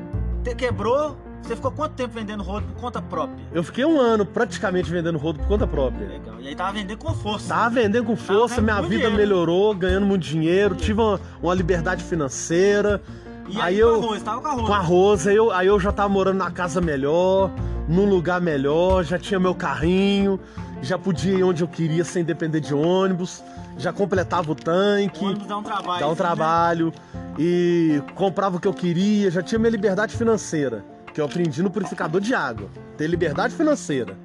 quebrou. 0.56 1.16
Você 1.42 1.56
ficou 1.56 1.72
quanto 1.72 1.92
tempo 1.94 2.14
vendendo 2.14 2.42
rodo 2.42 2.66
por 2.68 2.80
conta 2.80 3.02
própria? 3.02 3.44
Eu 3.52 3.64
fiquei 3.64 3.84
um 3.84 4.00
ano 4.00 4.24
praticamente 4.24 4.90
vendendo 4.90 5.18
rodo 5.18 5.40
por 5.40 5.48
conta 5.48 5.66
própria. 5.66 6.06
Legal. 6.06 6.40
E 6.40 6.48
aí 6.48 6.54
tava 6.54 6.72
vendendo 6.72 6.98
com 6.98 7.12
força. 7.12 7.48
Tava 7.48 7.70
vendendo 7.70 8.04
com 8.04 8.16
força, 8.16 8.60
minha 8.60 8.80
vida 8.80 8.88
dinheiro. 8.88 9.16
melhorou, 9.16 9.74
ganhando 9.74 10.06
muito 10.06 10.22
dinheiro, 10.22 10.74
tive 10.76 11.00
uma, 11.00 11.20
uma 11.42 11.54
liberdade 11.54 12.04
financeira. 12.04 13.02
E 13.48 13.56
aí 13.56 13.62
aí, 13.62 13.78
eu- 13.78 13.98
com 13.98 14.06
arroz, 14.06 14.22
tava 14.22 14.40
com 14.40 14.46
arroz. 14.48 14.66
Com 14.66 14.72
arroz, 14.72 15.26
aí 15.26 15.36
eu, 15.36 15.50
aí 15.50 15.66
eu 15.66 15.80
já 15.80 15.90
tava 15.90 16.08
morando 16.08 16.38
na 16.38 16.50
casa 16.50 16.80
melhor, 16.80 17.50
num 17.88 18.06
lugar 18.08 18.40
melhor, 18.40 19.02
já 19.04 19.18
tinha 19.18 19.40
meu 19.40 19.54
carrinho, 19.54 20.38
já 20.80 20.96
podia 20.96 21.34
ir 21.34 21.42
onde 21.42 21.62
eu 21.62 21.68
queria 21.68 22.04
sem 22.04 22.24
depender 22.24 22.60
de 22.60 22.72
ônibus, 22.72 23.42
já 23.76 23.92
completava 23.92 24.52
o 24.52 24.54
tanque. 24.54 25.24
O 25.24 25.28
ônibus 25.28 25.46
dá 25.48 25.56
um 25.58 25.62
trabalho. 25.62 26.00
dar 26.00 26.06
um 26.06 26.10
né? 26.10 26.16
trabalho 26.16 26.92
e 27.38 28.00
comprava 28.14 28.56
o 28.56 28.60
que 28.60 28.68
eu 28.68 28.74
queria, 28.74 29.30
já 29.30 29.42
tinha 29.42 29.58
minha 29.58 29.70
liberdade 29.70 30.16
financeira, 30.16 30.84
que 31.12 31.20
eu 31.20 31.24
aprendi 31.24 31.62
no 31.62 31.70
purificador 31.70 32.20
de 32.20 32.34
água, 32.34 32.68
ter 32.96 33.06
liberdade 33.06 33.54
financeira. 33.54 34.16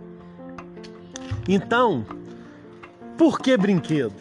Então, 1.47 2.05
por 3.17 3.39
que 3.39 3.55
brinquedo? 3.57 4.13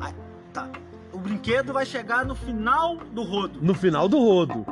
Ah, 0.00 0.10
tá. 0.52 0.68
O 1.12 1.18
brinquedo 1.18 1.72
vai 1.72 1.84
chegar 1.84 2.24
no 2.24 2.34
final 2.34 2.96
do 3.12 3.22
rodo. 3.22 3.58
No 3.60 3.74
final 3.74 4.08
do 4.08 4.18
rodo, 4.18 4.64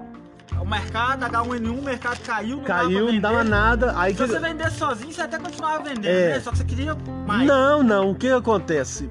O 0.61 0.65
mercado, 0.65 1.23
H1N1, 1.27 1.79
o 1.79 1.83
mercado 1.83 2.19
caiu, 2.25 2.57
não 2.57 2.65
caiu, 2.65 3.13
não 3.13 3.21
dava 3.21 3.45
nada, 3.45 3.93
aí 3.97 4.15
Se 4.15 4.23
que... 4.23 4.27
você 4.29 4.39
vendesse 4.39 4.79
sozinho, 4.79 5.13
você 5.13 5.21
até 5.23 5.39
continuava 5.39 5.83
vendendo, 5.85 6.07
É. 6.07 6.29
né? 6.35 6.41
Só 6.41 6.51
que 6.51 6.59
você 6.59 6.65
queria 6.65 6.97
mais. 7.27 7.47
Não, 7.47 7.83
não, 7.83 8.11
o 8.11 8.15
que 8.15 8.29
acontece? 8.29 9.11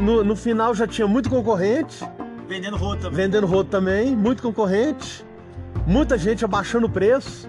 No, 0.00 0.24
no 0.24 0.34
final 0.34 0.74
já 0.74 0.86
tinha 0.86 1.06
muito 1.06 1.28
concorrente, 1.30 2.02
Vendendo 2.48 2.76
rodo 2.76 3.02
também. 3.02 3.16
vendendo 3.16 3.46
rodo 3.46 3.68
também, 3.68 4.16
muito 4.16 4.42
concorrente, 4.42 5.24
muita 5.90 6.16
gente 6.16 6.44
abaixando 6.44 6.86
o 6.86 6.90
preço. 6.90 7.48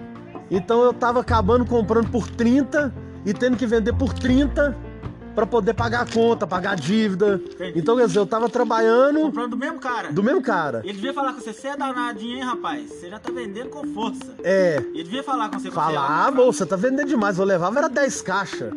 Então 0.50 0.82
eu 0.82 0.92
tava 0.92 1.20
acabando 1.20 1.64
comprando 1.64 2.10
por 2.10 2.28
30 2.28 2.92
e 3.24 3.32
tendo 3.32 3.56
que 3.56 3.66
vender 3.66 3.92
por 3.94 4.12
30 4.12 4.76
para 5.34 5.46
poder 5.46 5.72
pagar 5.72 6.02
a 6.02 6.06
conta, 6.06 6.46
pagar 6.46 6.72
a 6.72 6.74
dívida. 6.74 7.40
Entendi. 7.42 7.78
Então, 7.78 7.96
quer 7.96 8.06
dizer, 8.06 8.18
eu 8.18 8.26
tava 8.26 8.50
trabalhando 8.50 9.20
Comprando 9.20 9.50
do 9.52 9.56
mesmo 9.56 9.78
cara. 9.80 10.12
do 10.12 10.22
mesmo 10.22 10.42
cara. 10.42 10.80
Ele 10.84 10.92
devia 10.92 11.14
falar 11.14 11.32
com 11.32 11.40
você, 11.40 11.54
você 11.54 11.68
é 11.68 11.76
danadinho, 11.76 12.36
hein, 12.36 12.42
rapaz? 12.42 12.90
Você 12.90 13.08
já 13.08 13.18
tá 13.18 13.32
vendendo 13.32 13.70
com 13.70 13.82
força. 13.94 14.34
É, 14.44 14.76
Ele 14.92 15.04
devia 15.04 15.22
falar 15.22 15.48
com 15.48 15.58
você. 15.58 15.68
você 15.68 15.74
falar, 15.74 16.06
ah, 16.06 16.26
era- 16.26 16.32
moça, 16.36 16.66
tá 16.66 16.76
vendendo 16.76 17.08
demais. 17.08 17.38
Eu 17.38 17.46
levava 17.46 17.78
era 17.78 17.88
10 17.88 18.20
caixas. 18.20 18.74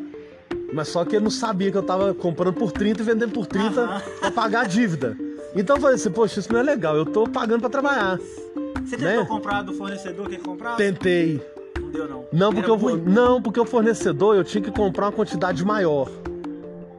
Mas 0.74 0.88
só 0.88 1.04
que 1.04 1.16
ele 1.18 1.24
não 1.26 1.32
sabia 1.32 1.72
que 1.72 1.78
eu 1.78 1.84
tava 1.84 2.14
comprando 2.14 2.54
por 2.54 2.72
30 2.72 3.02
e 3.02 3.06
vendendo 3.06 3.32
por 3.34 3.46
30 3.46 3.82
Aham. 3.82 4.02
pra 4.22 4.32
pagar 4.32 4.62
a 4.62 4.64
dívida. 4.68 5.18
Então 5.56 5.76
eu 5.76 5.82
falei 5.82 5.96
assim, 5.96 6.12
poxa, 6.12 6.40
isso 6.40 6.52
não 6.54 6.60
é 6.60 6.64
legal, 6.64 6.96
eu 6.96 7.06
tô 7.06 7.28
pagando 7.28 7.60
pra 7.62 7.70
trabalhar. 7.70 8.18
Você 8.86 8.98
tentou 8.98 9.24
né? 9.24 9.26
comprar 9.26 9.62
do 9.64 9.74
fornecedor 9.74 10.28
que 10.28 10.36
ele 10.36 10.44
comprava? 10.44 10.78
Tentei. 10.78 11.42
Não 11.80 11.90
deu, 11.90 12.08
não. 12.08 12.26
Não 12.32 12.54
porque, 12.54 12.70
eu, 12.70 12.98
não, 12.98 13.42
porque 13.42 13.60
o 13.60 13.66
fornecedor 13.66 14.36
eu 14.36 14.44
tinha 14.44 14.64
que 14.64 14.72
comprar 14.72 15.06
uma 15.06 15.12
quantidade 15.12 15.66
maior. 15.66 16.10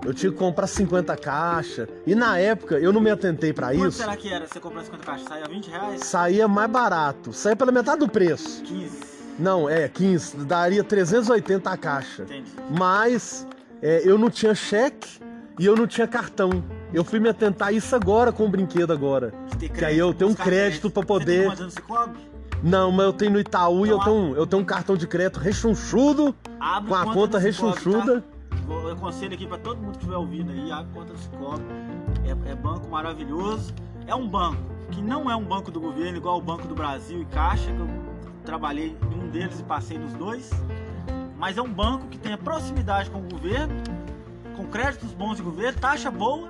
Eu 0.05 0.15
tinha 0.15 0.31
que 0.31 0.39
comprar 0.39 0.67
50 0.67 1.17
caixas. 1.17 1.89
E 2.07 2.15
na 2.15 2.39
época 2.39 2.79
eu 2.79 2.93
não 2.93 3.01
me 3.01 3.11
atentei 3.11 3.53
pra 3.53 3.69
Quanto 3.69 3.89
isso. 3.89 3.99
será 3.99 4.17
que 4.17 4.33
era 4.33 4.47
você 4.47 4.61
comprar 4.61 4.85
50 4.85 5.05
caixas? 5.05 5.29
Saia 5.29 5.45
20 5.49 5.67
reais? 5.69 6.01
Saía 6.05 6.49
mais 6.49 6.71
barato. 6.71 7.33
Saía 7.33 7.57
pela 7.57 7.73
metade 7.73 8.01
do 8.01 8.09
preço. 8.09 8.63
15. 8.63 8.99
Não, 9.39 9.69
é, 9.69 9.89
15. 9.89 10.39
Daria 10.45 10.83
380 10.83 11.71
a 11.71 11.77
caixa. 11.77 12.23
Entendi. 12.23 12.51
Mas 12.71 13.47
é, 13.83 14.03
eu 14.05 14.17
não 14.17 14.31
tinha 14.31 14.55
cheque 14.55 15.21
e 15.59 15.67
eu 15.67 15.77
não 15.77 15.87
tinha 15.87 16.07
cartão. 16.07 16.65
Eu 16.93 17.05
fui 17.05 17.19
me 17.19 17.29
atentar 17.29 17.69
a 17.69 17.73
isso 17.73 17.95
agora 17.95 18.33
com 18.33 18.47
o 18.47 18.49
brinquedo 18.49 18.93
agora. 18.93 19.33
Ter 19.59 19.69
Que 19.69 19.85
aí 19.85 19.99
eu 19.99 20.15
tenho 20.15 20.31
um 20.31 20.35
crédito 20.35 20.89
Você 20.89 21.05
poder- 21.05 21.57
tem 21.57 21.69
você 21.69 21.81
cobre? 21.81 22.19
Não, 22.63 22.91
mas 22.91 23.07
eu 23.07 23.13
tenho 23.13 23.33
no 23.33 23.41
Itaú 23.41 23.87
e 23.87 23.91
eu 23.91 23.97
Então, 23.99 24.23
tenho, 24.23 24.37
eu 24.37 24.47
tenho 24.47 24.63
um 24.63 24.65
cartão 24.65 24.97
de 24.97 25.07
crédito 25.07 25.39
rechonchudo, 25.39 26.35
com 26.89 26.95
a 26.95 27.05
conta 27.05 27.39
no 27.39 27.53
Cicobi, 27.53 27.75
rechonchuda. 27.75 28.21
Tá? 28.23 28.37
Eu 28.69 28.93
aconselho 28.93 29.35
aqui 29.35 29.47
pra 29.47 29.59
todo 29.59 29.79
mundo 29.79 29.93
que 29.93 29.99
estiver 29.99 30.17
ouvindo 30.17 30.51
aí, 30.51 30.73
abre 30.73 30.93
conta 30.93 31.13
do 31.13 31.19
Cicobi. 31.19 31.63
É, 32.25 32.51
é 32.53 32.55
banco 32.55 32.89
maravilhoso. 32.89 33.75
É 34.07 34.15
um 34.15 34.27
banco 34.27 34.57
que 34.91 35.03
não 35.03 35.31
é 35.31 35.37
um 35.37 35.45
banco 35.45 35.71
do 35.71 35.81
governo, 35.81 36.17
igual 36.17 36.39
o 36.39 36.41
Banco 36.41 36.67
do 36.67 36.75
Brasil 36.75 37.21
e 37.21 37.25
Caixa, 37.27 37.71
que 37.73 37.79
eu 37.81 37.89
trabalhei 38.45 38.97
em 39.13 39.21
um 39.25 39.29
deles 39.29 39.61
e 39.61 39.63
passei 39.65 39.99
nos 39.99 40.13
dois. 40.15 40.51
Mas 41.37 41.59
é 41.59 41.63
um 41.63 41.73
banco 41.73 42.07
que 42.07 42.19
tem 42.19 42.33
a 42.33 42.39
proximidade 42.39 43.11
com 43.11 43.19
o 43.19 43.29
governo, 43.29 43.75
com 44.57 44.65
créditos 44.67 45.13
bons 45.13 45.37
de 45.37 45.43
governo, 45.43 45.79
taxa 45.79 46.11
boa. 46.11 46.49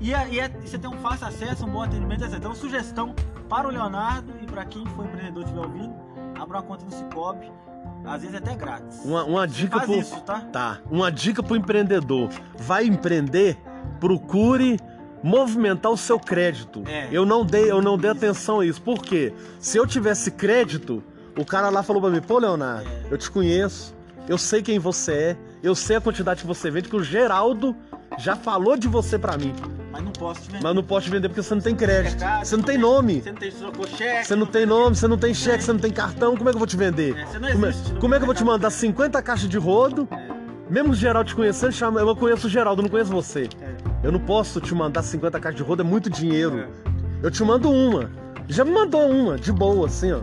E, 0.00 0.14
é- 0.14 0.28
e 0.30 0.40
é- 0.40 0.50
e 0.64 0.68
você 0.68 0.78
tem 0.78 0.88
um 0.90 0.96
fácil 0.98 1.26
acesso, 1.26 1.66
um 1.66 1.70
bom 1.70 1.82
atendimento, 1.82 2.24
etc. 2.24 2.36
Então, 2.38 2.54
sugestão 2.54 3.14
para 3.48 3.68
o 3.68 3.70
Leonardo 3.70 4.32
e 4.42 4.46
para 4.46 4.64
quem 4.64 4.84
for 4.86 5.04
empreendedor 5.04 5.42
estiver 5.44 5.60
ouvindo, 5.60 5.94
abra 6.40 6.58
uma 6.58 6.62
conta 6.62 6.84
no 6.84 6.90
Cicobi, 6.90 7.50
às 8.04 8.22
vezes 8.22 8.34
até 8.36 8.54
grátis. 8.54 9.04
Uma, 9.04 9.24
uma 9.24 9.46
dica 9.46 9.76
Faz 9.78 9.90
pro. 9.90 9.98
isso, 10.00 10.20
tá? 10.22 10.40
Tá. 10.52 10.78
Uma 10.90 11.12
dica 11.12 11.42
pro 11.42 11.54
empreendedor. 11.56 12.30
Vai 12.58 12.86
empreender, 12.86 13.58
procure 13.98 14.78
movimentar 15.22 15.92
o 15.92 15.96
seu 15.98 16.18
crédito. 16.18 16.82
É. 16.86 17.08
Eu 17.12 17.26
não 17.26 17.44
dei, 17.44 17.70
eu 17.70 17.82
não 17.82 17.98
dei 17.98 18.10
atenção 18.10 18.60
a 18.60 18.64
isso. 18.66 18.80
Por 18.80 19.02
quê? 19.02 19.34
Se 19.58 19.76
eu 19.76 19.86
tivesse 19.86 20.30
crédito, 20.30 21.02
o 21.36 21.44
cara 21.44 21.68
lá 21.68 21.82
falou 21.82 22.00
pra 22.00 22.10
mim, 22.10 22.22
pô, 22.22 22.38
Leonardo, 22.38 22.88
É. 22.88 23.12
eu 23.12 23.18
te 23.18 23.30
conheço, 23.30 23.94
eu 24.26 24.38
sei 24.38 24.62
quem 24.62 24.78
você 24.78 25.12
é, 25.12 25.36
eu 25.62 25.74
sei 25.74 25.96
a 25.96 26.00
quantidade 26.00 26.40
que 26.40 26.46
você 26.46 26.70
vende, 26.70 26.88
que 26.88 26.96
o 26.96 27.02
Geraldo 27.04 27.76
já 28.18 28.34
falou 28.34 28.76
de 28.78 28.88
você 28.88 29.18
pra 29.18 29.36
mim. 29.36 29.52
Mas 29.90 30.02
não 30.02 30.12
posso 30.12 30.40
te 30.42 30.46
vender. 30.46 30.62
Mas 30.62 30.74
não 30.74 30.82
posso 30.82 31.06
te 31.06 31.10
vender 31.10 31.28
porque 31.28 31.42
você 31.42 31.54
não 31.54 31.62
tem 31.62 31.74
crédito. 31.74 32.20
Mercado, 32.20 32.44
Você 32.44 32.56
não 32.56 32.64
tem 32.64 32.78
nome. 32.78 33.20
Você 33.20 33.30
não 33.30 33.36
tem 33.36 33.50
cheque. 33.96 34.26
Você 34.26 34.36
não 34.36 34.46
tem 34.46 34.66
nome, 34.66 34.96
você 34.96 35.08
não 35.08 35.18
tem 35.18 35.34
cheque, 35.34 35.64
você 35.64 35.72
não 35.72 35.80
tem 35.80 35.92
cartão, 35.92 36.36
como 36.36 36.48
é 36.48 36.52
que 36.52 36.56
eu 36.56 36.60
vou 36.60 36.66
te 36.66 36.76
vender? 36.76 37.16
É, 37.16 37.26
você 37.26 37.38
não 37.38 37.50
Como 37.50 37.66
é, 37.66 37.72
como 38.00 38.14
é 38.14 38.18
que 38.18 38.22
eu 38.22 38.26
vou 38.26 38.34
te 38.34 38.44
mandar 38.44 38.70
50 38.70 39.22
caixas 39.22 39.48
de 39.48 39.58
rodo? 39.58 40.08
Mesmo 40.68 40.92
o 40.92 40.94
Geraldo 40.94 41.28
te 41.28 41.34
conhecendo, 41.34 41.72
chama, 41.72 42.00
eu 42.00 42.14
conheço 42.14 42.46
o 42.46 42.50
Geraldo, 42.50 42.80
eu 42.80 42.84
não 42.84 42.90
conheço 42.90 43.10
você. 43.10 43.48
É. 43.60 44.06
Eu 44.06 44.12
não 44.12 44.20
posso 44.20 44.60
te 44.60 44.72
mandar 44.72 45.02
50 45.02 45.40
caixas 45.40 45.56
de 45.56 45.62
rodo, 45.64 45.82
é 45.82 45.84
muito 45.84 46.08
dinheiro. 46.08 46.60
É. 46.60 46.68
Eu 47.24 47.30
te 47.30 47.42
mando 47.42 47.68
uma. 47.70 48.08
Já 48.48 48.64
me 48.64 48.70
mandou 48.70 49.08
uma, 49.10 49.36
de 49.36 49.52
boa, 49.52 49.86
assim, 49.86 50.12
ó. 50.12 50.20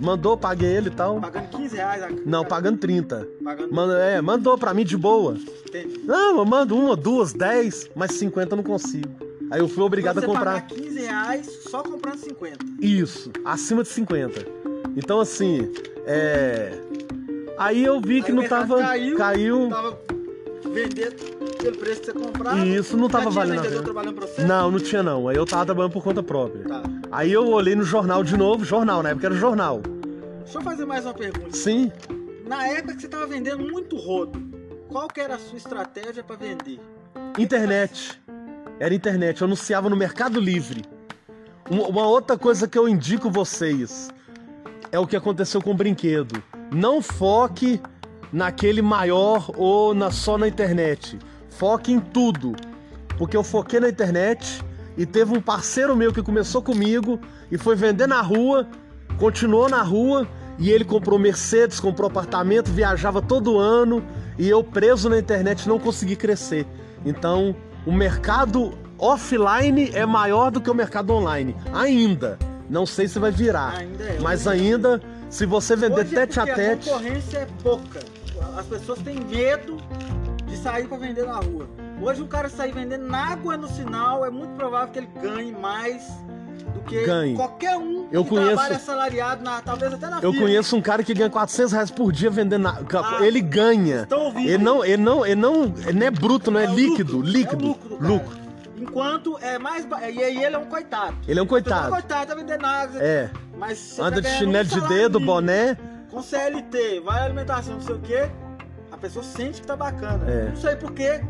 Mandou, 0.00 0.36
paguei 0.36 0.68
ele 0.76 0.88
e 0.88 0.90
tal. 0.90 1.20
Pagando 1.20 1.48
15 1.48 1.76
reais. 1.76 2.02
a- 2.02 2.08
Não, 2.26 2.44
pagando 2.44 2.78
30. 2.78 3.26
Pagando. 3.42 3.72
Manda, 3.72 3.98
é, 3.98 4.20
mandou 4.20 4.58
pra 4.58 4.74
mim 4.74 4.84
de 4.84 4.96
boa. 4.96 5.36
Entendi. 5.66 6.00
Não, 6.04 6.38
eu 6.38 6.44
mando 6.44 6.76
uma, 6.76 6.96
duas, 6.96 7.32
dez, 7.32 7.88
mas 7.94 8.12
50 8.12 8.52
eu 8.52 8.56
não 8.56 8.64
consigo. 8.64 9.08
Aí 9.50 9.60
eu 9.60 9.68
fui 9.68 9.82
obrigado 9.84 10.16
Você 10.18 10.24
a 10.24 10.28
comprar. 10.28 10.44
pagar 10.62 10.66
15 10.68 11.00
reais 11.00 11.46
só 11.70 11.82
comprando 11.82 12.16
50. 12.18 12.58
Isso, 12.80 13.30
acima 13.44 13.82
de 13.82 13.88
50. 13.90 14.44
Então, 14.96 15.20
assim, 15.20 15.70
é. 16.06 16.72
Aí 17.58 17.84
eu 17.84 18.00
vi 18.00 18.20
que 18.22 18.30
Aí 18.30 18.32
o 18.32 18.40
não 18.40 18.48
tava. 18.48 18.78
caiu, 18.78 19.16
caiu. 19.16 19.68
Tava 19.68 19.98
vendendo 20.72 21.33
pelo 21.64 21.76
preço 21.78 22.00
que 22.00 22.06
você 22.06 22.12
comprava. 22.12 22.58
E 22.60 22.76
isso 22.76 22.96
não 22.96 23.08
tava 23.08 23.30
valendo 23.30 23.82
trabalhando 23.82 24.14
pra 24.14 24.26
você? 24.26 24.42
Não, 24.44 24.70
não 24.70 24.78
tinha 24.78 25.02
não. 25.02 25.28
Aí 25.28 25.36
eu 25.36 25.46
tava 25.46 25.64
trabalhando 25.64 25.92
por 25.92 26.02
conta 26.02 26.22
própria. 26.22 26.64
Tá. 26.64 26.82
Aí 27.10 27.32
eu 27.32 27.46
olhei 27.48 27.74
no 27.74 27.84
jornal 27.84 28.22
de 28.22 28.36
novo, 28.36 28.64
jornal, 28.64 29.02
na 29.02 29.10
época 29.10 29.26
era 29.26 29.34
jornal. 29.34 29.80
Deixa 30.42 30.58
eu 30.58 30.62
fazer 30.62 30.84
mais 30.84 31.04
uma 31.04 31.14
pergunta. 31.14 31.56
Sim, 31.56 31.90
Na 32.46 32.66
época 32.68 32.94
que 32.96 33.00
você 33.02 33.08
tava 33.08 33.26
vendendo 33.26 33.64
muito 33.64 33.96
rodo, 33.96 34.38
qual 34.88 35.08
que 35.08 35.18
era 35.20 35.36
a 35.36 35.38
sua 35.38 35.56
estratégia 35.56 36.22
pra 36.22 36.36
vender? 36.36 36.78
internet. 37.38 38.20
Era 38.78 38.94
internet, 38.94 39.40
eu 39.40 39.46
anunciava 39.46 39.88
no 39.88 39.96
Mercado 39.96 40.38
Livre. 40.40 40.82
Um- 41.70 41.82
Uma 41.82 42.06
outra 42.06 42.36
coisa 42.36 42.68
que 42.68 42.78
eu 42.78 42.86
indico 42.88 43.30
vocês 43.30 44.10
é 44.92 44.98
o 44.98 45.06
que 45.06 45.16
aconteceu 45.16 45.62
com 45.62 45.70
o 45.70 45.74
brinquedo. 45.74 46.42
Não 46.70 47.00
foque 47.00 47.80
naquele 48.32 48.82
maior 48.82 49.50
ou 49.56 49.94
na, 49.94 50.10
só 50.10 50.36
na 50.36 50.46
internet. 50.46 51.18
Foque 51.58 51.92
em 51.92 52.00
tudo. 52.00 52.54
Porque 53.16 53.36
eu 53.36 53.44
foquei 53.44 53.80
na 53.80 53.88
internet 53.88 54.62
e 54.96 55.06
teve 55.06 55.36
um 55.36 55.40
parceiro 55.40 55.94
meu 55.96 56.12
que 56.12 56.22
começou 56.22 56.62
comigo 56.62 57.20
e 57.50 57.56
foi 57.56 57.76
vender 57.76 58.06
na 58.06 58.20
rua, 58.20 58.66
continuou 59.18 59.68
na 59.68 59.82
rua 59.82 60.26
e 60.58 60.70
ele 60.70 60.84
comprou 60.84 61.18
Mercedes, 61.18 61.80
comprou 61.80 62.08
apartamento, 62.08 62.70
viajava 62.70 63.22
todo 63.22 63.58
ano 63.58 64.04
e 64.38 64.48
eu 64.48 64.64
preso 64.64 65.08
na 65.08 65.18
internet 65.18 65.68
não 65.68 65.78
consegui 65.78 66.16
crescer. 66.16 66.66
Então, 67.04 67.54
o 67.86 67.92
mercado 67.92 68.76
offline 68.98 69.90
é 69.92 70.06
maior 70.06 70.50
do 70.50 70.60
que 70.60 70.70
o 70.70 70.74
mercado 70.74 71.12
online. 71.12 71.54
Ainda. 71.72 72.38
Não 72.68 72.86
sei 72.86 73.06
se 73.06 73.18
vai 73.18 73.30
virar. 73.30 73.76
Ainda 73.76 74.04
é. 74.04 74.18
Mas 74.20 74.48
ainda, 74.48 75.00
se 75.28 75.44
você 75.44 75.76
vender 75.76 76.00
Hoje 76.00 76.16
é 76.16 76.26
tete 76.26 76.40
a 76.40 76.46
tete. 76.46 76.88
A 76.88 76.92
concorrência 76.94 77.38
é 77.38 77.46
pouca. 77.62 78.00
As 78.56 78.66
pessoas 78.66 78.98
têm 79.00 79.20
medo 79.20 79.76
de 80.46 80.56
sair 80.56 80.86
pra 80.86 80.96
vender 80.98 81.24
na 81.26 81.36
rua. 81.36 81.68
Hoje 82.00 82.22
um 82.22 82.26
cara 82.26 82.48
sair 82.48 82.72
vendendo 82.72 83.12
água 83.14 83.56
no 83.56 83.68
sinal 83.68 84.24
é 84.24 84.30
muito 84.30 84.52
provável 84.54 84.88
que 84.88 84.98
ele 84.98 85.08
ganhe 85.20 85.52
mais 85.52 86.02
do 86.74 86.80
que 86.80 87.04
Ganhe. 87.04 87.34
qualquer 87.34 87.76
um 87.76 88.06
Eu 88.12 88.24
que 88.24 88.30
conheço- 88.30 88.52
trabalha 88.54 88.76
assalariado, 88.76 89.42
na, 89.44 89.60
talvez 89.60 89.92
até 89.92 90.08
na 90.08 90.20
Eu 90.20 90.32
conheço 90.34 90.76
um 90.76 90.80
cara 90.82 91.02
que 91.02 91.14
ganha 91.14 91.30
400 91.30 91.72
reais 91.72 91.90
por 91.90 92.12
dia 92.12 92.30
vendendo. 92.30 92.62
na- 92.62 92.78
Ah, 93.02 93.24
ele 93.24 93.40
ganha. 93.40 94.02
Estão 94.02 94.24
ouvindo? 94.24 94.48
Ele 94.48 94.62
não, 94.62 94.84
ele 94.84 95.02
não, 95.02 95.24
ele 95.26 95.34
não, 95.40 95.64
ele 95.86 95.92
não 95.98 96.06
é 96.06 96.10
bruto, 96.10 96.50
não 96.50 96.60
é, 96.60 96.64
É 96.64 96.68
o 96.68 96.74
líquido, 96.74 97.16
lucro, 97.16 97.30
líquido. 97.30 97.62
É 97.64 97.66
o 97.66 97.68
lucro, 97.68 97.98
lucro. 98.00 98.44
Enquanto 98.76 99.38
é 99.40 99.58
mais. 99.58 99.86
E 100.12 100.22
aí 100.22 100.44
ele 100.44 100.54
é 100.56 100.58
um 100.58 100.66
coitado. 100.66 101.16
Ele 101.26 101.38
é 101.38 101.42
um 101.42 101.44
Então, 101.44 101.46
coitado. 101.46 101.90
coitado, 101.90 102.26
tá 102.26 102.34
vendendo 102.34 102.64
água. 102.66 103.02
É, 103.02 103.30
Mas 103.56 103.98
anda 103.98 104.20
tá 104.20 104.28
de 104.28 104.36
chinelo 104.36 104.68
um 104.68 104.80
de 104.80 104.88
dedo, 104.88 105.20
boné. 105.20 105.76
Com 106.10 106.20
CLT, 106.22 107.00
vai 107.00 107.22
alimentação, 107.24 107.74
não 107.74 107.80
sei 107.80 107.94
o 107.94 108.00
quê. 108.00 108.30
A 109.04 109.06
pessoa 109.06 109.22
sente 109.22 109.60
que 109.60 109.66
tá 109.66 109.76
bacana. 109.76 110.24
É. 110.26 110.48
Não 110.48 110.56
sei 110.56 110.76
porquê. 110.76 111.20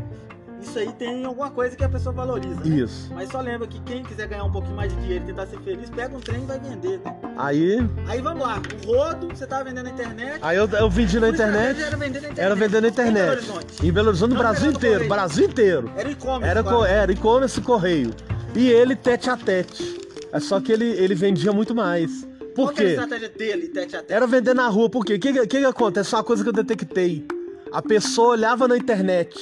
Isso 0.63 0.79
aí 0.79 0.93
tem 0.93 1.25
alguma 1.25 1.51
coisa 1.51 1.75
que 1.75 1.83
a 1.83 1.89
pessoa 1.89 2.15
valoriza. 2.15 2.61
né? 2.61 2.77
Isso. 2.77 3.13
Mas 3.13 3.29
só 3.31 3.41
lembra 3.41 3.67
que 3.67 3.81
quem 3.81 4.05
quiser 4.05 4.29
ganhar 4.29 4.45
um 4.45 4.53
pouquinho 4.53 4.77
mais 4.77 4.95
de 4.95 5.01
dinheiro 5.01 5.25
e 5.25 5.27
tentar 5.27 5.49
ser 5.49 5.59
feliz, 5.59 5.91
pega 5.91 6.17
um 6.17 6.21
trem 6.21 6.45
e 6.45 6.47
vai 6.47 6.61
vender, 6.61 7.01
né? 7.05 7.17
Aí, 7.37 7.79
Aí 8.07 8.21
vamos 8.23 8.45
lá, 8.47 8.63
o 8.87 8.93
rodo, 8.93 9.27
você 9.27 9.45
tava 9.45 9.65
vendendo 9.65 9.87
na 9.87 9.91
internet. 9.91 10.39
aí 10.41 10.57
eu, 10.57 10.69
eu 10.69 10.89
vendi 10.89 11.19
na 11.19 11.31
estratégia 11.31 11.73
internet. 11.73 11.83
Era 11.83 11.97
vender 11.97 12.21
na 12.21 12.29
internet. 12.29 12.41
Era 12.41 12.55
vender 12.55 12.81
na 12.81 12.89
Em 12.89 12.93
Belo 12.93 13.09
internet. 13.11 13.31
Horizonte. 13.33 13.87
Em 13.87 13.93
Belo 13.93 14.09
Horizonte, 14.09 14.31
no 14.31 14.39
Brasil 14.39 14.71
inteiro, 14.71 14.95
correio. 14.95 15.09
Brasil 15.09 15.45
inteiro. 15.47 15.91
Era 15.97 16.11
e-commerce. 16.13 16.49
Era, 16.49 16.63
co- 16.63 16.85
era 16.85 17.13
e-commerce 17.13 17.59
e 17.59 17.63
correio. 17.65 18.11
E 18.55 18.69
ele 18.71 18.95
tete 18.95 19.29
a 19.29 19.37
tete. 19.37 20.01
É 20.33 20.39
só 20.39 20.61
que 20.61 20.71
ele, 20.71 20.85
ele 20.87 21.17
vendia 21.17 21.53
muito 21.53 21.75
mais. 21.75 22.25
Qual 22.55 22.69
Por 22.69 22.71
era 22.71 22.71
a 22.71 22.75
quê? 22.75 22.85
estratégia 23.03 23.29
dele, 23.31 23.69
tete 23.69 23.97
a 23.97 23.99
tete? 23.99 24.13
Era 24.13 24.27
vender 24.29 24.55
na 24.55 24.69
rua, 24.69 24.89
por 24.89 25.05
quê? 25.05 25.15
O 25.15 25.19
que, 25.19 25.33
que, 25.33 25.47
que 25.59 25.65
acontece? 25.65 26.15
É 26.15 26.19
uma 26.19 26.23
coisa 26.25 26.45
que 26.45 26.49
eu 26.49 26.53
detectei. 26.53 27.27
A 27.75 27.83
pessoa 27.83 28.29
olhava 28.31 28.69
na 28.69 28.77
internet, 28.77 29.37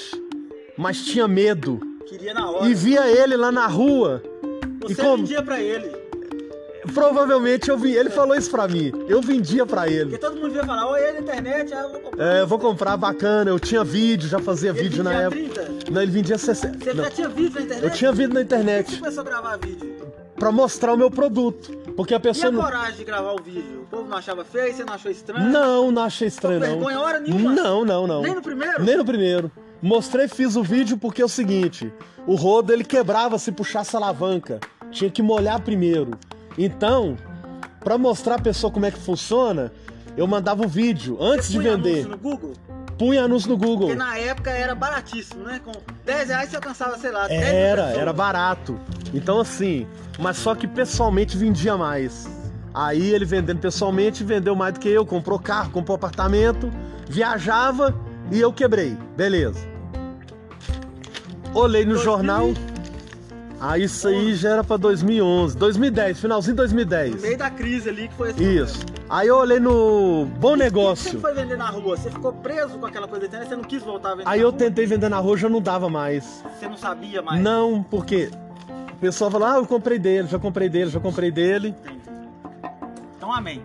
mas 0.76 1.04
tinha 1.04 1.28
medo. 1.28 1.78
Queria 2.06 2.32
na 2.32 2.50
hora. 2.50 2.66
E 2.66 2.74
via 2.74 3.06
ele 3.06 3.36
lá 3.36 3.52
na 3.52 3.66
rua. 3.66 4.22
Você 4.80 4.92
e 4.92 4.96
como? 4.96 5.18
vendia 5.18 5.42
pra 5.42 5.60
ele. 5.60 5.90
Provavelmente 6.94 7.68
eu 7.70 7.78
vi. 7.78 7.92
Ele 7.94 8.08
falou 8.10 8.34
isso 8.34 8.50
pra 8.50 8.66
mim. 8.66 8.90
Eu 9.06 9.20
vendia 9.20 9.64
pra 9.66 9.82
Porque 9.82 9.94
ele. 9.94 10.18
todo 10.18 10.36
mundo 10.40 10.54
ia 10.56 10.64
falar, 10.64 10.88
oi, 10.90 11.00
aí 11.04 11.12
na 11.12 11.20
internet, 11.20 11.72
ah, 11.74 11.82
eu 11.82 11.90
vou 11.90 12.00
comprar. 12.00 12.24
É, 12.36 12.40
eu 12.40 12.46
vou 12.46 12.58
comprar 12.58 12.96
bacana. 12.96 13.50
Eu 13.50 13.60
tinha 13.60 13.84
vídeo, 13.84 14.28
já 14.28 14.38
fazia 14.38 14.70
Ele 14.70 14.82
vídeo 14.82 15.04
na 15.04 15.12
época. 15.12 15.62
30. 15.62 15.90
Não, 15.92 16.02
ele 16.02 16.10
vendia 16.10 16.38
60. 16.38 16.78
Você 16.84 16.94
Não, 16.94 17.04
já 17.04 17.10
tinha 17.10 17.28
vídeo 17.28 17.54
na 17.54 17.60
internet? 17.60 17.84
eu 17.84 17.90
tinha 17.90 18.12
vídeo 18.12 18.34
na 18.34 18.40
Por 18.40 18.46
que 18.48 18.54
você 18.54 18.56
internet 18.62 18.96
começou 18.98 19.20
a 19.20 19.24
gravar 19.24 19.56
vídeo? 19.58 19.96
Pra 20.42 20.50
mostrar 20.50 20.92
o 20.92 20.96
meu 20.96 21.08
produto. 21.08 21.70
Porque 21.96 22.12
a 22.12 22.16
E 22.16 22.20
pessoa 22.20 22.48
a 22.48 22.50
não. 22.50 22.60
coragem 22.62 22.96
de 22.96 23.04
gravar 23.04 23.32
o 23.32 23.40
vídeo? 23.40 23.82
O 23.82 23.86
povo 23.86 24.08
não 24.08 24.16
achava 24.16 24.44
feio, 24.44 24.74
você 24.74 24.82
não 24.84 24.94
achou 24.94 25.08
estranho? 25.08 25.48
Não, 25.48 25.92
não 25.92 26.02
achei 26.02 26.26
estranho, 26.26 26.58
Não 26.58 26.66
não. 26.66 26.74
vergonha 26.74 26.98
hora 27.00 27.20
nenhuma? 27.20 27.52
Não, 27.52 27.84
não, 27.84 28.06
não. 28.08 28.22
Nem 28.22 28.34
no 28.34 28.42
primeiro? 28.42 28.82
Nem 28.82 28.96
no 28.96 29.04
primeiro. 29.04 29.52
Mostrei, 29.80 30.26
fiz 30.26 30.56
o 30.56 30.62
vídeo 30.64 30.98
porque 30.98 31.22
é 31.22 31.24
o 31.24 31.28
seguinte: 31.28 31.92
o 32.26 32.34
rodo 32.34 32.72
ele 32.72 32.82
quebrava 32.82 33.38
se 33.38 33.52
puxasse 33.52 33.94
a 33.94 34.00
alavanca. 34.00 34.58
Tinha 34.90 35.08
que 35.10 35.22
molhar 35.22 35.60
primeiro. 35.62 36.10
Então, 36.58 37.16
pra 37.78 37.96
mostrar 37.96 38.34
a 38.34 38.42
pessoa 38.42 38.72
como 38.72 38.84
é 38.86 38.90
que 38.90 38.98
funciona, 38.98 39.70
eu 40.16 40.26
mandava 40.26 40.64
o 40.64 40.68
vídeo 40.68 41.16
antes 41.20 41.50
de 41.50 41.58
punha 41.58 41.76
vender. 41.76 42.04
anúncio 42.04 42.10
no 42.10 42.18
Google? 42.18 42.52
Punha 42.98 43.24
anúncio 43.24 43.48
no 43.50 43.56
Google. 43.56 43.88
Porque 43.88 43.94
na 43.94 44.16
época 44.16 44.50
era 44.50 44.74
baratíssimo, 44.74 45.44
né? 45.44 45.60
Com 45.64 45.72
10 46.04 46.28
reais 46.28 46.50
você 46.50 46.56
alcançava, 46.56 46.98
sei 46.98 47.10
lá, 47.10 47.26
10 47.26 47.40
mil 47.40 47.48
Era, 47.48 47.82
era 47.90 48.12
barato. 48.12 48.78
Então 49.12 49.40
assim, 49.40 49.86
mas 50.18 50.36
só 50.36 50.54
que 50.54 50.66
pessoalmente 50.66 51.36
vendia 51.36 51.76
mais. 51.76 52.28
Aí 52.74 53.10
ele 53.12 53.24
vendendo 53.24 53.58
pessoalmente 53.58 54.24
vendeu 54.24 54.54
mais 54.54 54.74
do 54.74 54.80
que 54.80 54.88
eu, 54.88 55.04
comprou 55.04 55.38
carro, 55.38 55.70
comprou 55.70 55.94
apartamento, 55.94 56.72
viajava 57.08 57.94
e 58.30 58.40
eu 58.40 58.52
quebrei. 58.52 58.96
Beleza. 59.16 59.60
olhei 61.54 61.84
no 61.84 61.94
2000. 61.94 62.04
jornal. 62.04 62.71
Aí 63.64 63.84
isso 63.84 64.08
aí 64.08 64.34
já 64.34 64.50
era 64.50 64.64
pra 64.64 64.76
2011, 64.76 65.56
2010, 65.56 66.18
finalzinho 66.20 66.56
de 66.56 66.62
No 66.62 66.66
2010. 66.66 67.22
meio 67.22 67.38
da 67.38 67.48
crise 67.48 67.88
ali 67.88 68.08
que 68.08 68.14
foi 68.14 68.30
esse 68.30 68.42
Isso. 68.42 68.84
Aí 69.08 69.28
eu 69.28 69.36
olhei 69.36 69.60
no 69.60 70.26
Bom 70.40 70.50
Por 70.50 70.58
que 70.58 70.64
Negócio. 70.64 71.10
você 71.12 71.18
foi 71.18 71.32
vender 71.32 71.56
na 71.56 71.68
rua? 71.70 71.96
Você 71.96 72.10
ficou 72.10 72.32
preso 72.32 72.76
com 72.78 72.86
aquela 72.86 73.06
coisa 73.06 73.20
da 73.20 73.26
internet? 73.28 73.48
Você 73.50 73.56
não 73.56 73.62
quis 73.64 73.82
voltar 73.84 74.10
a 74.10 74.14
vender 74.16 74.28
Aí 74.28 74.40
eu 74.40 74.48
rua? 74.50 74.58
tentei 74.58 74.84
vender 74.84 75.08
na 75.08 75.18
rua, 75.18 75.36
já 75.36 75.48
não 75.48 75.60
dava 75.60 75.88
mais. 75.88 76.42
Você 76.58 76.66
não 76.66 76.76
sabia 76.76 77.22
mais? 77.22 77.40
Não, 77.40 77.84
porque 77.84 78.30
o 78.94 78.96
pessoal 78.96 79.30
fala, 79.30 79.54
ah, 79.54 79.56
eu 79.58 79.66
comprei 79.66 79.98
dele, 79.98 80.26
já 80.26 80.40
comprei 80.40 80.68
dele, 80.68 80.90
já 80.90 80.98
comprei 80.98 81.30
dele. 81.30 81.68
Entendi. 81.68 82.00
Então, 83.16 83.32
amém. 83.32 83.62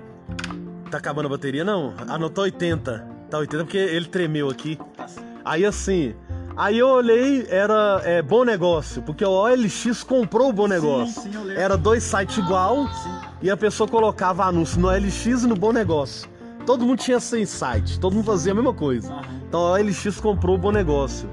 Tá 0.92 1.00
acabando 1.00 1.26
a 1.26 1.30
bateria? 1.30 1.64
Não, 1.64 1.96
anotou 2.08 2.44
80. 2.44 3.08
Tá 3.32 3.40
80 3.40 3.64
porque 3.64 3.78
ele 3.78 4.06
tremeu 4.06 4.48
aqui. 4.48 4.78
Tá 4.96 5.08
certo. 5.08 5.26
Aí 5.44 5.66
assim, 5.66 6.14
aí 6.58 6.80
eu 6.80 6.88
olhei, 6.88 7.46
era 7.50 8.02
é, 8.04 8.22
bom 8.22 8.44
negócio, 8.44 9.02
porque 9.02 9.24
o 9.24 9.30
OLX 9.30 10.04
comprou 10.04 10.50
o 10.50 10.54
bom 10.54 10.68
negócio. 10.68 11.22
sim, 11.22 11.30
lembro. 11.30 11.60
Era 11.60 11.78
dois 11.78 12.04
sites 12.04 12.38
igual 12.38 12.88
Sim. 12.88 13.12
e 13.42 13.50
a 13.50 13.56
pessoa 13.56 13.88
colocava 13.88 14.44
anúncio 14.46 14.80
no 14.80 14.88
OLX 14.88 15.26
e 15.26 15.48
no 15.48 15.56
bom 15.56 15.72
negócio. 15.72 16.30
Todo 16.66 16.86
mundo 16.86 17.00
tinha 17.00 17.20
sem 17.20 17.46
site, 17.46 18.00
todo 18.00 18.14
mundo 18.14 18.26
fazia 18.26 18.52
a 18.52 18.56
mesma 18.56 18.74
coisa. 18.74 19.16
Então 19.48 19.62
a 19.62 19.72
OLX 19.72 20.20
comprou 20.20 20.56
o 20.56 20.58
bom 20.58 20.72
negócio. 20.72 21.30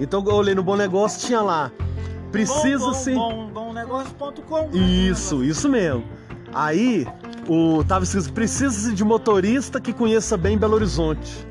Então 0.00 0.24
eu 0.26 0.34
olhei 0.34 0.54
no 0.54 0.62
bom 0.62 0.76
negócio, 0.76 1.24
tinha 1.26 1.40
lá. 1.40 1.70
Precisa-se. 2.32 3.14
Bom, 3.14 3.46
bom, 3.46 3.66
bomnegócio.com. 3.66 4.70
Isso, 4.72 5.44
isso 5.44 5.68
mesmo. 5.68 6.04
Aí, 6.52 7.06
o, 7.48 7.84
tava 7.84 8.04
escrito, 8.04 8.32
precisa-se 8.32 8.92
de 8.92 9.04
motorista 9.04 9.80
que 9.80 9.92
conheça 9.92 10.36
bem 10.36 10.58
Belo 10.58 10.74
Horizonte. 10.74 11.46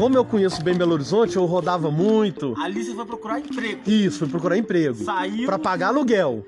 Como 0.00 0.16
eu 0.16 0.24
conheço 0.24 0.62
bem 0.64 0.74
Belo 0.74 0.94
Horizonte, 0.94 1.36
eu 1.36 1.44
rodava 1.44 1.90
muito. 1.90 2.54
Ali 2.58 2.82
você 2.82 2.94
foi 2.94 3.04
procurar 3.04 3.38
emprego. 3.38 3.80
Isso, 3.86 4.20
fui 4.20 4.28
procurar 4.28 4.56
emprego. 4.56 4.94
Saiu. 5.04 5.44
Pra 5.44 5.58
pagar 5.58 5.88
aluguel. 5.88 6.42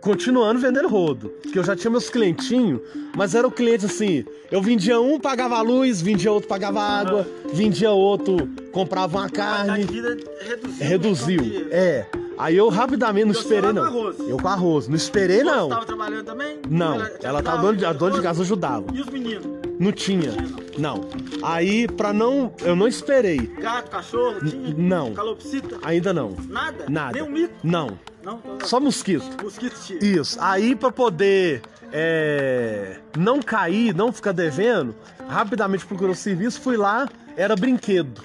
Continuando 0.00 0.58
vendendo 0.58 0.88
rodo. 0.88 1.28
Porque 1.42 1.58
eu 1.58 1.64
já 1.64 1.76
tinha 1.76 1.90
meus 1.90 2.08
clientinhos, 2.08 2.80
mas 3.14 3.34
era 3.34 3.46
o 3.46 3.50
cliente 3.50 3.84
assim. 3.84 4.24
Eu 4.50 4.62
vendia 4.62 4.98
um, 5.02 5.20
pagava 5.20 5.56
a 5.58 5.60
luz, 5.60 6.00
vendia 6.00 6.32
outro, 6.32 6.48
pagava 6.48 6.80
água, 6.80 7.26
vendia 7.52 7.90
outro, 7.90 8.48
comprava 8.72 9.18
uma 9.18 9.28
carne. 9.28 9.84
de 9.84 9.92
vida 9.92 10.16
reduziu. 10.40 10.86
Reduziu. 10.86 11.38
Que- 11.42 11.66
É. 11.70 12.06
Aí 12.38 12.56
eu 12.56 12.68
rapidamente 12.70 13.24
não 13.26 13.32
E 13.32 13.34
você 13.34 13.40
esperei, 13.42 13.60
lá 13.62 13.68
com 13.68 13.74
não. 13.74 13.84
arroz? 13.84 14.16
Eu 14.20 14.36
com 14.38 14.48
arroz. 14.48 14.88
Não 14.88 14.96
esperei, 14.96 15.38
Você 15.38 15.44
não. 15.44 15.68
tava 15.68 15.84
trabalhando 15.84 16.24
também? 16.24 16.58
Não, 16.70 16.94
ela 16.94 17.04
ajudava? 17.04 17.42
tava 17.42 17.62
dona 17.62 17.76
de, 17.76 17.84
a 17.84 17.92
dona 17.92 18.14
de 18.16 18.22
casa 18.22 18.42
ajudava. 18.42 18.86
E 18.94 19.00
os 19.02 19.06
meninos? 19.08 19.57
Não 19.78 19.92
tinha. 19.92 20.32
Não. 20.76 21.08
Aí, 21.42 21.86
pra 21.86 22.12
não. 22.12 22.52
Eu 22.60 22.74
não 22.74 22.88
esperei. 22.88 23.38
Gato, 23.38 23.90
cachorro, 23.90 24.40
tinha? 24.44 24.74
não. 24.76 25.12
Calopsita? 25.14 25.78
Ainda 25.82 26.12
não. 26.12 26.36
Nada? 26.48 26.86
Nada. 26.88 27.12
Nem 27.12 27.22
um 27.22 27.30
mico? 27.30 27.54
Não. 27.62 27.98
Não? 28.22 28.40
Só 28.64 28.80
mosquito. 28.80 29.24
Mosquito 29.42 29.76
tinha. 29.84 29.98
Isso. 30.00 30.36
Aí, 30.40 30.74
pra 30.74 30.90
poder 30.90 31.62
é, 31.92 32.98
não 33.16 33.40
cair, 33.40 33.94
não 33.94 34.12
ficar 34.12 34.32
devendo, 34.32 34.94
rapidamente 35.28 35.86
procurou 35.86 36.14
serviço, 36.14 36.60
fui 36.60 36.76
lá, 36.76 37.08
era 37.36 37.54
brinquedo. 37.56 38.22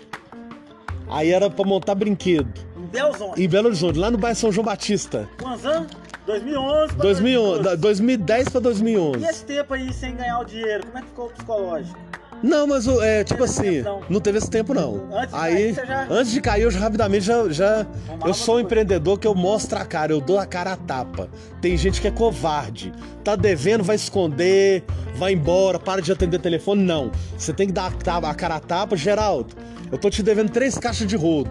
Aí 1.10 1.32
era 1.32 1.50
pra 1.50 1.66
montar 1.66 1.96
brinquedo. 1.96 2.52
Em 2.76 2.86
Belzonte. 2.88 3.42
Em 3.42 3.48
Belo 3.48 3.68
Horizonte, 3.68 4.00
lá 4.00 4.10
no 4.10 4.18
bairro 4.18 4.38
São 4.38 4.52
João 4.52 4.66
Batista. 4.66 5.30
Quantos 5.40 5.66
anos? 5.66 5.92
2011 6.26 6.94
pra 6.94 7.04
2011, 7.04 7.62
da- 7.64 7.76
2010 7.76 8.50
pra 8.50 8.60
E 8.60 8.64
2011. 8.64 9.26
esse 9.26 9.46
tempo 9.46 9.74
aí 9.74 9.92
sem 9.94 10.16
ganhar 10.16 10.40
o 10.40 10.46
dinheiro, 10.46 10.86
como 10.86 10.98
é 10.98 11.02
que 11.02 11.08
ficou 11.08 11.26
o 11.26 11.30
psicológico? 11.30 12.00
Não, 12.42 12.68
mas 12.68 12.88
o- 12.88 13.02
é 13.02 13.24
tipo 13.24 13.40
Teve 13.46 13.52
assim, 13.52 13.72
tempo, 13.84 13.90
não. 13.90 14.02
não 14.10 14.20
teve 14.20 14.38
esse 14.38 14.50
tempo 14.50 14.74
não. 14.74 15.08
Antes 15.14 15.30
de 15.30 15.36
Aí, 15.40 15.54
cair, 15.54 15.76
você 15.76 15.86
já- 15.86 16.08
antes 16.10 16.32
de 16.34 16.42
cair, 16.42 16.62
eu 16.64 16.72
já 16.72 16.80
rapidamente 16.80 17.26
já, 17.26 17.50
já 17.50 17.86
eu 18.26 18.34
sou 18.34 18.56
um 18.56 18.58
coisa. 18.58 18.66
empreendedor 18.66 19.18
que 19.18 19.26
eu 19.26 19.34
mostro 19.34 19.80
a 19.80 19.86
cara, 19.86 20.12
eu 20.12 20.20
dou 20.20 20.38
a 20.38 20.46
cara 20.46 20.74
a 20.74 20.76
tapa. 20.76 21.30
Tem 21.62 21.78
gente 21.78 22.02
que 22.02 22.08
é 22.08 22.12
covarde, 22.12 22.92
tá 23.24 23.38
devendo, 23.38 23.82
vai 23.82 23.96
esconder, 23.96 24.84
vai 25.16 25.32
embora, 25.32 25.80
para 25.80 26.02
de 26.02 26.12
atender 26.12 26.38
telefone, 26.40 26.84
não. 26.84 27.12
Você 27.38 27.54
tem 27.54 27.68
que 27.68 27.74
dar 27.74 27.86
a 27.86 27.92
a 28.30 28.34
cara 28.36 28.56
a 28.56 28.60
tapa, 28.60 28.98
Geraldo. 28.98 29.56
Eu 29.90 29.98
tô 29.98 30.10
te 30.10 30.22
devendo 30.22 30.50
três 30.52 30.78
caixas 30.78 31.08
de 31.08 31.16
rodo. 31.16 31.50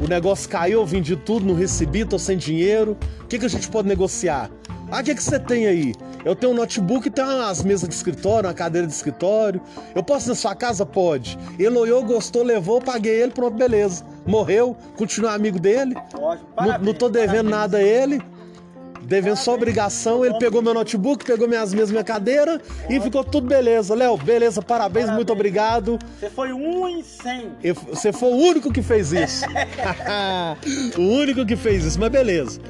O 0.00 0.08
negócio 0.08 0.48
caiu, 0.48 0.80
eu 0.80 0.86
vendi 0.86 1.14
tudo, 1.16 1.46
não 1.46 1.54
recebi, 1.54 2.04
tô 2.04 2.18
sem 2.18 2.36
dinheiro. 2.36 2.96
O 3.22 3.26
que, 3.26 3.38
que 3.38 3.46
a 3.46 3.48
gente 3.48 3.68
pode 3.68 3.86
negociar? 3.88 4.50
Ah, 4.90 5.00
o 5.00 5.04
que, 5.04 5.14
que 5.14 5.22
você 5.22 5.38
tem 5.38 5.66
aí? 5.66 5.94
Eu 6.24 6.34
tenho 6.34 6.52
um 6.52 6.56
notebook, 6.56 7.08
tem 7.10 7.24
umas 7.24 7.62
mesas 7.62 7.88
de 7.88 7.94
escritório, 7.94 8.48
uma 8.48 8.54
cadeira 8.54 8.86
de 8.86 8.92
escritório. 8.92 9.60
Eu 9.94 10.02
posso 10.02 10.26
ir 10.26 10.30
na 10.30 10.34
sua 10.34 10.54
casa? 10.54 10.84
Pode. 10.84 11.38
Ele 11.58 11.76
olhou, 11.76 12.02
gostou, 12.04 12.42
levou, 12.42 12.80
paguei 12.80 13.22
ele, 13.22 13.32
pronto, 13.32 13.56
beleza. 13.56 14.04
Morreu, 14.26 14.76
continuo 14.96 15.30
amigo 15.30 15.58
dele. 15.58 15.94
Ótimo. 16.14 16.48
Não, 16.48 16.54
Parabéns, 16.54 16.86
não 16.86 16.94
tô 16.94 17.08
devendo 17.08 17.50
parabéns. 17.50 17.50
nada 17.50 17.76
a 17.78 17.82
ele. 17.82 18.22
Devendo 19.06 19.36
só 19.36 19.54
obrigação. 19.54 20.24
Ele 20.24 20.34
pegou 20.38 20.62
meu 20.62 20.72
notebook, 20.74 21.24
pegou 21.24 21.46
minhas 21.48 21.72
mesas, 21.74 21.90
minha 21.90 22.04
cadeira 22.04 22.60
e 22.88 23.00
ficou 23.00 23.22
tudo 23.22 23.46
beleza. 23.46 23.94
Léo, 23.94 24.16
beleza, 24.16 24.62
parabéns, 24.62 25.06
Parabéns. 25.06 25.16
muito 25.16 25.32
obrigado. 25.32 25.98
Você 26.18 26.30
foi 26.30 26.52
um 26.52 26.88
em 26.88 27.02
100. 27.02 27.50
Eu- 27.62 27.74
Você 27.74 28.12
foi 28.12 28.28
o 28.30 28.36
único 28.36 28.72
que 28.72 28.82
fez 28.82 29.12
isso. 29.12 29.44
o 30.98 31.02
único 31.02 31.44
que 31.44 31.56
fez 31.56 31.84
isso, 31.84 32.00
mas 32.00 32.10
beleza. 32.10 32.60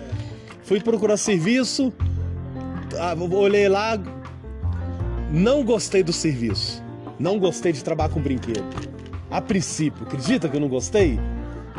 Fui 0.65 0.81
procurar 0.81 1.17
serviço, 1.17 1.93
ah, 2.99 3.15
olhei 3.33 3.69
lá, 3.69 4.01
não 5.31 5.63
gostei 5.63 6.03
do 6.03 6.13
serviço. 6.13 6.83
Não 7.19 7.39
gostei 7.39 7.73
de 7.73 7.83
trabalhar 7.85 8.09
com 8.11 8.21
brinquedo. 8.21 8.65
A 9.31 9.41
princípio, 9.41 10.05
acredita 10.05 10.49
que 10.49 10.57
eu 10.57 10.61
não 10.61 10.69
gostei? 10.69 11.19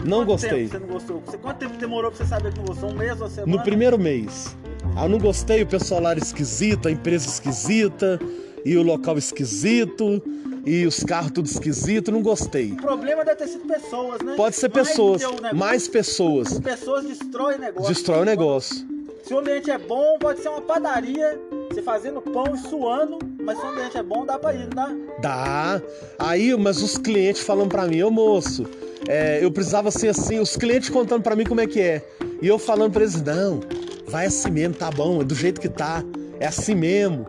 Não 0.03 0.19
Quanto 0.19 0.27
gostei. 0.27 0.67
Você 0.67 0.79
não 0.79 0.87
gostou? 0.87 1.21
Você, 1.25 1.37
quanto 1.37 1.57
tempo 1.57 1.77
demorou 1.77 2.11
pra 2.11 2.17
você 2.23 2.29
saber 2.29 2.51
que 2.51 2.59
não 2.59 2.65
gostou? 2.65 2.89
Um 2.89 2.95
mês 2.95 3.19
ou 3.21 3.29
semana? 3.29 3.57
No 3.57 3.63
primeiro 3.63 3.97
mês. 3.97 4.55
Ah, 4.95 5.07
não 5.07 5.17
gostei, 5.17 5.63
o 5.63 5.67
pessoal 5.67 6.01
lá 6.01 6.11
era 6.11 6.19
esquisito, 6.19 6.87
a 6.87 6.91
empresa 6.91 7.27
esquisita, 7.27 8.19
e 8.63 8.77
o 8.77 8.83
local 8.83 9.17
esquisito, 9.17 10.21
e 10.65 10.85
os 10.85 11.03
carros 11.03 11.31
tudo 11.31 11.47
esquisito, 11.47 12.11
não 12.11 12.21
gostei. 12.21 12.71
O 12.71 12.77
problema 12.77 13.23
deve 13.25 13.37
ter 13.37 13.47
sido 13.47 13.65
pessoas, 13.67 14.21
né? 14.21 14.35
Pode 14.35 14.55
ser 14.55 14.69
Mais 14.69 14.87
do 14.87 14.89
pessoas, 14.89 15.21
negócio. 15.21 15.55
mais 15.55 15.87
pessoas. 15.87 16.59
Pessoas 16.59 17.05
destroem 17.05 17.59
negócio. 17.59 17.93
Destrói 17.93 18.21
o 18.21 18.25
negócio. 18.25 18.87
Se 19.23 19.33
o 19.33 19.39
ambiente 19.39 19.71
é 19.71 19.77
bom, 19.77 20.17
pode 20.19 20.39
ser 20.39 20.49
uma 20.49 20.61
padaria, 20.61 21.39
você 21.76 21.82
fazendo 21.82 22.21
pão 22.21 22.55
e 22.55 22.57
suando, 22.57 23.19
mas 23.41 23.59
se 23.59 23.65
o 23.65 23.69
ambiente 23.69 23.97
é 23.97 24.03
bom, 24.03 24.26
dá 24.26 24.39
pra 24.39 24.53
ir, 24.53 24.61
não 24.61 24.69
dá? 24.69 24.95
Dá. 25.21 25.82
Aí, 26.17 26.55
mas 26.55 26.82
os 26.82 26.97
clientes 26.97 27.41
falando 27.41 27.69
pra 27.69 27.86
mim, 27.86 28.01
ô 28.01 28.09
moço, 28.09 28.65
é, 29.09 29.43
eu 29.43 29.51
precisava 29.51 29.91
ser 29.91 30.09
assim, 30.09 30.39
os 30.39 30.55
clientes 30.55 30.89
contando 30.89 31.21
pra 31.21 31.36
mim 31.36 31.43
como 31.43 31.59
é 31.59 31.67
que 31.67 31.82
é. 31.82 32.01
E 32.41 32.47
eu 32.47 32.57
falando 32.57 32.93
pra 32.93 33.01
eles, 33.01 33.21
não, 33.21 33.59
vai 34.07 34.28
assim 34.28 34.51
mesmo, 34.51 34.76
tá 34.76 34.89
bom, 34.89 35.21
é 35.21 35.26
do 35.26 35.36
jeito 35.36 35.59
que 35.59 35.67
tá, 35.67 36.01
é 36.39 36.47
assim 36.47 36.76
mesmo. 36.76 37.28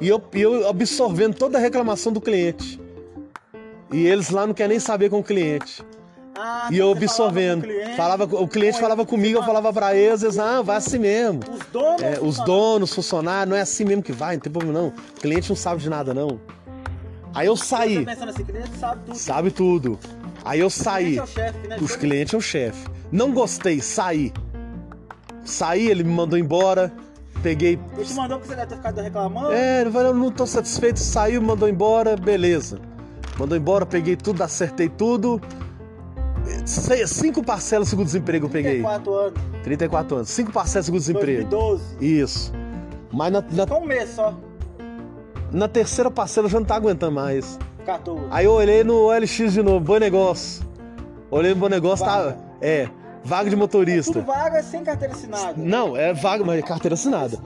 E 0.00 0.08
eu, 0.08 0.22
eu 0.34 0.68
absorvendo 0.68 1.34
toda 1.34 1.58
a 1.58 1.60
reclamação 1.60 2.12
do 2.12 2.20
cliente. 2.20 2.80
E 3.92 4.06
eles 4.06 4.30
lá 4.30 4.46
não 4.46 4.54
querem 4.54 4.70
nem 4.70 4.78
saber 4.78 5.10
com 5.10 5.18
o 5.18 5.24
cliente. 5.24 5.84
Ah, 6.42 6.68
E 6.70 6.78
eu 6.78 6.88
você 6.94 7.04
absorvendo. 7.04 7.66
Falava 7.96 8.24
o 8.24 8.28
cliente, 8.28 8.38
Falava, 8.38 8.42
o 8.44 8.48
cliente 8.48 8.74
Pô, 8.74 8.80
falava 8.80 9.06
comigo, 9.06 9.38
eu 9.38 9.42
você 9.42 9.46
falava 9.46 9.72
pra 9.72 9.94
eles, 9.94 10.38
ah, 10.38 10.62
vai 10.62 10.76
assim 10.76 10.98
mesmo. 10.98 11.40
Os 11.52 11.66
donos. 11.70 12.02
É, 12.02 12.18
os 12.20 12.36
donos, 12.38 12.94
funcionários, 12.94 13.50
não 13.50 13.56
é 13.56 13.60
assim 13.60 13.84
mesmo 13.84 14.02
que 14.02 14.12
vai, 14.12 14.36
não 14.36 14.40
tem 14.40 14.50
problema 14.52 14.78
não. 14.78 14.88
O 14.88 15.20
cliente 15.20 15.50
não 15.50 15.56
sabe 15.56 15.82
de 15.82 15.90
nada 15.90 16.14
não. 16.14 16.40
Aí 17.34 17.46
eu 17.46 17.56
Você 17.56 17.64
saí, 17.66 18.04
pensando 18.04 18.30
assim, 18.30 18.44
cliente 18.44 18.70
sabe 18.78 19.00
tudo. 19.06 19.16
sabe 19.18 19.50
tudo. 19.50 19.98
Aí 20.44 20.60
eu 20.60 20.70
saí. 20.70 21.04
Cliente 21.04 21.20
é 21.20 21.22
o 21.22 21.26
chefe, 21.26 21.68
né? 21.68 21.76
Os 21.80 21.96
clientes 21.96 22.34
é 22.34 22.36
o 22.36 22.40
chefe. 22.40 22.88
Não 23.12 23.32
gostei, 23.32 23.80
saí. 23.80 24.32
Saí, 25.44 25.88
ele 25.88 26.02
me 26.04 26.10
mandou 26.12 26.38
embora. 26.38 26.92
Peguei. 27.42 27.78
Ele 27.96 28.04
te 28.04 28.14
mandou 28.14 28.38
porque 28.38 28.52
você 28.52 28.56
deve 28.56 28.68
ter 28.68 28.76
ficado 28.76 29.00
reclamando. 29.00 29.52
É, 29.52 29.80
ele 29.82 29.90
falou, 29.90 30.12
não 30.14 30.30
tô 30.30 30.46
satisfeito, 30.46 30.98
saiu, 30.98 31.40
mandou 31.40 31.68
embora, 31.68 32.16
beleza. 32.16 32.78
Mandou 33.38 33.56
embora, 33.56 33.86
peguei 33.86 34.14
tudo, 34.16 34.42
acertei 34.42 34.88
tudo. 34.90 35.40
Cinco 37.06 37.42
parcelas 37.42 37.86
de 37.86 37.90
seguro-desemprego 37.90 38.46
eu 38.46 38.50
peguei. 38.50 38.82
34 38.82 39.14
anos. 39.14 39.40
34 39.62 40.16
anos. 40.16 40.28
Cinco 40.28 40.52
parcelas 40.52 40.84
de 40.84 40.86
seguro-desemprego. 40.86 41.48
2012. 41.48 41.82
Isso. 42.00 42.52
Mas 43.12 43.32
na, 43.32 43.44
na, 43.50 43.76
um 43.76 43.84
mês 43.84 44.10
só. 44.10 44.34
na 45.50 45.68
terceira 45.68 46.10
parcela 46.10 46.46
eu 46.46 46.50
já 46.50 46.60
não 46.60 46.66
tá 46.66 46.76
aguentando 46.76 47.12
mais. 47.12 47.58
14. 47.84 48.26
Aí 48.30 48.44
eu 48.44 48.52
olhei 48.52 48.84
no 48.84 49.06
OLX 49.06 49.52
de 49.52 49.62
novo, 49.62 49.80
bom 49.80 49.98
negócio. 49.98 50.64
Olhei 51.30 51.54
no 51.54 51.60
bom 51.60 51.68
negócio, 51.68 52.04
tá. 52.04 52.36
É, 52.60 52.88
vaga 53.22 53.44
de 53.44 53.50
Tudo 53.50 53.60
motorista. 53.60 54.20
vaga 54.20 54.62
sem 54.62 54.82
carteira 54.82 55.14
assinada. 55.14 55.54
Não, 55.56 55.96
é 55.96 56.12
vaga, 56.12 56.44
mas 56.44 56.58
é 56.58 56.62
carteira 56.62 56.94
assinada. 56.94 57.38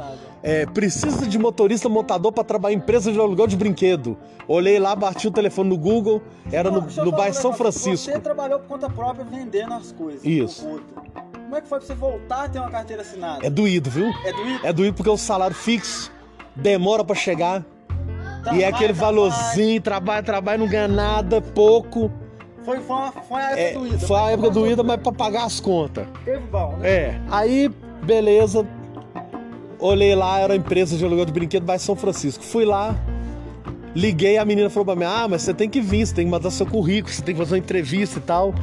É, 0.42 0.66
precisa 0.66 1.26
de 1.26 1.38
motorista 1.38 1.88
montador 1.88 2.32
para 2.32 2.44
trabalhar 2.44 2.74
em 2.74 2.78
empresa 2.78 3.12
de 3.12 3.18
aluguel 3.18 3.46
de 3.46 3.56
brinquedo. 3.56 4.16
Olhei 4.46 4.78
lá, 4.78 4.94
bati 4.94 5.26
o 5.26 5.30
telefone 5.30 5.70
no 5.70 5.78
Google, 5.78 6.22
era 6.52 6.70
no, 6.70 6.80
no 6.82 7.12
bairro 7.12 7.34
São. 7.34 7.52
Francisco. 7.52 8.10
Você 8.10 8.18
trabalhou 8.18 8.58
por 8.60 8.68
conta 8.68 8.90
própria 8.90 9.24
vendendo 9.24 9.74
as 9.74 9.92
coisas. 9.92 10.24
Isso. 10.24 10.66
Como 11.32 11.56
é 11.56 11.60
que 11.60 11.68
foi 11.68 11.78
pra 11.78 11.86
você 11.86 11.94
voltar 11.94 12.44
a 12.44 12.48
ter 12.48 12.58
uma 12.58 12.70
carteira 12.70 13.02
assinada? 13.02 13.46
É 13.46 13.50
doído, 13.50 13.88
viu? 13.90 14.06
É 14.24 14.32
doído? 14.32 14.66
É 14.66 14.72
doído 14.72 14.96
porque 14.96 15.10
o 15.10 15.16
salário 15.16 15.54
fixo 15.54 16.10
demora 16.54 17.04
para 17.04 17.14
chegar. 17.14 17.64
e 18.52 18.62
é 18.62 18.68
aquele 18.68 18.92
valorzinho, 18.92 19.80
trabalha, 19.80 20.22
trabalha, 20.22 20.58
não 20.58 20.66
ganha 20.68 20.88
nada, 20.88 21.40
pouco. 21.40 22.10
Foi, 22.64 22.80
foi, 22.80 22.96
uma- 22.96 23.12
foi 23.12 23.40
a 23.42 23.50
época 23.50 23.60
É, 23.60 23.72
do 23.74 23.86
Ida. 23.86 24.06
foi 24.06 24.16
a 24.16 24.30
época 24.30 24.48
do 24.48 24.54
passou 24.54 24.66
ida, 24.66 24.76
tudo. 24.76 24.86
mas 24.86 25.00
pra 25.02 25.12
pagar 25.12 25.44
as 25.44 25.60
contas. 25.60 26.06
Teve 26.24 26.46
bom, 26.46 26.76
né? 26.78 26.88
É, 26.88 27.20
aí, 27.30 27.70
beleza. 28.02 28.66
Olhei 29.78 30.14
lá, 30.14 30.38
era 30.40 30.54
a 30.54 30.56
empresa 30.56 30.96
de 30.96 31.04
aluguel 31.04 31.26
de 31.26 31.32
brinquedo 31.32 31.66
vai 31.66 31.78
São 31.78 31.94
Francisco. 31.94 32.42
Fui 32.42 32.64
lá, 32.64 32.94
liguei, 33.94 34.38
a 34.38 34.44
menina 34.44 34.70
falou 34.70 34.86
pra 34.86 34.96
mim: 34.96 35.04
Ah, 35.04 35.26
mas 35.28 35.42
você 35.42 35.52
tem 35.52 35.68
que 35.68 35.80
vir, 35.80 36.06
você 36.06 36.14
tem 36.14 36.24
que 36.24 36.30
mandar 36.30 36.50
seu 36.50 36.64
currículo, 36.66 37.12
você 37.14 37.22
tem 37.22 37.34
que 37.34 37.38
fazer 37.40 37.54
uma 37.54 37.58
entrevista 37.58 38.18
e 38.18 38.22
tal. 38.22 38.54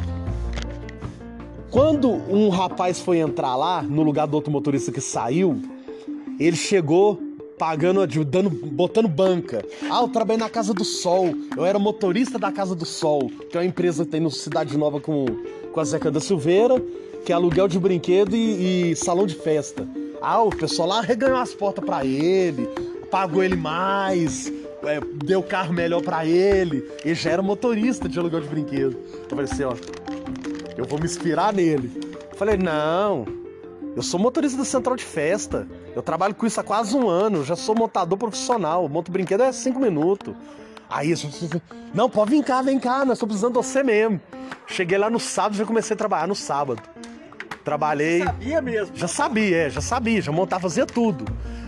Quando 1.69 2.09
um 2.11 2.49
rapaz 2.49 2.99
foi 2.99 3.19
entrar 3.19 3.55
lá, 3.55 3.81
no 3.81 4.01
lugar 4.03 4.25
do 4.27 4.33
outro 4.35 4.51
motorista 4.51 4.91
que 4.91 4.99
saiu, 4.99 5.61
ele 6.39 6.57
chegou 6.57 7.19
pagando, 7.61 8.07
dando, 8.25 8.49
botando 8.49 9.07
banca. 9.07 9.63
Ah, 9.83 10.01
eu 10.01 10.07
trabalhei 10.07 10.39
na 10.39 10.49
Casa 10.49 10.73
do 10.73 10.83
Sol. 10.83 11.31
Eu 11.55 11.63
era 11.63 11.77
motorista 11.77 12.39
da 12.39 12.51
Casa 12.51 12.73
do 12.73 12.87
Sol, 12.87 13.29
que 13.51 13.55
é 13.55 13.59
uma 13.59 13.65
empresa 13.67 14.03
que 14.03 14.09
tem 14.09 14.19
no 14.19 14.31
Cidade 14.31 14.75
Nova 14.75 14.99
com, 14.99 15.25
com 15.71 15.79
a 15.79 15.83
Zeca 15.83 16.09
da 16.09 16.19
Silveira, 16.19 16.81
que 17.23 17.31
é 17.31 17.35
aluguel 17.35 17.67
de 17.67 17.77
brinquedo 17.77 18.35
e, 18.35 18.93
e 18.93 18.95
salão 18.95 19.27
de 19.27 19.35
festa. 19.35 19.87
Ah, 20.19 20.41
o 20.41 20.49
pessoal 20.49 20.87
lá 20.87 21.01
reganhou 21.01 21.37
as 21.37 21.53
portas 21.53 21.85
pra 21.85 22.03
ele, 22.03 22.67
pagou 23.11 23.43
ele 23.43 23.55
mais, 23.55 24.51
é, 24.83 24.99
deu 25.23 25.43
carro 25.43 25.71
melhor 25.71 26.01
pra 26.01 26.25
ele. 26.25 26.83
Ele 27.05 27.13
já 27.13 27.29
era 27.29 27.43
motorista 27.43 28.09
de 28.09 28.17
aluguel 28.17 28.41
de 28.41 28.47
brinquedo. 28.47 28.97
Eu 29.21 29.29
falei 29.29 29.45
assim, 29.45 29.63
ó, 29.65 29.75
eu 30.75 30.85
vou 30.85 30.97
me 30.97 31.05
inspirar 31.05 31.53
nele. 31.53 31.91
Falei, 32.35 32.57
não, 32.57 33.23
eu 33.95 34.01
sou 34.01 34.19
motorista 34.19 34.57
da 34.57 34.65
central 34.65 34.95
de 34.95 35.03
festa. 35.03 35.67
Eu 35.95 36.01
trabalho 36.01 36.33
com 36.35 36.45
isso 36.45 36.59
há 36.59 36.63
quase 36.63 36.95
um 36.95 37.07
ano. 37.09 37.43
Já 37.43 37.55
sou 37.55 37.75
montador 37.75 38.17
profissional. 38.17 38.87
Monto 38.87 39.11
brinquedo 39.11 39.41
é 39.43 39.51
cinco 39.51 39.79
minutos. 39.79 40.33
Aí, 40.89 41.11
eu- 41.11 41.61
não, 41.93 42.09
pode 42.09 42.31
vir 42.31 42.43
cá, 42.43 42.61
vem 42.61 42.79
cá. 42.79 42.99
Nós 43.05 43.17
estamos 43.17 43.33
precisando 43.35 43.53
de 43.59 43.65
você 43.67 43.83
mesmo. 43.83 44.19
Cheguei 44.67 44.97
lá 44.97 45.09
no 45.09 45.19
sábado, 45.19 45.55
já 45.55 45.65
comecei 45.65 45.93
a 45.93 45.97
trabalhar 45.97 46.27
no 46.27 46.35
sábado. 46.35 46.81
Trabalhei. 47.63 48.23
Sabia 48.23 48.61
mesmo. 48.61 48.95
Já 48.95 49.07
sabia, 49.07 49.57
é, 49.67 49.69
já 49.69 49.81
sabia, 49.81 50.21
já 50.21 50.31
montava, 50.31 50.61
fazia 50.63 50.85
tudo. 50.85 51.25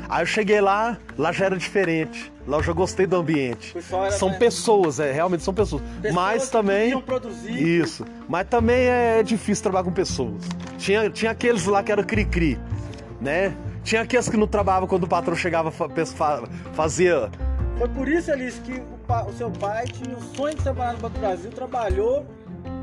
Aí 0.10 0.22
eu 0.22 0.26
cheguei 0.26 0.60
lá, 0.60 0.98
lá 1.18 1.32
já 1.32 1.46
era 1.46 1.58
diferente. 1.58 2.32
Lá 2.48 2.58
eu 2.58 2.64
já 2.64 2.74
gostei 2.74 3.06
do 3.06 3.16
ambiente. 3.16 3.76
São 4.18 4.30
mais- 4.30 4.38
pessoas, 4.38 5.00
é, 5.00 5.12
realmente 5.12 5.44
são 5.44 5.54
pessoas. 5.54 5.82
Pessoas 6.02 6.14
Mas 6.14 6.50
também. 6.50 7.00
produzir. 7.02 7.52
Isso. 7.62 8.06
Mas 8.28 8.48
também 8.48 8.86
é 8.88 9.24
difícil 9.24 9.64
trabalhar 9.64 9.86
com 9.86 9.92
pessoas. 9.92 10.44
Tinha, 10.78 11.10
tinha 11.10 11.32
aqueles 11.32 11.66
lá 11.66 11.82
que 11.84 11.92
eram 11.92 12.04
cri-cri, 12.04 12.60
né? 13.22 13.56
Tinha 13.84 14.02
aqueles 14.02 14.30
que 14.30 14.38
não 14.38 14.48
trabalhavam 14.48 14.88
quando 14.88 15.04
o 15.04 15.08
patrão 15.08 15.36
chegava, 15.36 15.72
fazia. 16.74 17.30
Foi 17.78 17.90
por 17.90 18.08
isso, 18.08 18.32
Elis, 18.32 18.60
que 18.60 18.74
o, 18.74 19.30
o 19.30 19.34
seu 19.34 19.52
pai 19.52 19.86
tinha 19.86 20.16
o 20.16 20.22
sonho 20.36 20.56
de 20.56 20.62
trabalhar 20.64 20.94
no 20.94 21.00
Banco 21.00 21.16
do 21.16 21.20
Brasil, 21.20 21.52
trabalhou, 21.52 22.26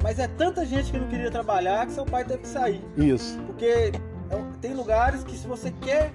mas 0.02 0.18
é 0.18 0.28
tanta 0.28 0.64
gente 0.66 0.92
que 0.92 0.98
não 0.98 1.08
queria 1.08 1.30
trabalhar 1.30 1.86
que 1.86 1.92
seu 1.92 2.04
pai 2.04 2.24
teve 2.24 2.40
que 2.42 2.48
sair. 2.48 2.84
Isso. 2.96 3.38
Porque 3.46 3.64
é- 3.64 3.92
tem 4.60 4.74
lugares 4.74 5.24
que 5.24 5.36
se 5.36 5.46
você 5.46 5.72
quer 5.80 6.12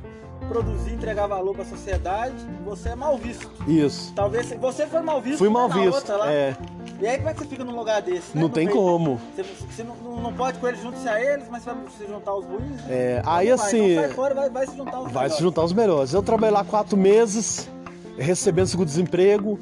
produzir, 0.47 0.93
entregar 0.93 1.27
valor 1.27 1.53
para 1.53 1.63
a 1.63 1.67
sociedade, 1.67 2.35
você 2.63 2.89
é 2.89 2.95
mal 2.95 3.17
visto. 3.17 3.49
Isso. 3.67 4.13
Talvez 4.15 4.45
se- 4.47 4.55
você 4.57 4.85
foi 4.87 5.01
mal 5.01 5.19
visto 5.21 5.39
Fui 5.39 5.49
mal 5.49 5.67
visto. 5.69 5.95
outra 5.95 6.17
lá. 6.17 6.31
É, 6.31 6.55
E 7.01 7.07
aí 7.07 7.17
como 7.17 7.29
é 7.29 7.33
que 7.33 7.39
você 7.39 7.45
fica 7.47 7.63
num 7.63 7.75
lugar 7.75 8.01
desse? 8.01 8.27
né? 8.35 8.35
não 8.35 8.41
No 8.43 8.49
tem 8.49 8.65
meio- 8.67 8.77
como. 8.77 9.19
Você, 9.35 9.43
você 9.43 9.83
não, 9.83 9.95
não- 9.97 10.21
não 10.21 10.33
pode 10.33 10.59
com 10.59 10.67
eles 10.67 10.81
junto-se 10.81 11.07
a 11.09 11.19
eles, 11.19 11.45
mas 11.49 11.63
você 11.63 11.71
vai 11.71 11.79
se 11.97 12.05
juntar 12.07 12.31
aos 12.31 12.45
ruins. 12.45 12.79
É, 12.89 13.21
aí 13.25 13.49
assim. 13.51 13.91
Então 13.91 14.03
sai 14.05 14.13
fora 14.13 14.33
vai, 14.35 14.49
vai 14.49 14.67
se 14.67 14.77
juntar 14.77 14.97
aos 14.97 15.03
Vai 15.05 15.11
se 15.11 15.17
melhores. 15.35 15.39
juntar 15.39 15.63
os 15.63 15.73
melhores. 15.73 16.13
Eu 16.13 16.23
trabalhei 16.23 16.53
lá 16.55 16.63
quatro 16.63 16.95
meses, 16.97 17.69
recebendo 18.17 18.67
seguro-desemprego. 18.67 19.59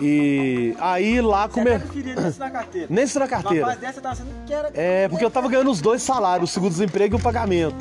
E 0.00 0.76
aí 0.78 1.20
lá 1.22 1.48
Você 1.48 1.54
come... 1.54 1.70
até 1.70 1.78
preferia 1.78 2.14
disso 2.16 2.38
na 2.38 2.50
carteira. 2.50 2.86
Nem 2.90 3.04
isso 3.04 3.18
na 3.18 3.26
carteira. 3.28 3.76
dessa 3.76 4.00
tava 4.00 4.14
sendo 4.14 4.28
que 4.46 4.52
era. 4.52 4.70
É, 4.74 5.08
porque 5.08 5.24
eu 5.24 5.30
tava 5.30 5.48
ganhando 5.48 5.70
os 5.70 5.80
dois 5.80 6.02
salários, 6.02 6.50
o 6.50 6.52
seguro-desemprego 6.52 7.16
e 7.16 7.18
o 7.18 7.22
pagamento. 7.22 7.74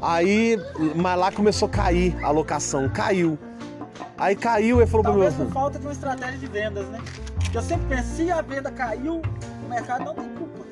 Aí, 0.00 0.56
mas 0.94 1.18
lá 1.18 1.32
começou 1.32 1.66
a 1.66 1.70
cair 1.70 2.16
a 2.24 2.30
locação, 2.30 2.88
caiu. 2.88 3.38
Aí 4.16 4.34
caiu 4.36 4.80
e 4.82 4.86
falou 4.86 5.04
Talvez 5.04 5.36
meu 5.36 5.46
por 5.46 5.52
falta 5.52 5.78
de 5.78 5.86
uma 5.86 5.92
estratégia 5.92 6.38
de 6.38 6.46
vendas, 6.46 6.86
né? 6.88 7.00
Porque 7.36 7.56
eu 7.56 7.62
sempre 7.62 7.86
penso, 7.96 8.16
se 8.16 8.30
a 8.30 8.42
venda 8.42 8.70
caiu, 8.70 9.22
o 9.64 9.68
mercado 9.68 10.04
não 10.04 10.14
tem 10.14 10.28
culpa. 10.30 10.64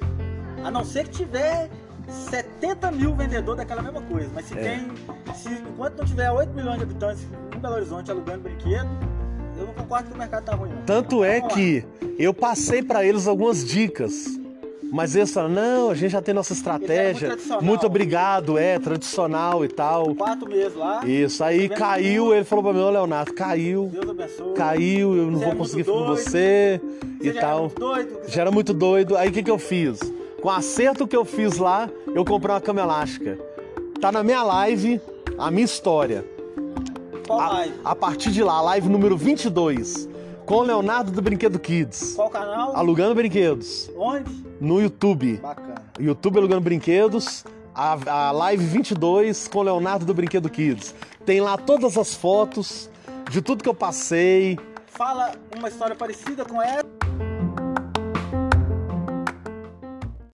A 0.64 0.70
não 0.70 0.84
ser 0.84 1.04
que 1.04 1.10
tiver 1.10 1.70
70 2.08 2.90
mil 2.92 3.14
vendedores 3.14 3.58
daquela 3.58 3.82
mesma 3.82 4.02
coisa. 4.02 4.28
Mas 4.34 4.46
se 4.46 4.58
É. 4.58 4.62
tem. 4.62 4.92
Se, 5.34 5.48
enquanto 5.48 5.98
não 5.98 6.04
tiver 6.04 6.30
8 6.30 6.52
milhões 6.54 6.78
de 6.78 6.84
habitantes 6.84 7.26
em 7.54 7.58
Belo 7.58 7.74
Horizonte 7.74 8.10
alugando 8.10 8.40
brinquedo, 8.40 8.88
eu 9.58 9.66
não 9.66 9.74
concordo 9.74 10.08
que 10.08 10.14
o 10.14 10.18
mercado 10.18 10.44
tá 10.44 10.54
ruim, 10.54 10.70
não. 10.70 10.82
Tanto 10.82 11.24
é 11.24 11.40
que 11.40 11.84
eu 12.18 12.32
passei 12.34 12.82
pra 12.82 13.04
eles 13.04 13.26
algumas 13.26 13.64
dicas. 13.64 14.26
Mas 14.92 15.16
eles 15.16 15.32
falaram, 15.32 15.54
não, 15.54 15.90
a 15.90 15.94
gente 15.94 16.12
já 16.12 16.22
tem 16.22 16.32
nossa 16.34 16.54
muito 16.54 16.58
estratégia. 16.60 17.28
tradicional. 17.28 17.62
Muito 17.62 17.86
obrigado, 17.86 18.56
é, 18.56 18.78
tradicional 18.78 19.64
e 19.64 19.68
tal. 19.68 20.14
Quatro 20.14 20.48
meses 20.48 20.74
lá. 20.76 21.04
Isso, 21.04 21.42
aí 21.42 21.68
Tá 21.68 21.74
caiu, 21.74 22.32
ele 22.34 22.44
falou 22.44 22.62
pra 22.64 22.72
mim, 22.72 22.80
ô 22.80 22.90
Leonardo, 22.90 23.32
caiu, 23.34 23.90
Deus 23.92 24.08
abençoe. 24.10 24.54
caiu, 24.54 25.16
eu 25.16 25.30
não 25.30 25.38
Você 25.38 25.44
vou 25.44 25.52
é 25.52 25.56
conseguir 25.56 25.84
muito 25.84 25.98
ficar 25.98 26.06
com 26.08 26.14
você 26.16 26.80
Você 27.18 27.28
e 27.28 27.32
já 27.32 27.38
era 27.38 27.40
tal. 27.40 27.60
muito 27.60 27.80
doido. 27.80 28.18
Já 28.28 28.40
era 28.42 28.50
muito 28.52 28.72
doido. 28.74 29.16
Aí 29.16 29.28
o 29.28 29.32
que, 29.32 29.42
que 29.42 29.50
eu 29.50 29.58
fiz? 29.58 29.98
Com 30.40 30.48
o 30.48 30.50
acerto 30.52 31.06
que 31.06 31.16
eu 31.16 31.24
fiz 31.24 31.58
lá, 31.58 31.90
eu 32.14 32.24
comprei 32.24 32.54
uma 32.54 32.60
cama 32.60 32.80
elástica. 32.80 33.38
Tá 34.00 34.12
na 34.12 34.22
minha 34.22 34.42
live 34.42 35.00
a 35.36 35.50
minha 35.50 35.64
história. 35.64 36.24
Qual 37.26 37.40
A, 37.40 37.48
live? 37.48 37.74
a 37.84 37.94
partir 37.96 38.30
de 38.30 38.42
lá, 38.42 38.60
live 38.62 38.88
número 38.88 39.16
22, 39.16 40.08
com 40.46 40.58
o 40.58 40.62
Leonardo 40.62 41.10
do 41.10 41.20
Brinquedo 41.20 41.58
Kids. 41.58 42.14
Qual 42.14 42.30
canal? 42.30 42.74
Alugando 42.76 43.16
brinquedos. 43.16 43.90
Onde? 43.96 44.46
No 44.60 44.80
YouTube. 44.80 45.38
Bacana. 45.38 45.74
YouTube 45.98 46.38
Alugando 46.38 46.60
Brinquedos. 46.62 47.44
A, 47.74 48.28
a 48.28 48.30
live 48.30 48.64
22 48.64 49.48
com 49.48 49.58
o 49.58 49.62
Leonardo 49.62 50.06
do 50.06 50.14
Brinquedo 50.14 50.48
Kids. 50.48 50.94
Tem 51.26 51.40
lá 51.40 51.58
todas 51.58 51.98
as 51.98 52.14
fotos 52.14 52.88
de 53.28 53.42
tudo 53.42 53.62
que 53.62 53.68
eu 53.68 53.74
passei. 53.74 54.56
Fala 54.86 55.32
uma 55.54 55.68
história 55.68 55.96
parecida 55.96 56.44
com 56.44 56.62
essa. 56.62 56.86